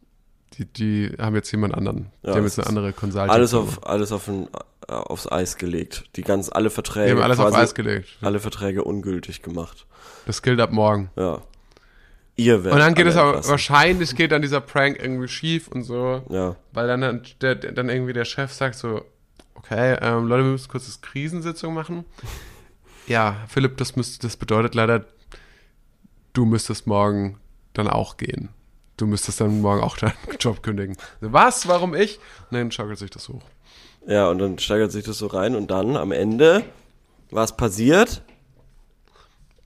die, 0.57 0.65
die 0.65 1.11
haben 1.19 1.35
jetzt 1.35 1.51
jemand 1.51 1.73
anderen. 1.75 2.11
Die 2.23 2.27
Ja, 2.27 2.35
haben 2.35 2.43
das 2.43 2.55
jetzt 2.57 2.67
eine 2.67 2.77
andere 2.77 2.93
Consulting. 2.93 3.29
Alles 3.31 3.53
auf 3.53 3.85
alles 3.87 4.11
auf 4.11 4.27
ein, 4.27 4.47
aufs 4.87 5.31
Eis 5.31 5.57
gelegt. 5.57 6.05
Die 6.15 6.21
ganz 6.21 6.49
alle 6.51 6.69
Verträge. 6.69 7.07
Die 7.07 7.11
haben 7.13 7.23
alles 7.23 7.39
auf 7.39 7.53
Eis 7.53 7.73
gelegt. 7.75 8.09
Alle 8.21 8.39
Verträge 8.39 8.83
ungültig 8.83 9.41
gemacht. 9.41 9.85
Das 10.25 10.41
gilt 10.41 10.59
ab 10.59 10.71
morgen. 10.71 11.09
Ja. 11.15 11.41
Ihr 12.35 12.63
werdet 12.63 12.73
Und 12.73 12.79
dann 12.79 12.95
geht 12.95 13.05
es 13.05 13.15
aber, 13.15 13.47
wahrscheinlich 13.47 14.15
geht 14.15 14.31
dann 14.31 14.41
dieser 14.41 14.59
Prank 14.61 14.97
irgendwie 14.99 15.27
schief 15.27 15.67
und 15.67 15.83
so. 15.83 16.23
Ja. 16.29 16.55
Weil 16.71 16.87
dann, 16.87 17.21
der- 17.41 17.55
dann 17.55 17.89
irgendwie 17.89 18.13
der 18.13 18.25
Chef 18.25 18.51
sagt 18.51 18.75
so, 18.75 19.05
okay, 19.63 19.97
ähm, 20.01 20.27
Leute, 20.27 20.43
wir 20.43 20.51
müssen 20.51 20.69
kurz 20.69 20.85
das 20.85 21.01
Krisensitzung 21.01 21.73
machen. 21.73 22.05
Ja, 23.07 23.37
Philipp, 23.47 23.77
das, 23.77 23.95
müsst, 23.95 24.23
das 24.23 24.37
bedeutet 24.37 24.75
leider, 24.75 25.05
du 26.33 26.45
müsstest 26.45 26.87
morgen 26.87 27.37
dann 27.73 27.87
auch 27.87 28.17
gehen. 28.17 28.49
Du 28.97 29.07
müsstest 29.07 29.41
dann 29.41 29.61
morgen 29.61 29.81
auch 29.81 29.97
deinen 29.97 30.13
Job 30.39 30.61
kündigen. 30.63 30.95
Was? 31.19 31.67
Warum 31.67 31.95
ich? 31.95 32.19
Und 32.49 32.57
dann 32.57 32.71
schaukelt 32.71 32.99
sich 32.99 33.09
das 33.09 33.27
hoch. 33.29 33.43
Ja, 34.05 34.29
und 34.29 34.39
dann 34.39 34.59
steigert 34.59 34.91
sich 34.91 35.05
das 35.05 35.17
so 35.17 35.27
rein 35.27 35.55
und 35.55 35.71
dann 35.71 35.95
am 35.97 36.11
Ende, 36.11 36.63
was 37.31 37.55
passiert? 37.55 38.21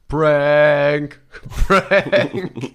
Prank! 0.08 1.20
Prank! 1.68 2.72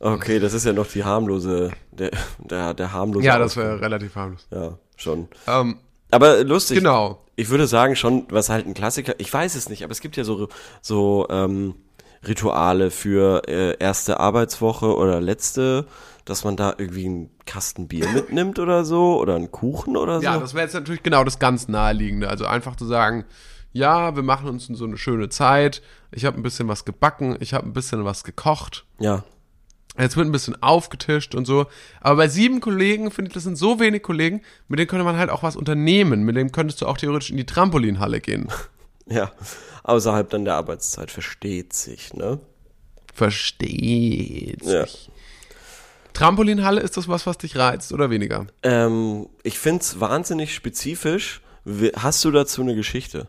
Okay, 0.00 0.38
das 0.38 0.52
ist 0.52 0.64
ja 0.64 0.72
noch 0.72 0.86
die 0.86 1.02
harmlose, 1.02 1.72
der, 1.90 2.12
der, 2.38 2.74
der 2.74 2.92
harmlose. 2.92 3.26
ja, 3.26 3.38
das 3.38 3.56
wäre 3.56 3.80
relativ 3.80 4.14
harmlos. 4.14 4.46
Ja, 4.50 4.78
schon. 4.98 5.28
Ähm, 5.46 5.78
Aber 6.10 6.44
lustig. 6.44 6.78
genau. 6.78 7.24
Ich 7.36 7.50
würde 7.50 7.66
sagen 7.66 7.96
schon, 7.96 8.26
was 8.30 8.48
halt 8.48 8.66
ein 8.66 8.74
Klassiker, 8.74 9.14
ich 9.18 9.32
weiß 9.32 9.54
es 9.54 9.68
nicht, 9.68 9.84
aber 9.84 9.92
es 9.92 10.00
gibt 10.00 10.16
ja 10.16 10.24
so, 10.24 10.48
so 10.82 11.26
ähm, 11.30 11.74
Rituale 12.26 12.90
für 12.90 13.42
äh, 13.48 13.76
erste 13.78 14.18
Arbeitswoche 14.18 14.96
oder 14.96 15.20
letzte, 15.20 15.86
dass 16.24 16.44
man 16.44 16.56
da 16.56 16.74
irgendwie 16.76 17.06
einen 17.06 17.30
Kasten 17.46 17.88
Bier 17.88 18.08
mitnimmt 18.12 18.58
oder 18.58 18.84
so 18.84 19.18
oder 19.20 19.36
einen 19.36 19.50
Kuchen 19.50 19.96
oder 19.96 20.18
so. 20.18 20.24
Ja, 20.24 20.38
das 20.38 20.54
wäre 20.54 20.64
jetzt 20.64 20.74
natürlich 20.74 21.02
genau 21.02 21.24
das 21.24 21.38
ganz 21.38 21.68
Naheliegende. 21.68 22.28
Also 22.28 22.44
einfach 22.44 22.76
zu 22.76 22.86
sagen, 22.86 23.24
ja, 23.72 24.16
wir 24.16 24.22
machen 24.22 24.48
uns 24.48 24.66
so 24.66 24.84
eine 24.84 24.96
schöne 24.96 25.28
Zeit. 25.28 25.82
Ich 26.10 26.24
habe 26.24 26.36
ein 26.36 26.42
bisschen 26.42 26.68
was 26.68 26.84
gebacken, 26.84 27.36
ich 27.40 27.54
habe 27.54 27.66
ein 27.66 27.72
bisschen 27.72 28.04
was 28.04 28.24
gekocht. 28.24 28.84
ja. 28.98 29.24
Jetzt 29.98 30.16
wird 30.16 30.26
ein 30.26 30.32
bisschen 30.32 30.62
aufgetischt 30.62 31.34
und 31.34 31.44
so. 31.46 31.66
Aber 32.00 32.16
bei 32.16 32.28
sieben 32.28 32.60
Kollegen, 32.60 33.10
finde 33.10 33.28
ich, 33.30 33.34
das 33.34 33.42
sind 33.42 33.56
so 33.56 33.80
wenig 33.80 34.02
Kollegen, 34.02 34.42
mit 34.68 34.78
denen 34.78 34.86
könnte 34.88 35.04
man 35.04 35.16
halt 35.16 35.30
auch 35.30 35.42
was 35.42 35.56
unternehmen. 35.56 36.22
Mit 36.22 36.36
denen 36.36 36.52
könntest 36.52 36.80
du 36.80 36.86
auch 36.86 36.96
theoretisch 36.96 37.30
in 37.30 37.36
die 37.36 37.46
Trampolinhalle 37.46 38.20
gehen. 38.20 38.48
Ja, 39.10 39.32
außerhalb 39.84 40.28
dann 40.28 40.44
der 40.44 40.56
Arbeitszeit 40.56 41.10
versteht 41.10 41.72
sich, 41.72 42.12
ne? 42.12 42.40
Versteht 43.14 44.62
Ja. 44.64 44.84
sich. 44.86 45.10
Trampolinhalle, 46.12 46.80
ist 46.80 46.96
das 46.96 47.08
was, 47.08 47.26
was 47.26 47.38
dich 47.38 47.56
reizt 47.56 47.92
oder 47.92 48.10
weniger? 48.10 48.46
Ähm, 48.62 49.28
ich 49.44 49.58
find's 49.58 50.00
wahnsinnig 50.00 50.54
spezifisch. 50.54 51.40
Hast 51.96 52.24
du 52.24 52.30
dazu 52.30 52.60
eine 52.60 52.74
Geschichte? 52.74 53.28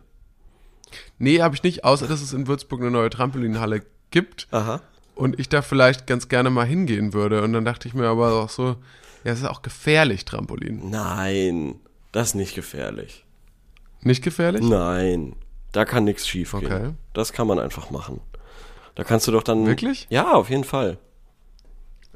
Nee, 1.18 1.42
habe 1.42 1.56
ich 1.56 1.64
nicht, 1.64 1.84
außer 1.84 2.08
dass 2.08 2.22
es 2.22 2.34
in 2.34 2.48
Würzburg 2.48 2.82
eine 2.82 2.92
neue 2.92 3.10
Trampolinhalle 3.10 3.84
gibt. 4.12 4.48
Aha. 4.52 4.82
Und 5.20 5.40
ich 5.40 5.50
da 5.50 5.62
vielleicht 5.62 6.08
ganz 6.08 6.30
gerne 6.30 6.50
mal 6.50 6.66
hingehen 6.66 7.14
würde. 7.14 7.44
Und 7.44 7.54
dann 7.54 7.66
dachte 7.66 7.88
ich 7.88 7.94
mir 7.94 8.08
aber 8.08 8.34
auch 8.34 8.50
so, 8.50 8.78
ja, 9.24 9.34
es 9.34 9.40
ist 9.40 9.46
auch 9.46 9.62
gefährlich, 9.62 10.26
Trampolin. 10.26 10.90
Nein, 10.90 11.76
das 12.12 12.30
ist 12.30 12.36
nicht 12.36 12.56
gefährlich. 12.56 13.26
Nicht 14.02 14.24
gefährlich? 14.24 14.62
Nein, 14.64 15.36
da 15.74 15.84
kann 15.84 16.06
nichts 16.06 16.28
schief 16.28 16.52
gehen. 16.52 16.66
Okay. 16.66 16.90
Das 17.14 17.34
kann 17.34 17.48
man 17.48 17.60
einfach 17.60 17.92
machen. 17.92 18.22
Da 18.96 19.04
kannst 19.04 19.28
du 19.28 19.32
doch 19.32 19.44
dann. 19.44 19.66
Wirklich? 19.66 20.08
Ja, 20.10 20.32
auf 20.34 20.50
jeden 20.50 20.64
Fall. 20.64 20.98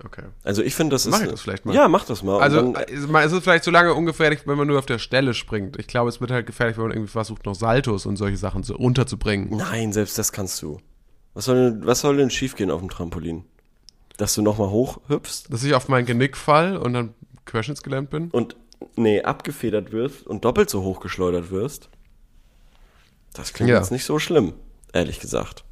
Okay. 0.04 0.24
Also 0.43 0.64
ich 0.64 0.74
finde, 0.74 0.95
das 0.95 1.06
ist. 1.06 1.12
Mach 1.12 1.22
ich 1.22 1.30
das 1.30 1.41
vielleicht 1.41 1.66
mal. 1.66 1.76
Ja, 1.76 1.88
mach 1.88 2.06
das 2.06 2.24
mal. 2.24 2.39
Also 2.41 2.62
dann, 2.62 2.76
äh, 2.76 2.86
es 3.26 3.32
ist 3.32 3.43
vielleicht 3.43 3.64
so 3.64 3.72
lange 3.72 3.93
ungefährlich, 3.93 4.47
wenn 4.47 4.58
man 4.58 4.68
nur 4.68 4.80
auf 4.80 4.86
der 4.86 4.97
Stelle 4.97 5.34
springt. 5.34 5.78
Ich 5.78 5.88
glaube, 5.88 6.10
es 6.10 6.20
wird 6.20 6.32
halt 6.32 6.47
gefährlich, 6.47 6.78
wenn 6.78 6.86
man 6.86 6.93
irgendwie 6.93 7.12
versucht, 7.12 7.45
noch 7.45 7.54
Saltos 7.54 8.06
und 8.06 8.16
solche 8.16 8.38
Sachen 8.38 8.64
so 8.64 8.76
unterzubringen. 8.76 9.56
nein, 9.56 9.93
selbst 9.93 10.18
das 10.18 10.32
kannst 10.32 10.62
du. 10.62 10.80
Was 11.34 11.45
soll 11.45 11.71
denn, 11.71 11.86
was 11.86 12.01
soll 12.01 12.17
denn 12.17 12.29
schiefgehen 12.29 12.69
auf 12.71 12.79
dem 12.79 12.89
Trampolin? 12.89 13.45
Dass 14.17 14.36
du 14.36 14.41
nochmal 14.41 14.69
hochhüpfst 14.69 15.45
Dass 15.49 15.63
ich 15.63 15.73
auf 15.73 15.88
mein 15.89 16.05
Genick 16.05 16.38
fall 16.38 16.77
und 16.77 16.93
dann 16.93 17.13
querschnittsgelähmt 17.45 18.09
bin. 18.09 18.29
und 18.31 18.55
nee, 18.95 19.21
abgefedert 19.21 19.91
wirst 19.91 20.27
und 20.27 20.45
doppelt 20.45 20.69
so 20.69 20.84
hochgeschleudert 20.84 21.49
wirst. 21.51 21.89
Das 23.34 23.53
klingt 23.53 23.69
Ja. 23.71 23.77
jetzt 23.77 23.91
nicht 23.91 24.05
so 24.05 24.19
schlimm, 24.19 24.53
ehrlich 24.93 25.19
gesagt. 25.19 25.63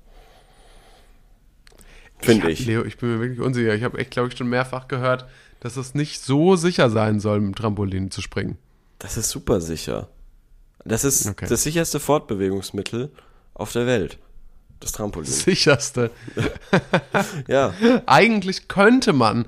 Finde 2.20 2.45
Ja, 2.47 2.49
ich. 2.51 2.66
Leo, 2.66 2.84
ich 2.84 2.97
bin 2.97 3.14
mir 3.14 3.20
wirklich 3.20 3.39
unsicher. 3.39 3.74
Ich 3.76 3.84
habe 3.84 3.97
echt, 3.99 4.12
glaube 4.12 4.30
ich, 4.30 4.38
schon 4.38 4.49
mehrfach 4.49 4.88
gehört, 4.88 5.26
dass 5.59 5.78
es 5.78 5.93
nicht 5.95 6.22
so 6.22 6.55
sicher 6.55 6.89
sein 6.89 7.20
soll, 7.20 7.39
mit 7.39 7.49
dem 7.53 7.55
Trampolin 7.55 8.12
zu 8.12 8.22
springen. 8.22 8.57
Das 8.99 9.18
ist 9.18 9.30
super 9.30 9.62
sicher. 9.62 10.09
Das 10.86 11.03
ist 11.03 11.28
Okay. 11.28 11.45
das 11.47 11.64
sicherste 11.64 11.99
Fortbewegungsmittel 11.99 13.12
auf 13.53 13.72
der 13.72 13.86
Welt. 13.86 14.18
Das 14.82 14.92
Trampolin. 14.92 15.30
Sicherste. 15.32 16.12
Ja. 17.48 17.74
Eigentlich 18.06 18.68
könnte 18.68 19.14
man, 19.14 19.46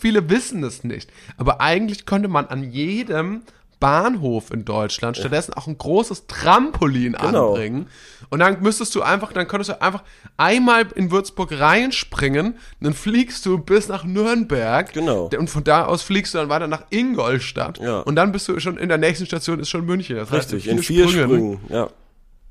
viele 0.00 0.28
wissen 0.28 0.62
es 0.64 0.84
nicht, 0.84 1.10
aber 1.36 1.60
eigentlich 1.60 2.04
könnte 2.06 2.28
man 2.28 2.46
an 2.46 2.62
jedem 2.70 3.42
Bahnhof 3.80 4.52
in 4.52 4.64
Deutschland 4.64 5.16
stattdessen 5.16 5.54
auch 5.54 5.66
ein 5.66 5.76
großes 5.76 6.28
Trampolin 6.28 7.14
Genau. 7.14 7.50
anbringen. 7.50 7.86
Und 8.30 8.38
dann 8.38 8.62
müsstest 8.62 8.94
du 8.94 9.02
einfach, 9.02 9.32
dann 9.32 9.48
könntest 9.48 9.70
du 9.70 9.82
einfach 9.82 10.04
einmal 10.36 10.86
in 10.94 11.10
Würzburg 11.10 11.50
reinspringen, 11.58 12.54
dann 12.80 12.94
fliegst 12.94 13.44
du 13.44 13.58
bis 13.58 13.88
nach 13.88 14.04
Nürnberg. 14.04 14.92
Genau. 14.92 15.28
Und 15.36 15.50
von 15.50 15.64
da 15.64 15.86
aus 15.86 16.02
fliegst 16.02 16.32
du 16.34 16.38
dann 16.38 16.48
weiter 16.48 16.68
nach 16.68 16.84
Ingolstadt. 16.90 17.78
Ja. 17.80 18.00
Und 18.00 18.14
dann 18.14 18.30
bist 18.30 18.46
du 18.48 18.58
schon 18.60 18.78
in 18.78 18.88
der 18.88 18.98
nächsten 18.98 19.26
Station 19.26 19.58
ist 19.58 19.68
schon 19.68 19.84
München. 19.84 20.14
Das 20.16 20.30
heißt, 20.30 20.52
Richtig, 20.52 20.70
in 20.70 20.80
vier 20.80 21.08
Sprüngen. 21.08 21.58
ja. 21.68 21.88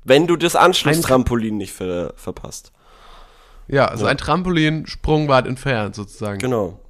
Wenn 0.04 0.26
du 0.26 0.36
das 0.36 0.56
Anschlusstrampolin 0.56 1.56
nicht 1.56 1.72
ver 1.72 2.12
verpasst. 2.16 2.72
Ja, 3.68 3.86
also 3.86 4.06
ein 4.06 4.18
Trampolin 4.18 4.86
sprungweit 4.86 5.46
entfernt 5.46 5.94
sozusagen. 5.94 6.38
Genau. 6.38 6.80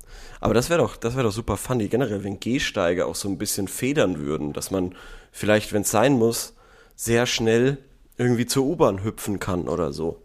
Aber 0.40 0.54
das 0.54 0.70
wäre 0.70 0.80
doch, 0.80 0.96
das 0.96 1.14
wäre 1.14 1.24
doch 1.24 1.32
super 1.32 1.56
funny. 1.56 1.88
Generell, 1.88 2.24
wenn 2.24 2.40
Gehsteige 2.40 3.06
auch 3.06 3.14
so 3.14 3.28
ein 3.28 3.38
bisschen 3.38 3.68
federn 3.68 4.18
würden, 4.18 4.52
dass 4.52 4.70
man 4.70 4.94
vielleicht, 5.30 5.72
wenn 5.72 5.82
es 5.82 5.90
sein 5.90 6.14
muss, 6.14 6.54
sehr 6.96 7.26
schnell 7.26 7.78
irgendwie 8.16 8.46
zur 8.46 8.64
U-Bahn 8.64 9.04
hüpfen 9.04 9.38
kann 9.38 9.68
oder 9.68 9.92
so. 9.92 10.20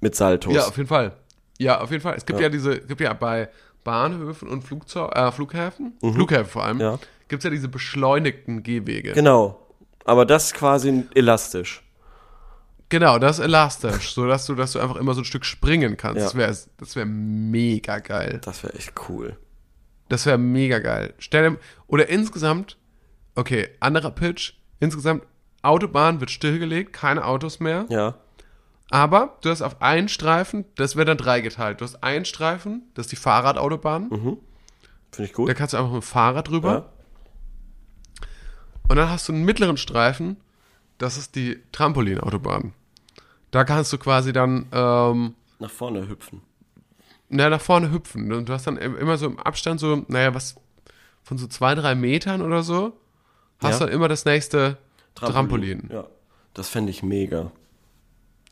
Mit 0.00 0.14
Saltos. 0.14 0.54
Ja, 0.54 0.66
auf 0.66 0.76
jeden 0.76 0.88
Fall. 0.88 1.12
Ja, 1.58 1.80
auf 1.80 1.90
jeden 1.90 2.02
Fall. 2.02 2.14
Es 2.16 2.26
gibt 2.26 2.38
Ja. 2.38 2.44
ja, 2.46 2.50
diese, 2.50 2.72
es 2.74 2.86
gibt 2.86 3.00
ja 3.00 3.12
bei 3.14 3.48
Bahnhöfen 3.84 4.48
und 4.48 4.62
Flugzeug, 4.62 5.14
äh, 5.16 5.32
Flughäfen, 5.32 5.94
Flughäfen 6.00 6.46
vor 6.50 6.64
allem, 6.64 6.76
Mhm. 6.76 6.82
Ja. 6.82 6.98
gibt 7.28 7.40
es 7.40 7.44
ja 7.44 7.50
diese 7.50 7.68
beschleunigten 7.68 8.62
Gehwege. 8.62 9.12
Genau. 9.12 9.60
Aber 10.04 10.24
das 10.24 10.54
quasi 10.54 11.04
elastisch. 11.14 11.82
Genau, 12.88 13.18
das 13.18 13.38
ist 13.38 13.44
elastisch, 13.44 14.14
so 14.14 14.26
dass 14.26 14.46
du, 14.46 14.54
dass 14.54 14.72
du 14.72 14.78
einfach 14.78 14.96
immer 14.96 15.12
so 15.12 15.20
ein 15.20 15.26
Stück 15.26 15.44
springen 15.44 15.96
kannst. 15.98 16.18
Ja. 16.18 16.24
Das 16.24 16.34
wäre 16.34 16.56
das 16.78 16.96
wär 16.96 17.04
mega 17.04 17.98
geil. 17.98 18.40
Das 18.42 18.62
wäre 18.62 18.74
echt 18.74 18.94
cool. 19.08 19.36
Das 20.08 20.24
wäre 20.24 20.38
mega 20.38 20.78
geil. 20.78 21.12
Stell 21.18 21.50
dir, 21.50 21.58
oder 21.86 22.08
insgesamt, 22.08 22.78
okay, 23.34 23.68
anderer 23.80 24.10
Pitch, 24.10 24.54
insgesamt, 24.80 25.24
Autobahn 25.60 26.20
wird 26.20 26.30
stillgelegt, 26.30 26.94
keine 26.94 27.26
Autos 27.26 27.60
mehr. 27.60 27.84
Ja. 27.90 28.14
Aber 28.90 29.36
du 29.42 29.50
hast 29.50 29.60
auf 29.60 29.82
einen 29.82 30.08
Streifen, 30.08 30.64
das 30.76 30.96
wäre 30.96 31.04
dann 31.04 31.18
dreigeteilt. 31.18 31.80
Du 31.80 31.84
hast 31.84 32.02
einen 32.02 32.24
Streifen, 32.24 32.90
das 32.94 33.06
ist 33.06 33.12
die 33.12 33.16
Fahrradautobahn. 33.16 34.08
Finde 34.08 35.28
ich 35.28 35.34
gut. 35.34 35.48
Da 35.48 35.52
kannst 35.52 35.74
du 35.74 35.76
einfach 35.76 35.92
mit 35.92 36.02
dem 36.02 36.06
Fahrrad 36.06 36.48
drüber. 36.48 36.72
Ja. 36.72 36.92
Und 38.88 38.96
dann 38.96 39.08
hast 39.10 39.28
du 39.28 39.32
einen 39.32 39.44
mittleren 39.44 39.76
Streifen, 39.76 40.36
das 40.98 41.16
ist 41.16 41.34
die 41.36 41.58
Trampolinautobahn. 41.72 42.72
Da 43.50 43.64
kannst 43.64 43.92
du 43.92 43.98
quasi 43.98 44.32
dann 44.32 44.66
ähm, 44.72 45.34
Nach 45.58 45.70
vorne 45.70 46.08
hüpfen. 46.08 46.42
na, 47.28 47.48
nach 47.50 47.60
vorne 47.60 47.90
hüpfen. 47.92 48.32
Und 48.32 48.48
du 48.48 48.52
hast 48.52 48.66
dann 48.66 48.76
im- 48.76 48.96
immer 48.96 49.16
so 49.18 49.26
im 49.26 49.38
Abstand 49.38 49.80
so, 49.80 50.04
naja, 50.08 50.34
was, 50.34 50.56
von 51.22 51.38
so 51.38 51.46
zwei, 51.46 51.74
drei 51.74 51.94
Metern 51.94 52.42
oder 52.42 52.62
so, 52.62 52.92
hast 53.60 53.80
Ja. 53.80 53.86
dann 53.86 53.94
immer 53.94 54.08
das 54.08 54.24
nächste 54.24 54.78
Trampolin. 55.14 55.88
Ja. 55.92 56.06
Das 56.54 56.68
fände 56.68 56.90
ich 56.90 57.02
mega. 57.02 57.52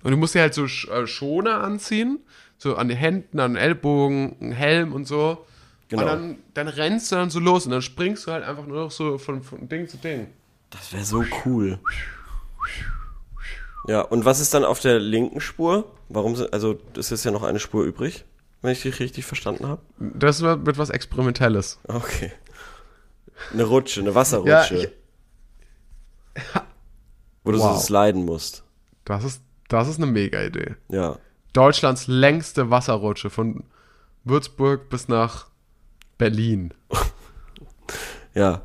Und 0.03 0.11
du 0.12 0.16
musst 0.16 0.34
dir 0.34 0.43
halt 0.43 0.55
so 0.55 0.64
äh, 0.66 1.07
Schoner 1.07 1.62
anziehen, 1.62 2.20
so 2.59 2.76
an 2.76 2.89
den 2.89 2.97
Händen, 2.97 3.41
an 3.41 3.53
den 3.55 3.57
Ellbogen, 3.62 4.37
einen 4.41 4.53
Helm 4.53 4.93
und 4.93 5.07
so. 5.07 5.45
Genau. 5.89 6.03
Und 6.03 6.09
dann, 6.09 6.39
dann 6.55 6.68
rennst 6.68 7.12
du 7.12 7.16
dann 7.16 7.30
so 7.30 7.39
los 7.39 7.64
und 7.66 7.72
dann 7.72 7.82
springst 7.82 8.26
du 8.26 8.32
halt 8.32 8.45
einfach 8.45 8.66
nur 8.66 8.76
noch 8.84 8.91
so 8.91 9.18
von, 9.18 9.43
von 9.43 9.68
Ding 9.68 9.87
zu 9.89 9.97
Ding. 9.99 10.28
Das 10.70 10.93
wäre 10.93 11.05
so 11.05 11.24
cool. 11.45 11.78
Ja, 13.87 14.01
und 14.01 14.24
was 14.24 14.41
ist 14.41 14.53
dann 14.53 14.64
auf 14.64 14.80
der 14.80 14.99
linken 14.99 15.41
Spur? 15.41 15.93
Warum 16.09 16.34
sind, 16.34 16.53
also 16.53 16.78
es 16.97 17.12
ist 17.12 17.24
ja 17.24 17.30
noch 17.30 17.45
eine 17.45 17.61
Spur 17.61 17.84
übrig, 17.84 18.24
wenn 18.62 18.72
ich 18.72 18.82
dich 18.82 18.99
richtig 18.99 19.24
verstanden 19.24 19.66
habe. 19.66 19.80
Das 19.99 20.41
wird, 20.43 20.76
was 20.78 20.91
Experimentelles. 20.91 21.78
Okay. 21.87 22.32
Eine 23.53 23.64
Rutsche, 23.64 24.01
eine 24.01 24.14
Wasserrutsche. 24.14 24.51
Ja, 24.76 24.82
ich- 24.82 24.89
wo 27.45 27.53
du 27.53 27.59
Wow. 27.61 27.76
so 27.76 27.87
sliden 27.87 28.24
musst. 28.24 28.64
Das 29.05 29.22
ist, 29.24 29.41
das 29.68 29.87
ist 29.89 29.99
eine 29.99 30.07
mega 30.07 30.43
Idee. 30.43 30.74
Ja. 30.89 31.18
Deutschlands 31.53 32.07
längste 32.09 32.70
Wasserrutsche 32.70 33.30
von 33.30 33.62
Würzburg 34.24 34.89
bis 34.91 35.07
nach 35.09 35.47
Berlin. 36.19 36.73
Ja. 38.35 38.61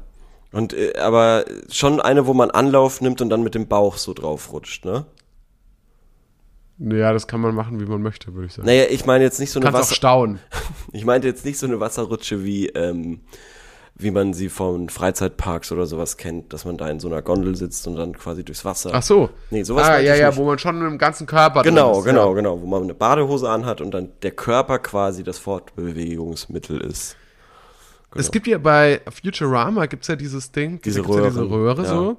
Und 0.51 0.73
äh, 0.73 0.97
aber 0.97 1.45
schon 1.69 2.01
eine, 2.01 2.27
wo 2.27 2.33
man 2.33 2.51
Anlauf 2.51 2.99
nimmt 2.99 3.21
und 3.21 3.29
dann 3.29 3.41
mit 3.41 3.55
dem 3.55 3.69
Bauch 3.69 3.95
so 3.95 4.13
drauf 4.13 4.51
rutscht, 4.51 4.83
ne? 4.83 5.05
Ja, 6.77 7.13
das 7.13 7.25
kann 7.27 7.39
man 7.39 7.55
machen, 7.55 7.79
wie 7.79 7.85
man 7.85 8.01
möchte, 8.01 8.33
würde 8.33 8.47
ich 8.47 8.53
sagen. 8.53 8.65
Naja, 8.65 8.83
ich 8.89 9.05
meine 9.05 9.23
jetzt 9.23 9.39
nicht 9.39 9.51
so 9.51 9.59
eine 9.59 9.65
Kannst 9.65 9.77
auch 9.77 9.81
Wasser 9.83 9.95
staunen. 9.95 10.39
Ich 10.91 11.05
meinte 11.05 11.27
jetzt 11.27 11.45
nicht 11.45 11.57
so 11.57 11.67
eine 11.67 11.79
Wasserrutsche 11.79 12.43
wie 12.43 12.67
ähm, 12.67 13.21
wie 13.95 14.11
man 14.11 14.33
sie 14.33 14.49
von 14.49 14.89
Freizeitparks 14.89 15.71
oder 15.71 15.85
sowas 15.85 16.17
kennt, 16.17 16.51
dass 16.51 16.65
man 16.65 16.77
da 16.77 16.89
in 16.89 16.99
so 16.99 17.07
einer 17.07 17.21
Gondel 17.21 17.55
sitzt 17.55 17.87
und 17.87 17.95
dann 17.95 18.17
quasi 18.17 18.43
durchs 18.43 18.65
Wasser. 18.65 18.89
Ach 18.93 19.03
so. 19.03 19.29
Nee, 19.51 19.63
sowas 19.63 19.87
Ah, 19.87 19.99
ja, 19.99 20.15
ja, 20.15 20.29
nicht. 20.29 20.37
wo 20.37 20.43
man 20.45 20.57
schon 20.59 20.79
mit 20.79 20.89
dem 20.89 20.97
ganzen 20.97 21.27
Körper 21.27 21.61
Genau, 21.61 21.99
ist, 21.99 22.05
genau, 22.05 22.29
Ja. 22.29 22.33
genau, 22.35 22.61
wo 22.61 22.65
man 22.65 22.83
eine 22.83 22.93
Badehose 22.95 23.47
anhat 23.49 23.79
und 23.79 23.91
dann 23.91 24.09
der 24.23 24.31
Körper 24.31 24.79
quasi 24.79 25.23
das 25.23 25.37
Fortbewegungsmittel 25.37 26.81
ist. 26.81 27.15
Es 28.15 28.31
gibt 28.31 28.47
ja 28.47 28.57
bei 28.57 29.01
Futurama 29.09 29.85
gibt's 29.85 30.07
ja 30.07 30.15
dieses 30.15 30.51
Ding, 30.51 30.81
Diese 30.81 31.01
gibt's 31.01 31.15
ja 31.15 31.29
diese 31.29 31.49
Röhre 31.49 31.83
ja. 31.83 31.89
so, 31.89 32.17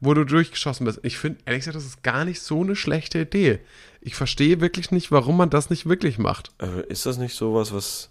wo 0.00 0.14
du 0.14 0.24
durchgeschossen 0.24 0.86
bist. 0.86 1.00
Ich 1.02 1.18
finde, 1.18 1.40
ehrlich 1.44 1.60
gesagt, 1.60 1.76
das 1.76 1.84
ist 1.84 2.02
gar 2.02 2.24
nicht 2.24 2.40
so 2.40 2.62
eine 2.62 2.76
schlechte 2.76 3.20
Idee. 3.20 3.60
Ich 4.00 4.14
verstehe 4.14 4.60
wirklich 4.60 4.90
nicht, 4.90 5.12
warum 5.12 5.36
man 5.36 5.50
das 5.50 5.70
nicht 5.70 5.86
wirklich 5.86 6.18
macht. 6.18 6.52
Äh, 6.58 6.86
ist 6.88 7.04
das 7.04 7.18
nicht 7.18 7.34
sowas, 7.34 7.74
was 7.74 8.10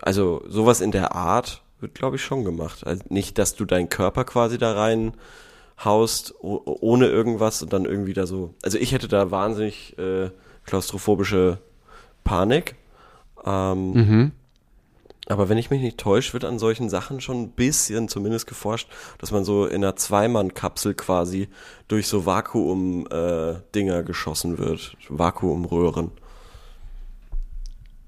also 0.00 0.42
sowas 0.48 0.80
in 0.80 0.90
der 0.90 1.14
Art 1.14 1.62
wird, 1.80 1.94
glaube 1.94 2.16
ich, 2.16 2.24
schon 2.24 2.44
gemacht. 2.44 2.86
Also 2.86 3.02
nicht, 3.08 3.38
dass 3.38 3.54
du 3.54 3.64
deinen 3.64 3.88
Körper 3.88 4.24
quasi 4.24 4.58
da 4.58 4.72
rein 4.72 5.12
haust, 5.82 6.34
ohne 6.40 7.06
irgendwas 7.06 7.62
und 7.62 7.72
dann 7.72 7.84
irgendwie 7.84 8.12
da 8.12 8.26
so. 8.26 8.54
Also 8.62 8.78
ich 8.78 8.92
hätte 8.92 9.08
da 9.08 9.30
wahnsinnig 9.30 9.98
äh, 9.98 10.30
klaustrophobische 10.66 11.58
Panik. 12.22 12.76
Ähm, 13.44 14.32
Aber 15.26 15.48
wenn 15.48 15.56
ich 15.56 15.70
mich 15.70 15.80
nicht 15.80 15.98
täusche, 15.98 16.34
wird 16.34 16.44
an 16.44 16.58
solchen 16.58 16.90
Sachen 16.90 17.20
schon 17.20 17.42
ein 17.42 17.50
bisschen 17.50 18.08
zumindest 18.08 18.46
geforscht, 18.46 18.90
dass 19.18 19.30
man 19.30 19.44
so 19.44 19.66
in 19.66 19.82
einer 19.82 19.96
Zweimann-Kapsel 19.96 20.94
quasi 20.94 21.48
durch 21.88 22.08
so 22.08 22.26
Vakuum-Dinger 22.26 24.02
geschossen 24.02 24.58
wird. 24.58 24.96
Vakuumröhren. 25.08 26.10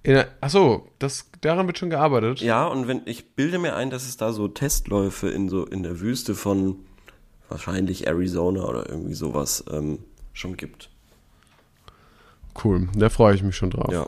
In 0.02 0.24
ach 0.40 0.50
so, 0.50 0.88
das, 0.98 1.30
daran 1.40 1.66
wird 1.66 1.78
schon 1.78 1.90
gearbeitet. 1.90 2.40
Ja, 2.40 2.66
und 2.66 2.86
wenn 2.86 3.02
ich 3.06 3.34
bilde 3.34 3.58
mir 3.58 3.74
ein, 3.74 3.90
dass 3.90 4.06
es 4.06 4.16
da 4.16 4.32
so 4.32 4.46
Testläufe 4.46 5.28
in 5.28 5.48
so 5.48 5.66
in 5.66 5.82
der 5.82 6.00
Wüste 6.00 6.36
von 6.36 6.76
wahrscheinlich 7.48 8.06
Arizona 8.06 8.64
oder 8.64 8.88
irgendwie 8.88 9.14
sowas 9.14 9.64
ähm, 9.70 9.98
schon 10.32 10.56
gibt. 10.56 10.90
Cool, 12.62 12.88
da 12.94 13.08
freue 13.08 13.34
ich 13.34 13.42
mich 13.42 13.56
schon 13.56 13.70
drauf. 13.70 13.92
Ja. 13.92 14.06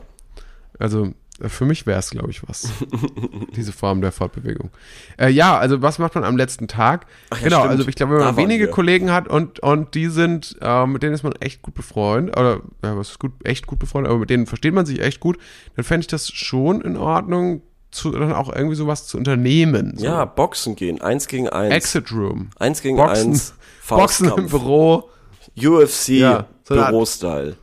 Also 0.77 1.05
äh, 1.05 1.13
für 1.47 1.65
mich 1.65 1.85
wäre 1.85 1.99
es, 1.99 2.09
glaube 2.09 2.29
ich, 2.31 2.47
was. 2.47 2.69
Diese 3.55 3.71
Form 3.71 4.01
der 4.01 4.11
Fortbewegung. 4.11 4.69
Äh, 5.17 5.29
ja, 5.29 5.57
also 5.57 5.81
was 5.81 5.99
macht 5.99 6.15
man 6.15 6.23
am 6.23 6.37
letzten 6.37 6.67
Tag? 6.67 7.05
ja, 7.31 7.37
genau, 7.43 7.57
stimmt. 7.59 7.71
also 7.71 7.87
ich 7.87 7.95
glaube, 7.95 8.13
wenn 8.13 8.19
Da 8.19 8.25
man 8.25 8.35
waren 8.37 8.43
wenige. 8.49 8.67
Kollegen 8.67 9.11
hat 9.11 9.27
und, 9.27 9.59
und 9.59 9.95
die 9.95 10.07
sind, 10.07 10.57
äh, 10.61 10.85
mit 10.85 11.03
denen 11.03 11.13
ist 11.13 11.23
man 11.23 11.33
echt 11.39 11.61
gut 11.61 11.73
befreundet, 11.75 12.37
oder 12.37 12.61
ja, 12.83 12.97
was 12.97 13.09
ist 13.11 13.19
gut, 13.19 13.31
echt 13.43 13.67
gut 13.67 13.79
befreundet, 13.79 14.09
aber 14.11 14.19
mit 14.19 14.29
denen 14.29 14.45
versteht 14.47 14.73
man 14.73 14.85
sich 14.85 14.99
echt 15.01 15.19
gut, 15.19 15.37
dann 15.75 15.85
fände 15.85 16.01
ich 16.01 16.07
das 16.07 16.29
schon 16.29 16.81
in 16.81 16.97
Ordnung, 16.97 17.61
zu, 17.91 18.11
dann 18.11 18.33
auch 18.33 18.53
irgendwie 18.53 18.75
sowas 18.75 19.07
zu 19.07 19.17
unternehmen. 19.17 19.93
So. 19.97 20.05
Ja, 20.05 20.25
Boxen 20.25 20.75
gehen, 20.75 21.01
eins 21.01 21.27
gegen 21.27 21.49
eins. 21.49 21.73
Exit 21.73 22.11
Room. 22.11 22.51
eins 22.59 22.81
gegen 22.81 22.97
Boxen, 22.97 23.31
eins. 23.31 23.53
Boxen 23.89 24.25
im 24.25 24.31
Faustkampf. 24.31 24.51
Büro. 24.51 25.09
UFC 25.57 26.09
Ja, 26.09 26.45
so 26.63 26.75
Büro-Style. 26.75 27.55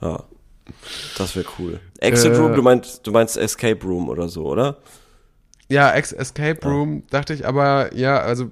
Ja. 0.00 0.22
Das 1.18 1.36
wäre 1.36 1.46
cool. 1.58 1.80
Exit 1.98 2.32
Äh, 2.32 2.36
Room, 2.36 2.54
du 2.54 2.62
meinst, 2.62 3.06
du 3.06 3.12
meinst 3.12 3.36
Escape 3.36 3.84
Room 3.84 4.08
oder 4.08 4.28
so, 4.28 4.46
oder? 4.46 4.78
Ja, 5.68 5.92
Ex 5.92 6.12
Escape 6.12 6.66
Room, 6.66 7.04
dachte 7.10 7.34
ich, 7.34 7.46
aber 7.46 7.94
ja, 7.94 8.18
also, 8.18 8.50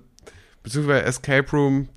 beziehungsweise 0.63 1.05
Escape 1.05 1.51
Room 1.53 1.89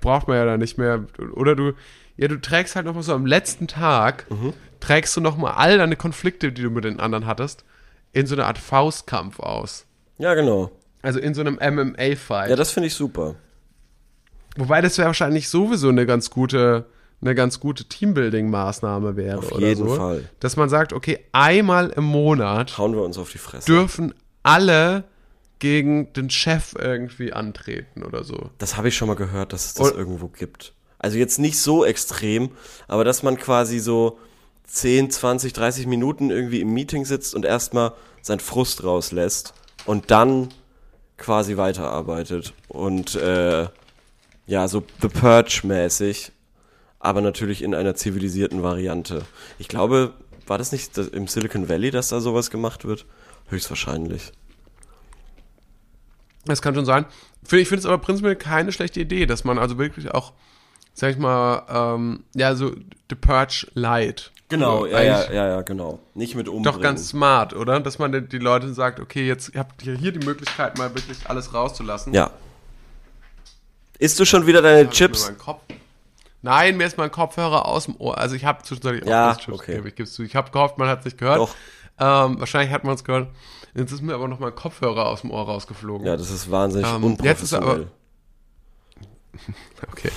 braucht 0.00 0.28
man 0.28 0.36
ja 0.38 0.44
dann 0.44 0.60
nicht 0.60 0.78
mehr. 0.78 1.04
Oder 1.34 1.54
du, 1.54 1.72
ja, 2.16 2.28
du 2.28 2.40
trägst 2.40 2.76
halt 2.76 2.86
nochmal 2.86 3.02
so 3.02 3.14
am 3.14 3.26
letzten 3.26 3.68
Tag, 3.68 4.26
Mhm. 4.30 4.52
trägst 4.80 5.16
du 5.16 5.20
nochmal 5.20 5.52
all 5.54 5.78
deine 5.78 5.96
Konflikte, 5.96 6.52
die 6.52 6.62
du 6.62 6.70
mit 6.70 6.84
den 6.84 6.98
anderen 7.00 7.26
hattest, 7.26 7.64
in 8.12 8.26
so 8.26 8.34
eine 8.34 8.46
Art 8.46 8.58
Faustkampf 8.58 9.38
aus. 9.40 9.84
Ja, 10.18 10.34
genau. 10.34 10.70
Also 11.02 11.18
in 11.20 11.34
so 11.34 11.42
einem 11.42 11.58
MMA-Fight. 11.60 12.48
Ja, 12.50 12.56
das 12.56 12.70
finde 12.72 12.86
ich 12.88 12.94
super. 12.94 13.34
Wobei 14.56 14.80
das 14.80 14.96
wäre 14.96 15.06
wahrscheinlich 15.08 15.48
sowieso 15.50 15.90
eine 15.90 16.06
ganz 16.06 16.30
gute, 16.30 16.86
eine 17.20 17.34
ganz 17.34 17.60
gute 17.60 17.84
Teambuilding-Maßnahme 17.84 19.16
wäre. 19.16 19.38
Auf 19.38 19.52
oder 19.52 19.66
jeden 19.68 19.88
so. 19.88 19.94
Fall. 19.96 20.28
Dass 20.40 20.56
man 20.56 20.68
sagt, 20.68 20.92
okay, 20.92 21.20
einmal 21.32 21.90
im 21.90 22.04
Monat 22.04 22.76
Hauen 22.78 22.94
wir 22.94 23.02
uns 23.02 23.18
auf 23.18 23.30
die 23.30 23.38
Fresse. 23.38 23.66
dürfen 23.66 24.14
alle 24.42 25.04
gegen 25.58 26.12
den 26.12 26.28
Chef 26.30 26.74
irgendwie 26.78 27.32
antreten 27.32 28.02
oder 28.02 28.22
so. 28.24 28.50
Das 28.58 28.76
habe 28.76 28.88
ich 28.88 28.96
schon 28.96 29.08
mal 29.08 29.14
gehört, 29.14 29.52
dass 29.52 29.66
es 29.66 29.74
das 29.74 29.90
Und- 29.92 29.98
irgendwo 29.98 30.28
gibt. 30.28 30.72
Also 30.98 31.18
jetzt 31.18 31.38
nicht 31.38 31.58
so 31.58 31.84
extrem, 31.84 32.50
aber 32.88 33.04
dass 33.04 33.22
man 33.22 33.36
quasi 33.38 33.78
so 33.78 34.18
10, 34.64 35.10
20, 35.10 35.52
30 35.52 35.86
Minuten 35.86 36.30
irgendwie 36.30 36.60
im 36.60 36.72
Meeting 36.72 37.04
sitzt 37.04 37.34
und 37.34 37.44
erstmal 37.44 37.92
seinen 38.22 38.40
Frust 38.40 38.82
rauslässt 38.82 39.54
und 39.84 40.10
dann 40.10 40.48
quasi 41.16 41.56
weiterarbeitet. 41.56 42.54
Und 42.68 43.14
äh, 43.14 43.68
ja, 44.46 44.68
so 44.68 44.82
The 45.00 45.08
Purge-mäßig, 45.08 46.32
aber 47.06 47.20
natürlich 47.20 47.62
in 47.62 47.72
einer 47.74 47.94
zivilisierten 47.94 48.62
Variante. 48.64 49.22
Ich 49.60 49.68
glaube, 49.68 50.12
war 50.48 50.58
das 50.58 50.72
nicht 50.72 50.98
im 50.98 51.28
Silicon 51.28 51.68
Valley, 51.68 51.92
dass 51.92 52.08
da 52.08 52.20
sowas 52.20 52.50
gemacht 52.50 52.84
wird? 52.84 53.06
Höchstwahrscheinlich. 53.48 54.32
Das 56.44 56.62
kann 56.62 56.74
schon 56.74 56.84
sein. 56.84 57.06
Ich 57.44 57.68
finde 57.68 57.76
es 57.76 57.86
aber 57.86 57.98
prinzipiell 57.98 58.34
keine 58.36 58.72
schlechte 58.72 59.00
Idee, 59.00 59.26
dass 59.26 59.44
man 59.44 59.58
also 59.58 59.78
wirklich 59.78 60.10
auch, 60.12 60.32
sag 60.94 61.12
ich 61.12 61.18
mal, 61.18 61.62
ähm, 61.68 62.24
ja, 62.34 62.56
so 62.56 62.72
The 63.08 63.14
Purge 63.14 63.68
Light. 63.74 64.32
Genau, 64.48 64.80
So, 64.80 64.86
ja, 64.86 65.02
ja, 65.02 65.32
ja, 65.32 65.48
ja, 65.48 65.62
genau. 65.62 66.00
Nicht 66.14 66.34
mit 66.34 66.48
umbringen. 66.48 66.72
Doch 66.72 66.80
ganz 66.80 67.08
smart, 67.08 67.52
oder? 67.54 67.78
Dass 67.80 67.98
man 68.00 68.28
die- 68.28 68.38
Leute 68.38 68.72
sagt, 68.74 68.98
okay, 69.00 69.26
jetzt 69.26 69.52
habt 69.56 69.84
ihr 69.84 69.96
hier 69.96 70.12
die 70.12 70.24
Möglichkeit, 70.24 70.76
mal 70.78 70.92
wirklich 70.94 71.18
alles 71.28 71.54
rauszulassen. 71.54 72.14
Ja. 72.14 72.30
Isst 73.98 74.18
du 74.20 74.24
schon 74.24 74.46
wieder 74.46 74.62
deine 74.62 74.88
Chips? 74.90 75.32
Kopf. 75.38 75.62
Nein, 76.46 76.76
mir 76.76 76.86
ist 76.86 76.96
mein 76.96 77.10
Kopfhörer 77.10 77.66
aus 77.66 77.86
dem 77.86 77.96
Ohr. 78.00 78.16
Also 78.18 78.36
ich 78.36 78.44
habe 78.44 78.62
zwischenzeitlich 78.62 79.04
auch 79.04 79.08
Ja, 79.08 79.34
Chips 79.34 79.48
okay. 79.58 79.72
gegeben. 79.72 79.88
Ich 79.88 79.94
gebe 79.96 80.08
zu. 80.08 80.22
Ich 80.22 80.36
habe 80.36 80.50
gehofft, 80.50 80.78
man 80.78 80.88
hat 80.88 81.00
es 81.00 81.04
nicht 81.06 81.18
gehört. 81.18 81.38
Doch. 81.40 81.54
Ähm, 81.98 82.38
wahrscheinlich 82.40 82.72
hat 82.72 82.84
man 82.84 82.94
es 82.94 83.04
gehört. 83.04 83.28
Jetzt 83.74 83.92
ist 83.92 84.02
mir 84.02 84.14
aber 84.14 84.28
noch 84.28 84.38
mein 84.38 84.54
Kopfhörer 84.54 85.06
aus 85.06 85.22
dem 85.22 85.30
Ohr 85.30 85.44
rausgeflogen. 85.44 86.06
Ja, 86.06 86.16
das 86.16 86.30
ist 86.30 86.50
wahnsinnig 86.50 86.86
Ähm, 86.90 87.16
jetzt 87.22 87.42
ist 87.42 87.52
er 87.52 87.58
unprofessionell. 87.62 87.90
Okay. 89.92 90.10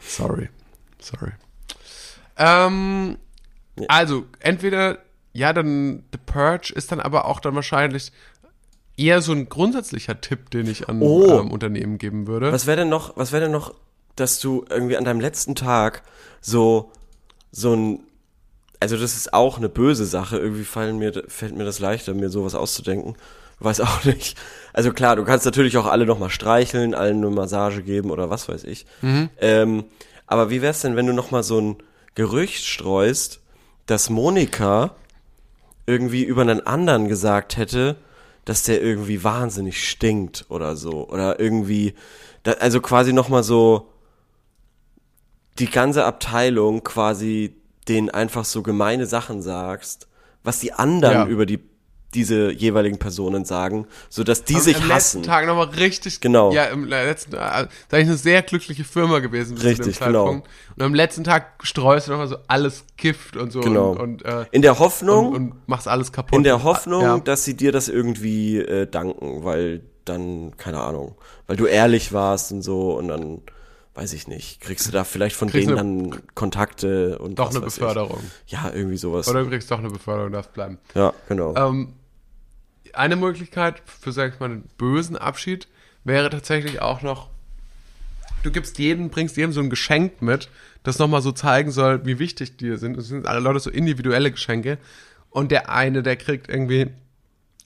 Sorry. 0.00 0.48
Sorry. 1.00 1.32
Ähm, 2.36 3.16
Ja. 3.78 3.86
Also, 3.88 4.24
entweder, 4.40 4.98
ja, 5.32 5.52
dann 5.52 6.04
The 6.12 6.18
Purge 6.26 6.72
ist 6.74 6.92
dann 6.92 7.00
aber 7.00 7.24
auch 7.26 7.40
dann 7.40 7.54
wahrscheinlich 7.54 8.12
eher 8.96 9.22
so 9.22 9.32
ein 9.32 9.48
grundsätzlicher 9.48 10.20
Tipp, 10.20 10.50
den 10.50 10.66
ich 10.66 10.88
an 10.88 11.00
Oh. 11.00 11.40
ähm, 11.40 11.50
Unternehmen 11.50 11.98
geben 11.98 12.26
würde. 12.26 12.52
Was 12.52 12.66
wäre 12.66 12.78
denn 12.78 12.88
noch, 12.90 13.16
was 13.16 13.32
wäre 13.32 13.44
denn 13.44 13.52
noch, 13.52 13.74
dass 14.16 14.40
du 14.40 14.64
irgendwie 14.68 14.96
an 14.96 15.04
deinem 15.04 15.20
letzten 15.20 15.54
Tag 15.54 16.02
so, 16.40 16.90
so 17.50 17.74
ein, 17.74 18.00
also 18.80 18.96
das 18.96 19.16
ist 19.16 19.32
auch 19.32 19.58
eine 19.58 19.68
böse 19.68 20.04
Sache, 20.06 20.38
irgendwie 20.38 20.64
fallen 20.64 20.98
mir, 20.98 21.24
fällt 21.28 21.56
mir 21.56 21.64
das 21.64 21.78
leichter, 21.78 22.14
mir 22.14 22.30
sowas 22.30 22.54
auszudenken. 22.54 23.16
Weiß 23.60 23.80
auch 23.80 24.04
nicht. 24.04 24.36
Also 24.72 24.92
klar, 24.92 25.16
du 25.16 25.24
kannst 25.24 25.44
natürlich 25.44 25.76
auch 25.76 25.86
alle 25.86 26.06
nochmal 26.06 26.30
streicheln, 26.30 26.94
allen 26.94 27.18
eine 27.18 27.30
Massage 27.30 27.82
geben 27.82 28.10
oder 28.10 28.30
was 28.30 28.48
weiß 28.48 28.64
ich. 28.64 28.86
Ähm, 29.38 29.84
aber 30.26 30.50
wie 30.50 30.62
wär's 30.62 30.80
denn, 30.80 30.96
wenn 30.96 31.06
du 31.06 31.12
nochmal 31.12 31.42
so 31.42 31.60
ein 31.60 31.76
Gerücht 32.14 32.64
streust, 32.64 33.40
dass 33.86 34.10
Monika 34.10 34.94
irgendwie 35.86 36.24
über 36.24 36.42
einen 36.42 36.66
anderen 36.66 37.08
gesagt 37.08 37.56
hätte, 37.56 37.96
dass 38.44 38.64
der 38.64 38.82
irgendwie 38.82 39.24
wahnsinnig 39.24 39.88
stinkt 39.88 40.46
oder 40.48 40.76
so. 40.76 41.08
Oder 41.08 41.38
irgendwie, 41.38 41.94
da, 42.42 42.52
also 42.52 42.80
quasi 42.80 43.12
nochmal 43.12 43.42
so 43.42 43.91
die 45.58 45.70
ganze 45.70 46.04
Abteilung 46.04 46.82
quasi 46.84 47.56
denen 47.88 48.10
einfach 48.10 48.44
so 48.44 48.62
gemeine 48.62 49.06
Sachen 49.06 49.42
sagst, 49.42 50.08
was 50.44 50.60
die 50.60 50.72
anderen 50.72 51.14
Ja. 51.14 51.26
über 51.26 51.46
die 51.46 51.60
diese 52.14 52.52
jeweiligen 52.52 52.98
Personen 52.98 53.46
sagen, 53.46 53.86
so 54.10 54.22
dass 54.22 54.44
die 54.44 54.58
sich 54.60 54.76
am 54.76 54.82
hassen. 54.82 54.88
letzten 54.90 55.22
Tag 55.22 55.46
nochmal 55.46 55.68
richtig. 55.68 56.20
Genau. 56.20 56.52
Ja, 56.52 56.64
im 56.64 56.84
letzten 56.84 57.30
Tag. 57.30 57.70
Da 57.88 57.96
ist 57.96 58.06
eine 58.06 58.18
sehr 58.18 58.42
glückliche 58.42 58.84
Firma 58.84 59.20
gewesen 59.20 59.54
bis 59.54 59.64
Richtig, 59.64 59.94
zu 59.96 60.00
dem 60.04 60.06
genau. 60.08 60.28
Und 60.28 60.82
am 60.82 60.92
letzten 60.94 61.24
Tag 61.24 61.54
streust 61.62 62.08
du 62.08 62.10
nochmal 62.12 62.28
so 62.28 62.36
alles 62.48 62.84
Gift 62.98 63.38
und 63.38 63.50
so. 63.50 63.60
Genau. 63.60 63.92
Und, 63.92 63.98
und, 63.98 64.24
äh, 64.26 64.44
In 64.50 64.60
der 64.60 64.78
Hoffnung, 64.78 65.28
und, 65.28 65.34
und 65.52 65.68
machst 65.68 65.88
alles 65.88 66.12
kaputt. 66.12 66.36
in 66.36 66.44
der 66.44 66.62
Hoffnung, 66.62 67.00
Ja. 67.02 67.18
dass 67.18 67.46
sie 67.46 67.54
dir 67.56 67.72
das 67.72 67.88
irgendwie 67.88 68.58
äh, 68.58 68.86
danken, 68.86 69.42
weil 69.44 69.80
dann, 70.04 70.54
keine 70.58 70.80
Ahnung, 70.82 71.14
weil 71.46 71.56
du 71.56 71.64
ehrlich 71.64 72.12
warst 72.12 72.52
und 72.52 72.60
so 72.60 72.92
und 72.98 73.08
dann, 73.08 73.40
weiß 73.94 74.12
ich 74.14 74.26
nicht, 74.26 74.60
kriegst 74.60 74.86
du 74.86 74.90
da 74.90 75.04
vielleicht 75.04 75.36
von 75.36 75.50
Kriegst 75.50 75.68
denen 75.68 75.76
dann 75.76 76.34
Kontakte 76.34 77.18
und 77.18 77.38
Doch 77.38 77.50
eine 77.50 77.60
Beförderung. 77.60 78.22
Ich. 78.46 78.52
Ja, 78.52 78.70
irgendwie 78.72 78.96
sowas. 78.96 79.28
Oder 79.28 79.44
du 79.44 79.50
kriegst 79.50 79.70
doch 79.70 79.78
eine 79.78 79.90
Beförderung, 79.90 80.32
darfst 80.32 80.52
bleiben. 80.52 80.78
ja, 80.94 81.12
genau. 81.28 81.54
Ähm, 81.56 81.94
eine 82.94 83.16
Möglichkeit 83.16 83.82
für, 83.84 84.12
sag 84.12 84.34
ich 84.34 84.40
mal, 84.40 84.46
einen 84.46 84.68
bösen 84.78 85.16
Abschied 85.16 85.68
wäre 86.04 86.30
tatsächlich 86.30 86.80
auch 86.80 87.02
noch, 87.02 87.28
du 88.42 88.50
gibst 88.50 88.78
jedem, 88.78 89.10
bringst 89.10 89.36
jedem 89.36 89.52
so 89.52 89.60
ein 89.60 89.70
Geschenk 89.70 90.20
mit, 90.20 90.48
das 90.82 90.98
nochmal 90.98 91.22
so 91.22 91.32
zeigen 91.32 91.70
soll, 91.70 92.04
wie 92.04 92.18
wichtig 92.18 92.56
die 92.56 92.76
sind. 92.76 92.96
Es 92.96 93.08
sind 93.08 93.26
alle 93.26 93.40
Leute 93.40 93.60
so 93.60 93.70
individuelle 93.70 94.30
Geschenke. 94.30 94.78
Und 95.30 95.50
der 95.50 95.70
eine, 95.70 96.02
der 96.02 96.16
kriegt 96.16 96.48
irgendwie 96.48 96.88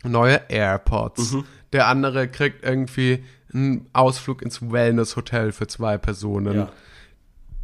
neue 0.04 0.40
AirPods. 0.48 1.32
Mhm. 1.32 1.44
Der 1.72 1.88
andere 1.88 2.28
kriegt 2.28 2.64
irgendwie 2.64 3.24
einen 3.56 3.88
Ausflug 3.92 4.42
ins 4.42 4.60
Wellness-Hotel 4.70 5.52
für 5.52 5.66
zwei 5.66 5.96
Personen 5.98 6.54
ja. 6.56 6.68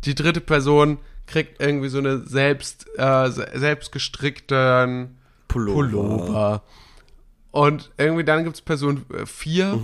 die 0.05 0.15
dritte 0.15 0.41
Person 0.41 0.99
kriegt 1.27 1.61
irgendwie 1.63 1.89
so 1.89 1.99
eine 1.99 2.27
selbst, 2.27 2.87
äh, 2.99 3.31
se- 3.31 3.51
selbst 3.55 3.93
gestrickten 3.93 5.19
Pullover. 5.49 5.75
Pullover. 5.89 6.63
Und 7.53 7.91
irgendwie 7.99 8.25
dann 8.25 8.45
gibt's 8.45 8.61
Person 8.63 9.05
4, 9.27 9.79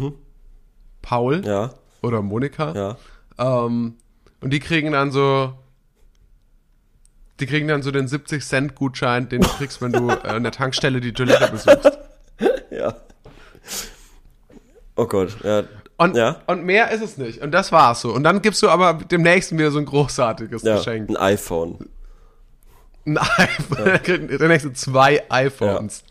Paul 1.03 1.39
Mhm. 1.39 1.45
Ja, 1.45 1.75
oder 2.03 2.23
Monika. 2.23 2.73
ja. 2.75 2.97
Ähm, 3.67 3.95
und 4.41 4.51
die 4.53 4.61
kriegen 4.61 4.93
dann 4.93 5.11
so, 5.13 5.53
die 7.41 7.47
kriegen 7.47 7.69
dann 7.69 7.83
so 7.83 7.91
den 7.91 8.09
70-Cent-Gutschein, 8.09 9.29
den 9.29 9.43
du 9.43 9.49
kriegst, 9.49 9.81
wenn 9.83 9.93
du 9.93 10.09
äh, 10.11 10.29
an 10.29 10.43
der 10.43 10.53
Tankstelle 10.53 11.01
die 11.01 11.13
Toilette 11.13 11.49
besuchst. 11.53 11.99
Ja. 12.71 12.95
Oh 14.97 15.07
Gott, 15.07 15.37
ja. 15.45 15.63
Und, 15.99 16.17
Ja. 16.17 16.41
und 16.47 16.65
mehr 16.65 16.91
ist 16.93 17.03
es 17.03 17.19
nicht. 17.19 17.43
Und 17.43 17.51
das 17.51 17.73
war's 17.73 18.01
so. 18.01 18.13
Und 18.13 18.23
dann 18.23 18.41
gibst 18.41 18.63
du 18.63 18.71
aber 18.71 18.95
dem 18.95 19.23
nächsten 19.23 19.59
wieder 19.59 19.71
so 19.73 19.79
ein 19.79 19.85
großartiges 19.85 20.63
ja. 20.63 20.77
Geschenk. 20.77 21.11
Ein 21.11 21.17
iPhone. 21.17 21.91
Ein 23.05 23.19
iPhone. 23.19 23.79
Der 23.85 23.99
kriegt 23.99 24.41
der 24.41 24.49
nächste 24.49 24.73
zwei 24.73 25.25
iPhones. 25.29 26.05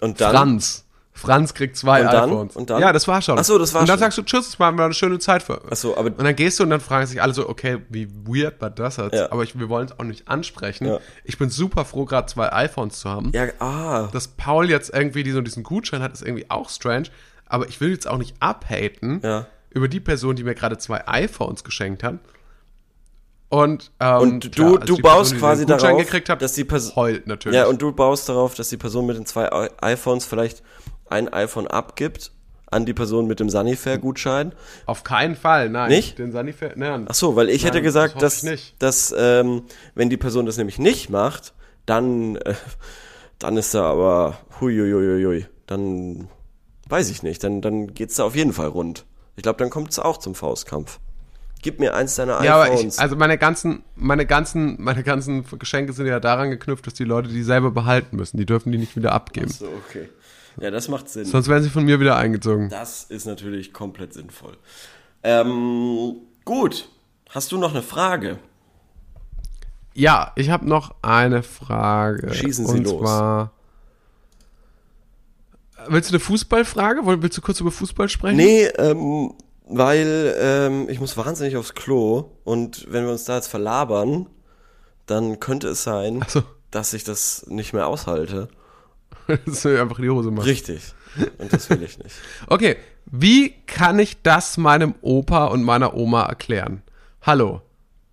Und 0.00 0.20
dann. 0.20 0.30
Franz. 0.34 0.84
Franz 1.14 1.54
kriegt 1.54 1.76
zwei 1.76 2.00
Und 2.00 2.12
dann? 2.12 2.30
iPhones. 2.30 2.56
Und 2.56 2.70
dann? 2.70 2.80
Ja, 2.80 2.92
das 2.92 3.06
war 3.06 3.22
schon. 3.22 3.38
Ach 3.38 3.44
so, 3.44 3.56
das 3.56 3.72
war 3.72 3.82
Und 3.82 3.88
dann 3.88 3.98
schon. 3.98 4.00
sagst 4.06 4.18
du 4.18 4.22
Tschüss, 4.22 4.48
es 4.48 4.58
war 4.58 4.72
eine 4.72 4.94
schöne 4.94 5.20
Zeit 5.20 5.44
für. 5.44 5.60
Ach 5.70 5.76
so, 5.76 5.96
aber 5.96 6.06
Und 6.08 6.24
dann 6.24 6.34
gehst 6.34 6.58
du 6.58 6.64
und 6.64 6.70
dann 6.70 6.80
fragen 6.80 7.06
sich 7.06 7.22
alle 7.22 7.34
so, 7.34 7.48
okay, 7.48 7.78
wie 7.90 8.08
weird 8.26 8.60
war 8.60 8.70
das 8.70 8.96
jetzt? 8.96 9.14
Ja. 9.14 9.30
Aber 9.30 9.44
ich, 9.44 9.56
wir 9.56 9.68
wollen 9.68 9.86
es 9.86 9.96
auch 9.96 10.04
nicht 10.04 10.26
ansprechen. 10.26 10.86
Ja. 10.86 10.98
Ich 11.22 11.38
bin 11.38 11.50
super 11.50 11.84
froh, 11.84 12.04
gerade 12.06 12.26
zwei 12.26 12.52
iPhones 12.52 12.98
zu 12.98 13.08
haben. 13.08 13.30
ja, 13.32 13.44
ah, 13.60 14.08
Dass 14.12 14.26
Paul 14.26 14.68
jetzt 14.70 14.92
irgendwie 14.92 15.22
diesen, 15.22 15.44
diesen 15.44 15.62
Gutschein 15.62 16.02
hat, 16.02 16.12
ist 16.12 16.22
irgendwie 16.22 16.50
auch 16.50 16.68
strange. 16.70 17.08
Aber 17.52 17.68
ich 17.68 17.82
will 17.82 17.90
jetzt 17.90 18.08
auch 18.08 18.16
nicht 18.16 18.34
abhaten 18.40 19.20
Ja. 19.22 19.46
über 19.68 19.86
die 19.86 20.00
Person, 20.00 20.36
die 20.36 20.42
mir 20.42 20.54
gerade 20.54 20.78
zwei 20.78 21.06
iPhones 21.06 21.64
geschenkt 21.64 22.02
hat. 22.02 22.18
Und, 23.50 23.90
ähm, 24.00 24.16
Und 24.20 24.44
du- 24.44 24.50
klar, 24.50 24.80
also 24.80 24.96
du 24.96 25.02
baust 25.02 25.32
Person, 25.32 25.38
quasi 25.38 25.66
darauf, 25.66 25.98
gekriegt 25.98 26.30
hat, 26.30 26.40
dass 26.40 26.54
die 26.54 26.64
Person- 26.64 26.96
heult 26.96 27.26
natürlich. 27.26 27.54
Ja, 27.56 27.66
und 27.66 27.82
du 27.82 27.92
baust 27.92 28.26
darauf, 28.30 28.54
dass 28.54 28.70
die 28.70 28.78
Person 28.78 29.04
mit 29.04 29.16
den 29.18 29.26
zwei 29.26 29.50
iPhones 29.82 30.24
vielleicht 30.24 30.62
ein 31.10 31.30
iPhone 31.30 31.66
abgibt 31.66 32.32
an 32.70 32.86
die 32.86 32.94
Person 32.94 33.26
mit 33.26 33.38
dem 33.38 33.50
Sanifair-Gutschein. 33.50 34.54
Auf 34.86 35.04
keinen 35.04 35.36
Fall, 35.36 35.68
nein. 35.68 35.90
Nicht? 35.90 36.18
Den 36.18 36.32
Sanifair, 36.32 36.72
nein. 36.76 37.04
Ach 37.10 37.14
so, 37.14 37.36
weil 37.36 37.50
ich 37.50 37.62
Nein, 37.64 37.72
hätte 37.72 37.78
das 37.82 37.84
gesagt, 37.84 38.14
hoffe 38.14 38.24
dass, 38.24 38.72
dass 38.78 39.14
ähm, 39.18 39.64
wenn 39.94 40.08
die 40.08 40.16
Person 40.16 40.46
das 40.46 40.56
nämlich 40.56 40.78
nicht 40.78 41.10
macht, 41.10 41.52
dann, 41.84 42.36
äh, 42.36 42.54
dann 43.38 43.58
ist 43.58 43.74
da 43.74 43.84
aber 43.90 44.38
huiuiuiui, 44.62 45.44
dann 45.66 46.28
weiß 46.92 47.10
ich 47.10 47.22
nicht, 47.22 47.42
dann, 47.42 47.60
dann 47.62 47.94
geht's 47.94 48.16
da 48.16 48.24
auf 48.24 48.36
jeden 48.36 48.52
Fall 48.52 48.68
rund. 48.68 49.04
Ich 49.34 49.42
glaube, 49.42 49.58
dann 49.58 49.70
kommt's 49.70 49.98
auch 49.98 50.18
zum 50.18 50.34
Faustkampf. 50.34 51.00
Gib 51.62 51.80
mir 51.80 51.94
eins 51.94 52.16
deiner 52.16 52.42
Ja, 52.44 52.60
iPhones. 52.62 52.96
ich, 52.96 53.00
also 53.00 53.16
meine 53.16 53.38
ganzen, 53.38 53.82
meine 53.96 54.26
ganzen, 54.26 54.76
meine 54.82 55.02
ganzen 55.02 55.44
Geschenke 55.58 55.92
sind 55.92 56.06
ja 56.06 56.20
daran 56.20 56.50
geknüpft, 56.50 56.86
dass 56.86 56.94
die 56.94 57.04
Leute 57.04 57.28
die 57.28 57.42
selber 57.42 57.70
behalten 57.70 58.16
müssen. 58.16 58.36
Die 58.36 58.44
dürfen 58.46 58.72
die 58.72 58.78
nicht 58.78 58.94
wieder 58.94 59.12
abgeben. 59.12 59.48
so, 59.48 59.66
okay. 59.66 60.08
Ja, 60.60 60.70
das 60.70 60.88
macht 60.88 61.08
Sinn. 61.08 61.24
Sonst 61.24 61.48
werden 61.48 61.62
sie 61.62 61.70
von 61.70 61.84
mir 61.84 61.98
wieder 61.98 62.16
eingezogen. 62.16 62.68
Das 62.68 63.04
ist 63.04 63.24
natürlich 63.24 63.72
komplett 63.72 64.12
sinnvoll. 64.12 64.56
Ähm, 65.22 66.16
gut. 66.44 66.88
Hast 67.30 67.52
du 67.52 67.58
noch 67.58 67.70
eine 67.70 67.82
Frage? 67.82 68.38
Ja, 69.94 70.32
ich 70.36 70.50
habe 70.50 70.68
noch 70.68 70.94
eine 71.00 71.42
Frage. 71.42 72.34
Schießen 72.34 72.66
Sie 72.66 72.72
und 72.78 72.84
los. 72.84 73.00
Zwar, 73.00 73.52
willst 75.88 76.10
du 76.10 76.14
eine 76.14 76.20
Fußballfrage? 76.20 77.00
Willst 77.04 77.36
du 77.36 77.42
kurz 77.42 77.60
über 77.60 77.70
Fußball 77.70 78.08
sprechen? 78.08 78.36
Nee, 78.36 78.66
ähm, 78.78 79.34
weil 79.66 80.34
ähm, 80.38 80.88
ich 80.88 81.00
muss 81.00 81.16
wahnsinnig 81.16 81.56
aufs 81.56 81.74
Klo 81.74 82.30
und 82.44 82.86
wenn 82.90 83.04
wir 83.04 83.12
uns 83.12 83.24
da 83.24 83.36
jetzt 83.36 83.48
verlabern, 83.48 84.26
dann 85.06 85.40
könnte 85.40 85.68
es 85.68 85.82
sein, 85.82 86.24
so. 86.28 86.42
dass 86.70 86.92
ich 86.92 87.04
das 87.04 87.46
nicht 87.48 87.72
mehr 87.72 87.86
aushalte. 87.86 88.48
dass 89.46 89.62
du 89.62 89.80
einfach 89.80 89.98
in 89.98 90.04
die 90.04 90.10
Hose 90.10 90.30
machst. 90.30 90.48
Richtig. 90.48 90.94
Und 91.38 91.52
das 91.52 91.68
will 91.70 91.82
ich 91.82 91.98
nicht. 91.98 92.16
Okay, 92.46 92.76
wie 93.06 93.50
kann 93.66 93.98
ich 93.98 94.22
das 94.22 94.56
meinem 94.56 94.94
Opa 95.00 95.46
und 95.46 95.62
meiner 95.62 95.94
Oma 95.94 96.24
erklären? 96.24 96.82
Hallo, 97.20 97.62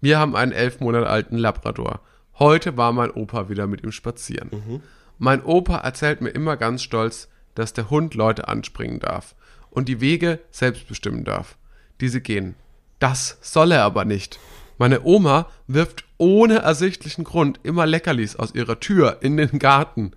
wir 0.02 0.20
haben 0.20 0.36
einen 0.36 0.52
elf 0.52 0.80
Monate 0.80 1.08
alten 1.08 1.38
Labrador. 1.38 2.02
Heute 2.38 2.78
war 2.78 2.92
mein 2.94 3.12
Opa 3.12 3.50
wieder 3.50 3.68
mit 3.68 3.84
ihm 3.84 3.92
spazieren. 3.92 4.82
Mein 5.18 5.44
Opa 5.44 5.78
erzählt 5.78 6.22
mir 6.22 6.30
immer 6.30 6.56
ganz 6.58 6.82
stolz, 6.82 7.28
dass 7.60 7.74
der 7.74 7.90
Hund 7.90 8.16
Leute 8.16 8.48
anspringen 8.48 9.00
darf 9.00 9.36
und 9.70 9.88
die 9.88 10.02
Wege 10.02 10.40
selbst 10.50 10.88
bestimmen 10.88 11.24
darf, 11.24 11.58
die 12.02 12.10
sie 12.10 12.22
gehen. 12.22 12.56
Das 13.00 13.38
soll 13.42 13.72
er 13.72 13.84
aber 13.84 14.06
nicht. 14.06 14.40
Meine 14.78 15.04
Oma 15.04 15.48
wirft 15.68 16.06
ohne 16.18 16.60
ersichtlichen 16.60 17.24
Grund 17.24 17.60
immer 17.64 17.86
Leckerlis 17.86 18.36
aus 18.36 18.56
ihrer 18.56 18.80
Tür 18.80 19.18
in 19.22 19.38
den 19.38 19.60
Garten. 19.60 20.12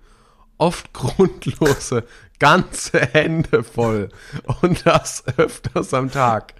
Oft 0.57 0.93
grundlose, 0.93 2.05
ganze 2.39 2.99
Hände 2.99 3.63
voll. 3.63 4.09
Und 4.61 4.85
das 4.85 5.23
öfters 5.37 5.93
am 5.93 6.11
Tag. 6.11 6.53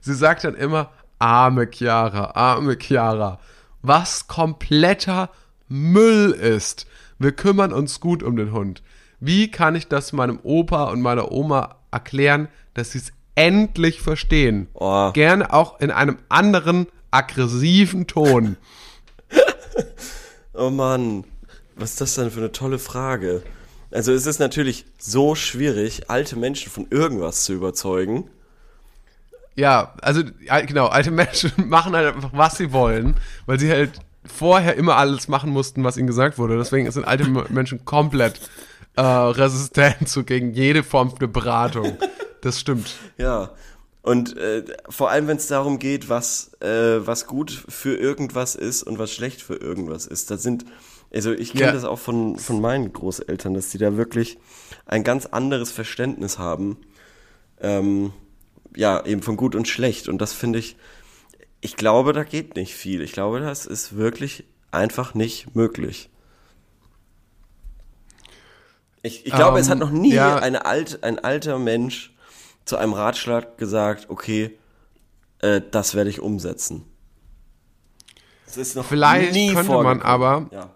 Sie 0.00 0.14
sagt 0.14 0.44
dann 0.44 0.54
immer, 0.54 0.90
arme 1.18 1.68
Chiara, 1.70 2.32
arme 2.34 2.76
Chiara. 2.78 3.40
Was 3.82 4.28
kompletter 4.28 5.30
Müll 5.68 6.30
ist. 6.30 6.86
Wir 7.18 7.32
kümmern 7.32 7.72
uns 7.72 8.00
gut 8.00 8.22
um 8.22 8.36
den 8.36 8.52
Hund. 8.52 8.82
Wie 9.20 9.50
kann 9.50 9.74
ich 9.74 9.88
das 9.88 10.12
meinem 10.12 10.38
Opa 10.42 10.84
und 10.84 11.00
meiner 11.00 11.32
Oma 11.32 11.76
erklären, 11.90 12.48
dass 12.74 12.92
sie 12.92 12.98
es 12.98 13.12
endlich 13.34 14.00
verstehen? 14.00 14.68
Oh. 14.74 15.12
Gerne 15.12 15.52
auch 15.52 15.80
in 15.80 15.90
einem 15.90 16.18
anderen 16.28 16.86
aggressiven 17.10 18.06
Ton. 18.06 18.56
Oh 20.58 20.70
Mann, 20.70 21.24
was 21.74 21.90
ist 21.90 22.00
das 22.00 22.14
denn 22.14 22.30
für 22.30 22.38
eine 22.38 22.50
tolle 22.50 22.78
Frage? 22.78 23.42
Also 23.90 24.12
es 24.12 24.24
ist 24.24 24.38
natürlich 24.38 24.86
so 24.96 25.34
schwierig, 25.34 26.08
alte 26.08 26.34
Menschen 26.36 26.72
von 26.72 26.86
irgendwas 26.90 27.44
zu 27.44 27.52
überzeugen. 27.52 28.30
Ja, 29.54 29.94
also 30.00 30.22
genau, 30.66 30.86
alte 30.86 31.10
Menschen 31.10 31.52
machen 31.68 31.94
halt 31.94 32.14
einfach, 32.14 32.30
was 32.32 32.56
sie 32.56 32.72
wollen, 32.72 33.16
weil 33.44 33.60
sie 33.60 33.70
halt 33.70 34.00
vorher 34.24 34.76
immer 34.76 34.96
alles 34.96 35.28
machen 35.28 35.50
mussten, 35.50 35.84
was 35.84 35.96
ihnen 35.96 36.06
gesagt 36.06 36.38
wurde. 36.38 36.56
Deswegen 36.56 36.90
sind 36.90 37.06
alte 37.06 37.28
Menschen 37.50 37.84
komplett 37.84 38.40
äh, 38.96 39.02
resistent 39.02 40.08
so 40.08 40.24
gegen 40.24 40.52
jede 40.54 40.82
Form 40.82 41.14
der 41.18 41.26
Beratung. 41.28 41.96
Das 42.42 42.60
stimmt. 42.60 42.94
Ja. 43.18 43.50
Und 44.02 44.36
äh, 44.36 44.64
vor 44.88 45.10
allem, 45.10 45.26
wenn 45.26 45.36
es 45.36 45.48
darum 45.48 45.78
geht, 45.80 46.08
was, 46.08 46.52
äh, 46.60 47.04
was 47.04 47.26
gut 47.26 47.50
für 47.68 47.96
irgendwas 47.96 48.54
ist 48.54 48.84
und 48.84 48.98
was 49.00 49.12
schlecht 49.12 49.42
für 49.42 49.56
irgendwas 49.56 50.06
ist. 50.06 50.30
Da 50.30 50.36
sind, 50.36 50.64
also 51.12 51.32
ich 51.32 51.52
kenne 51.52 51.66
Ja. 51.66 51.72
das 51.72 51.84
auch 51.84 51.98
von, 51.98 52.38
von 52.38 52.60
meinen 52.60 52.92
Großeltern, 52.92 53.54
dass 53.54 53.70
die 53.70 53.78
da 53.78 53.96
wirklich 53.96 54.38
ein 54.86 55.02
ganz 55.02 55.26
anderes 55.26 55.72
Verständnis 55.72 56.38
haben. 56.38 56.76
Ähm, 57.60 58.12
ja, 58.76 59.04
eben 59.04 59.22
von 59.22 59.36
gut 59.36 59.56
und 59.56 59.66
schlecht. 59.66 60.08
Und 60.08 60.18
das 60.18 60.32
finde 60.32 60.60
ich, 60.60 60.76
ich 61.60 61.74
glaube, 61.76 62.12
da 62.12 62.22
geht 62.22 62.54
nicht 62.54 62.74
viel. 62.76 63.00
Ich 63.00 63.12
glaube, 63.12 63.40
das 63.40 63.66
ist 63.66 63.96
wirklich 63.96 64.44
einfach 64.70 65.14
nicht 65.14 65.56
möglich. 65.56 66.10
Ich, 69.06 69.24
ich 69.26 69.32
glaube, 69.32 69.58
es 69.60 69.68
hat 69.68 69.74
Ähm, 69.74 69.78
noch 69.80 69.90
nie 69.90 70.14
ja. 70.14 70.36
eine 70.36 70.64
alt, 70.66 71.02
ein 71.04 71.18
alter 71.18 71.58
Mensch 71.58 72.12
zu 72.64 72.76
einem 72.76 72.92
Ratschlag 72.92 73.56
gesagt, 73.56 74.10
okay, 74.10 74.58
äh, 75.40 75.60
das 75.70 75.94
werde 75.94 76.10
ich 76.10 76.20
umsetzen. 76.20 76.84
Das 78.46 78.56
ist 78.56 78.74
noch 78.74 78.84
Vielleicht 78.84 79.32
nie 79.32 79.54
könnte 79.54 79.72
man 79.82 80.02
aber- 80.02 80.48
ja. 80.50 80.70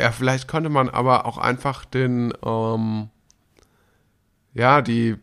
Ja, 0.00 0.10
vielleicht 0.10 0.48
könnte 0.48 0.68
man 0.68 0.88
aber 0.88 1.26
auch 1.26 1.38
einfach 1.38 1.84
den, 1.84 2.32
ähm, 2.44 3.10
ja, 4.54 4.82
die, 4.82 5.16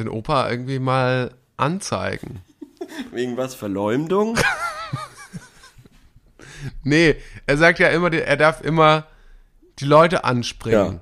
den 0.00 0.08
Opa 0.08 0.50
irgendwie 0.50 0.78
mal 0.80 1.34
anzeigen. 1.56 2.40
wegen 3.12 3.36
was 3.36 3.54
Verleumdung. 3.54 4.36
Nee, 6.82 7.16
er 7.46 7.56
sagt 7.56 7.78
ja 7.78 7.88
immer, 7.88 8.12
er 8.12 8.36
darf 8.36 8.62
immer 8.62 9.06
die 9.78 9.84
Leute 9.84 10.24
anspringen. 10.24 10.94
Ja. 10.94 11.00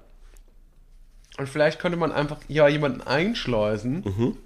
Und 1.39 1.49
vielleicht 1.49 1.79
könnte 1.79 1.99
man 1.99 2.13
einfach 2.13 2.39
ja 2.49 2.69
jemanden 2.69 3.03
einschleusen. 3.03 4.03
Mhm. 4.05 4.37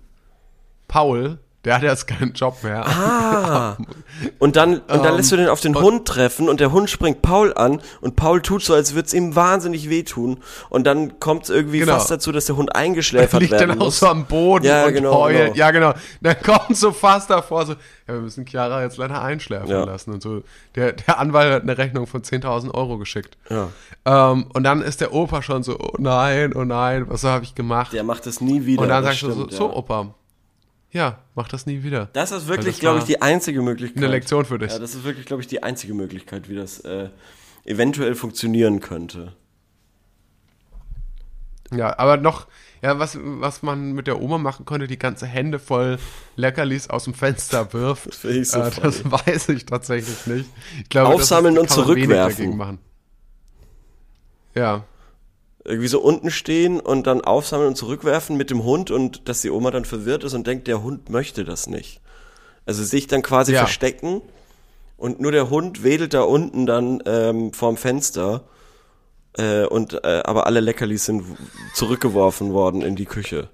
Paul, 0.89 1.39
der 1.65 1.75
hat 1.75 1.83
jetzt 1.83 2.07
keinen 2.07 2.33
Job 2.33 2.63
mehr. 2.63 2.87
Ah. 2.87 3.77
Und 4.39 4.57
dann, 4.57 4.79
und 4.79 4.89
dann 4.89 5.05
Ähm, 5.13 5.17
lässt 5.17 5.33
du 5.33 5.37
den 5.37 5.49
auf 5.49 5.61
den 5.61 5.75
Hund 5.75 6.07
treffen 6.07 6.49
und 6.51 6.61
der 6.61 6.73
Hund 6.73 6.91
springt 6.91 7.23
Paul 7.23 7.55
an 7.55 7.81
und 8.03 8.17
Paul 8.17 8.43
tut 8.43 8.63
so, 8.63 8.75
als 8.75 8.95
würde 8.95 9.07
es 9.07 9.15
ihm 9.15 9.35
wahnsinnig 9.37 9.89
wehtun. 9.89 10.39
Und 10.69 10.85
dann 10.87 11.19
kommt 11.21 11.45
es 11.45 11.51
irgendwie 11.51 11.79
Genau. 11.79 11.95
fast 11.95 12.11
dazu, 12.11 12.31
dass 12.33 12.45
der 12.47 12.57
Hund 12.57 12.75
eingeschläfert 12.75 13.41
liegt 13.41 13.53
werden 13.53 13.69
dann 13.79 13.81
auch 13.83 13.93
so 13.93 14.07
am 14.09 14.27
Boden 14.27 14.67
Ja, 14.67 14.85
und 14.87 14.93
genau, 14.95 15.15
heult. 15.15 15.37
genau. 15.37 15.55
Ja, 15.57 15.71
genau. 15.71 15.95
Dann 16.21 16.37
kommt 16.43 16.77
so 16.77 16.93
fast 16.93 17.31
davor 17.31 17.65
so, 17.67 17.73
ja, 17.73 18.15
wir 18.15 18.21
müssen 18.21 18.45
Chiara 18.47 18.83
jetzt 18.83 18.97
leider 18.99 19.23
einschläfern 19.23 19.69
Ja. 19.69 19.85
lassen 19.85 20.13
und 20.13 20.23
so. 20.23 20.43
Der, 20.75 20.93
der 20.93 21.19
Anwalt 21.19 21.53
hat 21.53 21.63
eine 21.63 21.79
Rechnung 21.79 22.07
von 22.07 22.23
10.000 22.23 22.75
Euro 22.75 22.99
geschickt. 22.99 23.39
Ja. 23.49 23.69
Ähm, 24.05 24.47
und 24.53 24.65
dann 24.65 24.83
ist 24.83 25.01
der 25.01 25.15
Opa 25.15 25.41
schon 25.43 25.63
so, 25.63 25.79
oh 25.79 25.95
nein, 25.99 26.53
oh 26.55 26.65
nein, 26.65 27.07
was 27.09 27.25
habe 27.25 27.45
ich 27.45 27.55
gemacht? 27.55 27.93
Der 27.93 28.03
macht 28.05 28.27
das 28.27 28.41
nie 28.41 28.67
wieder. 28.67 28.83
und 28.83 28.89
dann 28.89 29.05
sagst 29.05 29.23
du 29.23 29.33
so, 29.33 29.49
so 29.49 29.69
ja. 29.69 29.73
Opa, 29.77 30.15
ja, 30.93 31.21
mach 31.35 31.49
das 31.49 31.67
nie 31.67 31.83
wieder. 31.83 32.09
Das 32.13 32.33
ist 32.33 32.49
wirklich, 32.49 32.75
das 32.75 32.81
glaube 32.81 32.99
ich, 32.99 33.05
die 33.05 33.23
einzige 33.23 33.63
Möglichkeit. 33.63 34.03
Eine 34.03 34.13
Lektion 34.13 34.45
für 34.45 34.59
dich. 34.59 34.73
Ja, 34.73 34.79
das 34.79 34.95
ist 34.95 35.05
wirklich, 35.05 35.27
glaube 35.27 35.43
ich, 35.43 35.49
die 35.49 35.63
einzige 35.63 35.95
Möglichkeit, 35.95 36.49
wie 36.49 36.57
das 36.57 36.81
äh, 36.81 37.11
eventuell 37.65 38.15
funktionieren 38.15 38.81
könnte. 38.81 39.33
Ja, 41.73 41.97
aber 41.99 42.17
noch, 42.17 42.49
ja, 42.83 42.99
was, 42.99 43.17
was 43.21 43.63
man 43.63 43.93
mit 43.93 44.09
der 44.09 44.21
Oma 44.21 44.39
machen 44.39 44.65
konnte, 44.65 44.89
die 44.89 44.99
ganze 44.99 45.27
Hände 45.27 45.61
voll 45.61 45.99
Leckerlis 46.35 46.91
aus 46.91 47.05
dem 47.05 47.15
Fenster 47.15 47.73
wirft. 47.73 48.13
finde 48.13 48.39
ich 48.39 48.51
so 48.51 48.61
äh, 48.61 48.71
das 48.83 49.09
weiß 49.09 49.51
ich 49.51 49.67
tatsächlich 49.67 50.27
nicht. 50.27 50.51
Ich 50.83 50.89
glaube, 50.89 51.15
Aufsammeln 51.15 51.55
das 51.55 51.77
und 51.77 51.87
man 51.87 51.97
wenig 51.97 52.09
zurückwerfen. 52.09 52.79
Ja, 54.57 54.85
Irgendwie 55.65 55.89
so 55.89 56.01
unten 56.01 56.31
stehen 56.31 56.81
und 56.81 57.07
dann 57.07 57.21
aufsammeln 57.21 57.69
und 57.69 57.77
zurückwerfen 57.77 58.37
mit 58.37 58.51
dem 58.51 58.65
Hund 58.65 58.91
und 58.91 59.29
dass 59.29 59.43
die 59.43 59.51
Oma 59.51 59.71
dann 59.71 59.85
verwirrt 59.85 60.25
ist 60.25 60.33
und 60.35 60.47
denkt, 60.47 60.67
der 60.69 60.83
Hund 60.83 61.11
möchte 61.11 61.45
das 61.45 61.67
nicht. 61.67 62.01
Also 62.67 62.83
sich 62.83 63.07
dann 63.07 63.23
quasi 63.23 63.53
Ja. 63.53 63.61
verstecken 63.61 64.23
und 64.97 65.21
nur 65.21 65.33
der 65.33 65.51
Hund 65.51 65.83
wedelt 65.85 66.15
da 66.15 66.23
unten 66.23 66.67
dann 66.67 67.03
ähm, 67.05 67.53
vorm 67.53 67.77
Fenster 67.77 68.45
äh, 69.37 69.65
und 69.67 70.03
äh, 70.05 70.23
aber 70.25 70.47
alle 70.47 70.61
Leckerlis 70.61 71.05
sind 71.05 71.25
zurückgeworfen 71.75 72.53
worden 72.53 72.81
in 72.83 72.97
die 72.97 73.07
Küche 73.07 73.49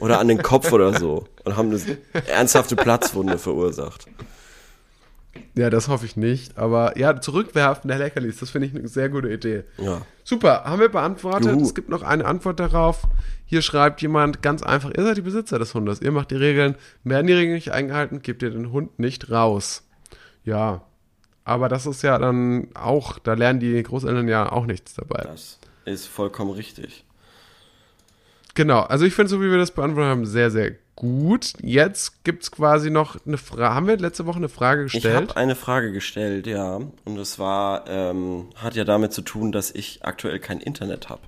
oder 0.00 0.18
an 0.18 0.28
den 0.28 0.42
Kopf 0.42 0.72
oder 0.72 0.98
so 0.98 1.26
und 1.44 1.56
haben 1.56 1.70
eine 1.70 1.98
ernsthafte 2.28 2.76
Platzwunde 2.76 3.38
verursacht. 3.38 4.06
Ja, 5.56 5.70
das 5.70 5.88
hoffe 5.88 6.06
ich 6.06 6.16
nicht. 6.16 6.58
Aber 6.58 6.98
ja, 6.98 7.20
zurückwerfen 7.20 7.88
der 7.88 7.98
Leckerlis, 7.98 8.38
das 8.38 8.50
finde 8.50 8.68
ich 8.68 8.74
eine 8.74 8.88
sehr 8.88 9.08
gute 9.08 9.32
Idee. 9.32 9.64
Ja. 9.78 10.02
Super, 10.24 10.64
haben 10.64 10.80
wir 10.80 10.88
beantwortet. 10.88 11.52
Juhu. 11.52 11.62
Es 11.62 11.74
gibt 11.74 11.88
noch 11.88 12.02
eine 12.02 12.24
Antwort 12.24 12.60
darauf. 12.60 13.02
Hier 13.44 13.62
schreibt 13.62 14.02
jemand 14.02 14.42
ganz 14.42 14.62
einfach, 14.62 14.90
ihr 14.96 15.04
seid 15.04 15.16
die 15.16 15.22
Besitzer 15.22 15.58
des 15.58 15.74
Hundes. 15.74 16.02
Ihr 16.02 16.12
macht 16.12 16.30
die 16.30 16.36
Regeln. 16.36 16.74
Werden 17.04 17.26
die 17.26 17.32
Regeln 17.32 17.54
nicht 17.54 17.70
eingehalten, 17.70 18.22
gebt 18.22 18.42
ihr 18.42 18.50
den 18.50 18.72
Hund 18.72 18.98
nicht 18.98 19.30
raus. 19.30 19.84
Ja, 20.44 20.82
aber 21.44 21.68
das 21.68 21.86
ist 21.86 22.02
ja 22.02 22.18
dann 22.18 22.68
auch, 22.74 23.18
da 23.18 23.34
lernen 23.34 23.60
die 23.60 23.82
Großeltern 23.82 24.26
ja 24.26 24.50
auch 24.50 24.66
nichts 24.66 24.94
dabei. 24.94 25.22
Das 25.22 25.58
ist 25.84 26.06
vollkommen 26.06 26.50
richtig. 26.50 27.04
Genau, 28.54 28.80
also 28.80 29.04
ich 29.04 29.14
finde, 29.14 29.28
so 29.28 29.40
wie 29.40 29.50
wir 29.50 29.58
das 29.58 29.70
beantwortet 29.70 30.10
haben, 30.10 30.26
sehr, 30.26 30.50
sehr 30.50 30.72
gut. 30.96 31.52
Jetzt 31.62 32.24
gibt 32.24 32.42
es 32.42 32.50
quasi 32.50 32.90
noch 32.90 33.16
eine 33.26 33.38
Frage. 33.38 33.74
Haben 33.74 33.86
wir 33.86 33.96
letzte 33.98 34.26
Woche 34.26 34.38
eine 34.38 34.48
Frage 34.48 34.86
Ich 34.86 34.92
gestellt? 34.92 35.14
habe 35.14 35.36
eine 35.36 35.54
Frage 35.54 35.92
gestellt, 35.92 36.46
ja. 36.46 36.80
Und 37.04 37.16
das 37.16 37.38
war, 37.38 37.84
ähm, 37.88 38.46
hat 38.56 38.74
ja 38.74 38.84
damit 38.84 39.12
zu 39.12 39.22
tun, 39.22 39.52
dass 39.52 39.70
ich 39.70 40.00
aktuell 40.04 40.38
kein 40.40 40.60
Internet 40.60 41.08
habe. 41.08 41.20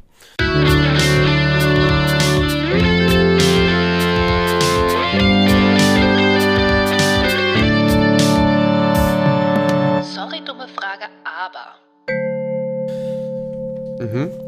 Sorry, 10.15 10.41
dumme 10.45 10.69
Frage, 10.69 11.07
aber. 11.25 11.79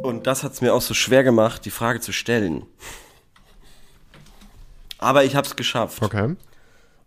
Und 0.02 0.26
das 0.26 0.44
hat 0.44 0.52
es 0.52 0.60
mir 0.60 0.72
auch 0.74 0.80
so 0.82 0.94
schwer 0.94 1.24
gemacht, 1.24 1.64
die 1.64 1.70
Frage 1.70 2.00
zu 2.00 2.12
stellen. 2.12 2.66
Aber 5.00 5.24
ich 5.24 5.34
habe 5.34 5.46
es 5.46 5.56
geschafft. 5.56 6.02
okay. 6.02 6.36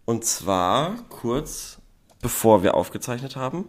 Und 0.06 0.26
zwar 0.26 0.98
kurz 1.08 1.78
bevor 2.24 2.64
wir 2.64 2.74
aufgezeichnet 2.74 3.36
haben. 3.36 3.66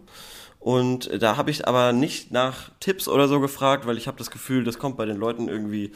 Und 0.59 1.11
da 1.23 1.37
habe 1.37 1.51
ich 1.51 1.69
aber 1.69 1.93
nicht 1.93 2.33
nach 2.33 2.71
Tipps 2.81 3.07
oder 3.07 3.29
so 3.29 3.39
gefragt, 3.39 3.87
weil 3.87 3.99
ich 3.99 4.07
habe 4.07 4.17
das 4.17 4.31
Gefühl, 4.31 4.65
das 4.65 4.79
kommt 4.79 4.97
bei 4.97 5.05
den 5.05 5.19
Leuten 5.19 5.49
irgendwie 5.49 5.93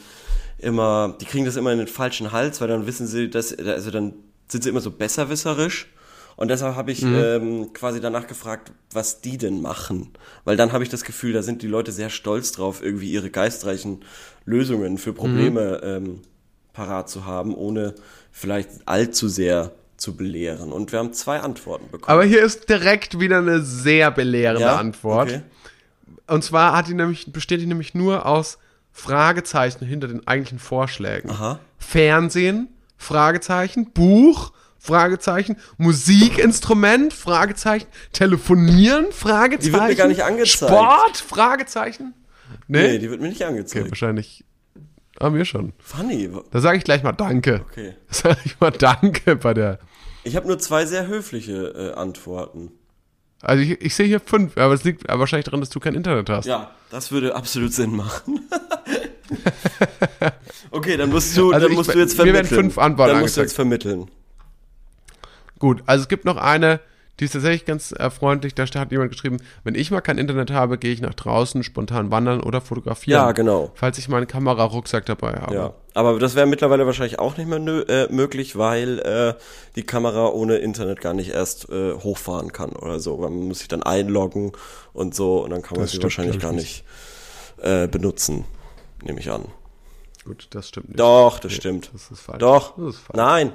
immer, 0.59 1.17
die 1.19 1.25
kriegen 1.25 1.45
das 1.45 1.55
immer 1.55 1.71
in 1.71 1.79
den 1.79 1.87
falschen 1.87 2.31
Hals, 2.31 2.61
weil 2.61 2.67
dann 2.67 2.85
wissen 2.85 3.07
sie, 3.07 3.31
dass, 3.31 3.57
also 3.57 3.89
dann 3.89 4.13
sind 4.47 4.63
sie 4.63 4.69
immer 4.69 4.81
so 4.81 4.91
besserwisserisch. 4.91 5.91
Und 6.35 6.49
deshalb 6.49 6.75
habe 6.75 6.91
ich 6.91 7.03
ähm, 7.03 7.73
quasi 7.73 7.99
danach 7.99 8.27
gefragt, 8.27 8.71
was 8.93 9.19
die 9.19 9.37
denn 9.37 9.61
machen. 9.61 10.11
Weil 10.45 10.55
dann 10.55 10.71
habe 10.71 10.83
ich 10.83 10.89
das 10.89 11.03
Gefühl, 11.03 11.33
da 11.33 11.41
sind 11.41 11.63
die 11.63 11.67
Leute 11.67 11.91
sehr 11.91 12.09
stolz 12.09 12.51
drauf, 12.51 12.81
irgendwie 12.81 13.11
ihre 13.11 13.29
geistreichen 13.29 14.05
Lösungen 14.45 14.97
für 14.99 15.11
Probleme 15.11 15.81
ähm, 15.83 16.21
parat 16.79 17.09
zu 17.09 17.25
haben, 17.25 17.53
ohne 17.53 17.93
vielleicht 18.31 18.69
allzu 18.85 19.27
sehr 19.27 19.71
zu 19.97 20.15
belehren. 20.15 20.71
Und 20.71 20.93
wir 20.93 20.99
haben 20.99 21.11
zwei 21.11 21.41
Antworten 21.41 21.91
bekommen. 21.91 22.05
Aber 22.07 22.23
hier 22.23 22.41
ist 22.41 22.69
direkt 22.69 23.19
wieder 23.19 23.39
eine 23.39 23.61
sehr 23.61 24.11
belehrende 24.11 24.61
Ja? 24.61 24.77
Antwort. 24.77 25.27
Okay. 25.29 25.41
Und 26.27 26.41
zwar 26.45 26.73
hat 26.77 26.87
die 26.87 26.93
nämlich, 26.93 27.33
besteht 27.33 27.59
die 27.59 27.65
nämlich 27.65 27.95
nur 27.95 28.25
aus 28.25 28.59
Fragezeichen 28.93 29.85
hinter 29.85 30.07
den 30.07 30.25
eigentlichen 30.25 30.59
Vorschlägen. 30.59 31.29
Aha. 31.31 31.59
Fernsehen, 31.77 32.69
Fragezeichen, 32.97 33.91
Buch, 33.91 34.53
Fragezeichen, 34.77 35.57
Musikinstrument, 35.77 37.11
Fragezeichen, 37.13 37.87
Telefonieren, 38.13 39.11
Fragezeichen. 39.11 39.73
Die 39.73 39.73
wird 39.73 39.87
mir 39.89 39.95
gar 39.95 40.07
nicht 40.07 40.23
angezeigt. 40.23 40.71
Sport, 40.71 41.17
Fragezeichen. 41.17 42.13
Nee, 42.67 42.93
Nee, 42.93 42.99
die 42.99 43.09
wird 43.09 43.19
mir 43.21 43.27
nicht 43.27 43.41
okay, 43.41 43.49
angezeigt. 43.49 43.89
wahrscheinlich. 43.91 44.45
Ah, 45.19 45.29
mir 45.29 45.45
schon. 45.45 45.73
Funny. 45.79 46.29
Da 46.51 46.59
sage 46.61 46.77
ich 46.77 46.83
gleich 46.83 47.03
mal 47.03 47.11
Danke. 47.11 47.65
Okay. 47.69 47.93
Da 48.07 48.13
sage 48.13 48.39
ich 48.45 48.59
mal 48.59 48.71
Danke 48.71 49.35
bei 49.35 49.53
der. 49.53 49.79
Ich 50.23 50.35
habe 50.35 50.47
nur 50.47 50.59
zwei 50.59 50.85
sehr 50.85 51.07
höfliche 51.07 51.93
äh, 51.93 51.99
Antworten. 51.99 52.71
Also 53.41 53.63
ich, 53.63 53.81
ich 53.81 53.95
sehe 53.95 54.05
hier 54.07 54.19
fünf, 54.19 54.57
aber 54.57 54.73
es 54.73 54.83
liegt 54.83 55.07
wahrscheinlich 55.07 55.45
daran, 55.45 55.61
dass 55.61 55.69
du 55.69 55.79
kein 55.79 55.95
Internet 55.95 56.29
hast. 56.29 56.45
Ja, 56.45 56.71
das 56.89 57.11
würde 57.11 57.35
absolut 57.35 57.73
Sinn 57.73 57.95
machen. 57.95 58.49
okay, 60.71 60.97
dann 60.97 61.09
musst 61.09 61.35
du, 61.37 61.51
Also 61.51 61.65
dann 61.65 61.71
ich- 61.71 61.77
musst 61.77 61.93
du 61.93 61.99
jetzt 61.99 62.17
mir 62.17 62.25
werden 62.25 62.35
vermitteln. 62.45 62.57
fünf 62.71 62.77
Antworten 62.77 63.11
Dann 63.13 63.21
musst 63.21 63.37
du 63.37 63.41
angezeigt. 63.41 63.49
jetzt 63.51 63.55
vermitteln. 63.55 64.11
Gut, 65.57 65.83
also 65.85 66.03
es 66.03 66.07
gibt 66.09 66.25
noch 66.25 66.37
eine, 66.37 66.79
die 67.19 67.25
ist 67.25 67.33
tatsächlich 67.33 67.65
ganz 67.65 67.91
äh, 67.91 68.09
freundlich. 68.09 68.55
Da 68.55 68.65
hat 68.65 68.91
jemand 68.91 69.11
geschrieben, 69.11 69.37
wenn 69.63 69.75
ich 69.75 69.91
mal 69.91 70.01
kein 70.01 70.17
Internet 70.17 70.51
habe, 70.51 70.77
gehe 70.77 70.93
ich 70.93 71.01
nach 71.01 71.13
draußen, 71.13 71.63
spontan 71.63 72.11
wandern 72.11 72.41
oder 72.41 72.61
fotografieren. 72.61 73.19
Ja, 73.19 73.31
genau. 73.33 73.71
Falls 73.75 73.97
ich 73.97 74.07
meinen 74.07 74.27
Kamerarucksack 74.27 75.05
dabei 75.05 75.33
habe. 75.33 75.53
Ja, 75.53 75.73
aber 75.93 76.17
das 76.19 76.35
wäre 76.35 76.45
mittlerweile 76.45 76.85
wahrscheinlich 76.85 77.19
auch 77.19 77.37
nicht 77.37 77.47
mehr 77.47 77.59
nö 77.59 77.81
äh, 77.81 78.07
möglich, 78.11 78.57
weil 78.57 78.99
äh, 78.99 79.33
die 79.75 79.83
Kamera 79.83 80.27
ohne 80.29 80.57
Internet 80.57 81.01
gar 81.01 81.13
nicht 81.13 81.31
erst 81.31 81.69
äh, 81.69 81.93
hochfahren 81.93 82.53
kann 82.53 82.71
oder 82.71 82.99
so. 82.99 83.17
Man 83.17 83.33
muss 83.47 83.59
sich 83.59 83.67
dann 83.67 83.83
einloggen 83.83 84.53
und 84.93 85.13
so 85.13 85.43
und 85.43 85.49
dann 85.49 85.61
kann 85.61 85.75
man 85.75 85.81
Das 85.81 85.91
sie 85.91 85.97
stimmt, 85.97 86.03
wahrscheinlich 86.05 86.39
gar 86.39 86.51
ich 86.51 86.57
nicht 86.57 86.83
äh, 87.61 87.87
benutzen, 87.87 88.45
nehme 89.03 89.19
ich 89.19 89.29
an. 89.29 89.45
Gut, 90.25 90.47
das 90.51 90.67
stimmt 90.69 90.89
nicht. 90.89 90.99
Doch, 90.99 91.39
das 91.39 91.51
Nee, 91.51 91.57
stimmt. 91.57 91.89
Das 91.93 92.11
ist 92.11 92.21
falsch. 92.21 92.39
Doch. 92.39 92.77
Das 92.77 92.95
ist 92.95 92.99
falsch. 93.01 93.17
Nein. 93.17 93.53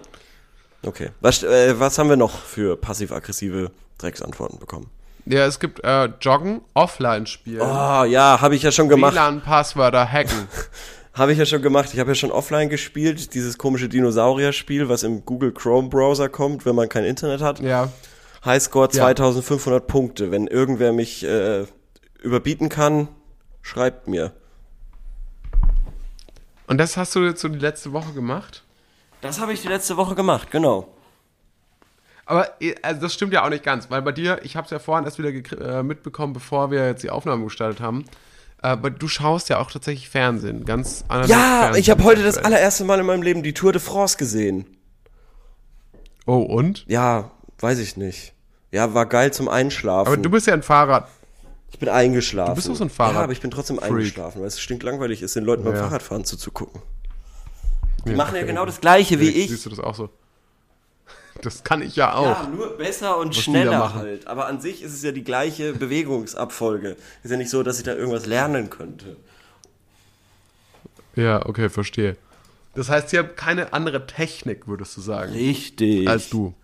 Okay. 0.87 1.11
Was, 1.20 1.43
äh, 1.43 1.78
was 1.78 1.99
haben 1.99 2.09
wir 2.09 2.16
noch 2.16 2.39
für 2.39 2.76
passiv-aggressive 2.76 3.70
Drecksantworten 3.99 4.59
bekommen? 4.59 4.91
Ja, 5.26 5.47
es 5.47 5.59
gibt 5.59 5.82
äh, 5.82 6.11
Joggen, 6.20 6.61
Offline 6.74 7.26
spielen, 7.26 7.62
Oh, 7.62 8.05
ja, 8.05 8.39
habe 8.41 8.55
ich 8.57 8.62
ja 8.62 8.70
schon 8.72 8.89
gemacht. 8.89 9.14
WLAN-Passwörter 9.14 10.11
hacken. 10.11 10.49
Habe 11.14 11.30
ich 11.32 11.39
ja 11.39 11.47
schon 11.47 11.62
gemacht. 11.62 11.91
Ich 11.93 12.01
habe 12.01 12.11
ja 12.11 12.14
schon 12.16 12.32
offline 12.32 12.68
gespielt, 12.68 13.35
dieses 13.35 13.57
komische 13.57 13.89
Dinosaurier-Spiel, 13.89 14.89
was 14.89 15.05
im 15.05 15.24
Google 15.24 15.53
Chrome 15.53 15.89
Browser 15.89 16.28
kommt, 16.28 16.66
wenn 16.66 16.74
man 16.74 16.89
kein 16.89 17.05
Internet 17.05 17.41
hat. 17.41 17.61
ja. 17.61 17.89
Highscore 18.45 18.89
Ja. 18.93 19.05
2500 19.05 19.87
Punkte. 19.87 20.32
Wenn 20.32 20.49
irgendwer 20.49 20.93
mich 20.93 21.24
äh, 21.24 21.66
überbieten 22.20 22.68
kann, 22.68 23.07
schreibt 23.62 24.09
mir. 24.09 24.32
Und 26.66 26.78
das 26.78 26.97
hast 26.97 27.14
du 27.14 27.20
jetzt 27.24 27.41
so 27.41 27.49
die 27.49 27.61
letzte 27.61 27.93
Woche 27.93 28.12
gemacht? 28.12 28.64
Das 29.25 29.41
habe 29.41 29.55
ich 29.55 29.62
die 29.62 29.68
letzte 29.68 29.97
Woche 29.97 30.14
gemacht, 30.14 30.51
genau. 30.51 30.87
Aber 32.27 32.61
eh, 32.61 32.75
also 32.83 33.01
das 33.01 33.14
stimmt 33.14 33.33
ja 33.33 33.43
auch 33.45 33.49
nicht 33.49 33.64
ganz, 33.64 33.91
weil 33.91 34.03
bei 34.03 34.12
dir, 34.12 34.41
ich 34.45 34.55
habe 34.57 34.66
es 34.66 34.70
ja 34.70 34.79
vorhin 34.79 35.05
erst 35.07 35.18
wieder 35.18 35.31
äh, 35.79 35.83
mitbekommen, 35.83 36.35
bevor 36.35 36.70
wir 36.70 36.87
jetzt 36.87 37.03
die 37.03 37.09
Aufnahme 37.11 37.45
gestartet 37.45 37.81
haben. 37.81 38.05
Äh, 38.62 38.66
aber 38.68 38.91
du 38.91 39.09
schaust 39.09 39.49
ja 39.49 39.59
auch 39.61 39.70
tatsächlich 39.70 40.11
Fernsehen, 40.11 40.64
ganz 40.66 41.05
anders. 41.09 41.31
Ja, 41.31 41.75
ich 41.75 41.89
habe 41.89 42.05
heute 42.05 42.22
das 42.22 42.37
allererste 42.37 42.85
Mal 42.85 43.01
in 43.01 43.07
meinem 43.07 43.22
Leben 43.22 43.43
die 43.43 43.55
Tour 43.55 43.72
de 43.72 43.81
France 43.81 44.18
gesehen. 44.18 44.66
Oh 46.27 46.39
und? 46.39 46.85
Ja, 46.87 47.31
weiß 47.61 47.79
ich 47.79 47.97
nicht. 47.97 48.35
Ja, 48.72 48.93
war 48.93 49.07
geil 49.07 49.33
zum 49.33 49.49
Einschlafen. 49.49 50.07
Aber 50.12 50.16
du 50.18 50.29
bist 50.31 50.47
ja 50.47 50.53
ein 50.55 50.62
Fahrrad. 50.62 51.09
ich 51.70 51.79
bin 51.79 51.89
eingeschlafen. 51.89 52.51
Du 52.51 52.57
bist 52.57 52.68
doch 52.68 52.75
so 52.77 52.85
ein 52.85 52.91
Fahrrad- 52.91 53.14
Ja, 53.14 53.22
aber 53.22 53.33
ich 53.33 53.41
bin 53.41 53.51
trotzdem 53.51 53.77
Freak. 53.79 53.91
eingeschlafen, 53.91 54.41
weil 54.41 54.49
es 54.49 54.61
stinklangweilig 54.61 55.22
ist, 55.22 55.35
den 55.37 55.45
Leuten 55.45 55.64
beim 55.64 55.75
Ja. 55.75 55.81
Fahrradfahren 55.83 56.25
zuzugucken. 56.25 56.83
Die 58.05 58.11
Ja, 58.11 58.16
machen 58.16 58.36
ja 58.36 58.44
genau 58.44 58.66
das 58.66 58.80
gleiche 58.80 59.20
wie 59.20 59.28
ich. 59.28 59.50
Siehst 59.50 59.66
du 59.66 59.70
das 59.70 59.80
auch 59.80 59.94
so? 59.94 60.11
Das 61.42 61.64
kann 61.64 61.82
ich 61.82 61.96
ja 61.96 62.14
auch. 62.14 62.44
Ja, 62.44 62.48
nur 62.48 62.78
besser 62.78 63.18
und 63.18 63.34
schneller 63.34 63.92
halt. 63.94 64.28
Aber 64.28 64.46
an 64.46 64.61
sich 64.61 64.82
ist 64.82 64.92
es 64.94 65.02
ja 65.02 65.11
die 65.11 65.24
gleiche 65.24 65.72
Bewegungsabfolge. 65.74 66.96
Ist 67.22 67.30
ja 67.30 67.36
nicht 67.36 67.50
so, 67.50 67.62
dass 67.62 67.78
ich 67.78 67.84
da 67.84 67.92
irgendwas 67.92 68.24
lernen 68.24 68.70
könnte. 68.70 69.16
Ja, 71.16 71.44
okay, 71.44 71.68
verstehe. 71.68 72.16
Das 72.74 72.88
heißt, 72.88 73.11
sie 73.11 73.18
haben 73.18 73.34
keine 73.36 73.72
andere 73.72 74.07
Technik, 74.07 74.66
würdest 74.66 74.96
du 74.96 75.00
sagen, 75.00 75.32
Richtig. 75.32 76.09
als 76.09 76.30
du. 76.30 76.55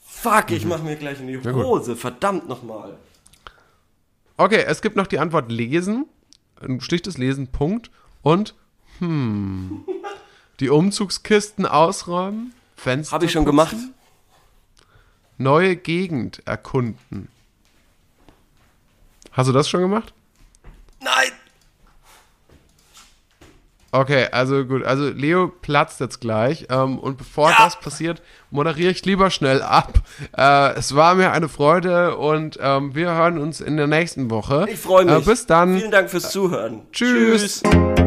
Fuck, 0.00 0.50
ich 0.50 0.64
mach 0.64 0.82
mir 0.82 0.96
gleich 0.96 1.20
in 1.20 1.26
die. 1.26 1.38
Hose. 1.38 1.96
Verdammt 1.96 2.48
nochmal. 2.48 2.96
Okay, 4.38 4.64
es 4.66 4.82
gibt 4.82 4.96
noch 4.96 5.06
die 5.06 5.18
Antwort 5.18 5.50
lesen, 5.50 6.06
ein 6.60 6.80
schlichtes 6.80 7.18
Lesen, 7.18 7.48
Punkt. 7.48 7.90
Und, 8.22 8.54
hm, 8.98 9.84
die 10.60 10.70
Umzugskisten 10.70 11.66
ausräumen, 11.66 12.54
Fenster 12.76 13.14
Habe 13.14 13.24
ich 13.24 13.32
schon 13.32 13.44
putzen, 13.44 13.56
gemacht. 13.56 13.76
Neue 15.38 15.76
Gegend 15.76 16.42
erkunden. 16.46 17.28
Hast 19.32 19.48
du 19.48 19.52
das 19.52 19.68
schon 19.68 19.82
gemacht? 19.82 20.14
Nein! 21.00 21.32
Okay, 23.92 24.26
also 24.30 24.64
gut. 24.64 24.84
Also 24.84 25.08
Leo 25.08 25.48
platzt 25.48 26.00
jetzt 26.00 26.20
gleich. 26.20 26.66
Ähm, 26.68 26.98
und 26.98 27.16
bevor 27.16 27.54
das 27.56 27.80
passiert, 27.80 28.20
moderiere 28.50 28.90
ich 28.90 29.04
lieber 29.04 29.30
schnell 29.30 29.62
ab. 29.62 30.00
Äh, 30.36 30.74
es 30.74 30.94
war 30.94 31.14
mir 31.14 31.32
eine 31.32 31.48
Freude 31.48 32.16
und 32.16 32.58
ähm, 32.60 32.94
wir 32.94 33.12
hören 33.12 33.38
uns 33.38 33.60
in 33.60 33.76
der 33.76 33.86
nächsten 33.86 34.30
Woche. 34.30 34.66
Ich 34.70 34.80
freue 34.80 35.04
mich. 35.04 35.14
Äh, 35.14 35.20
bis 35.20 35.46
dann. 35.46 35.78
Vielen 35.78 35.90
Dank 35.90 36.10
fürs 36.10 36.30
Zuhören. 36.30 36.82
tschüss. 36.92 37.62
tschüss. 37.62 38.05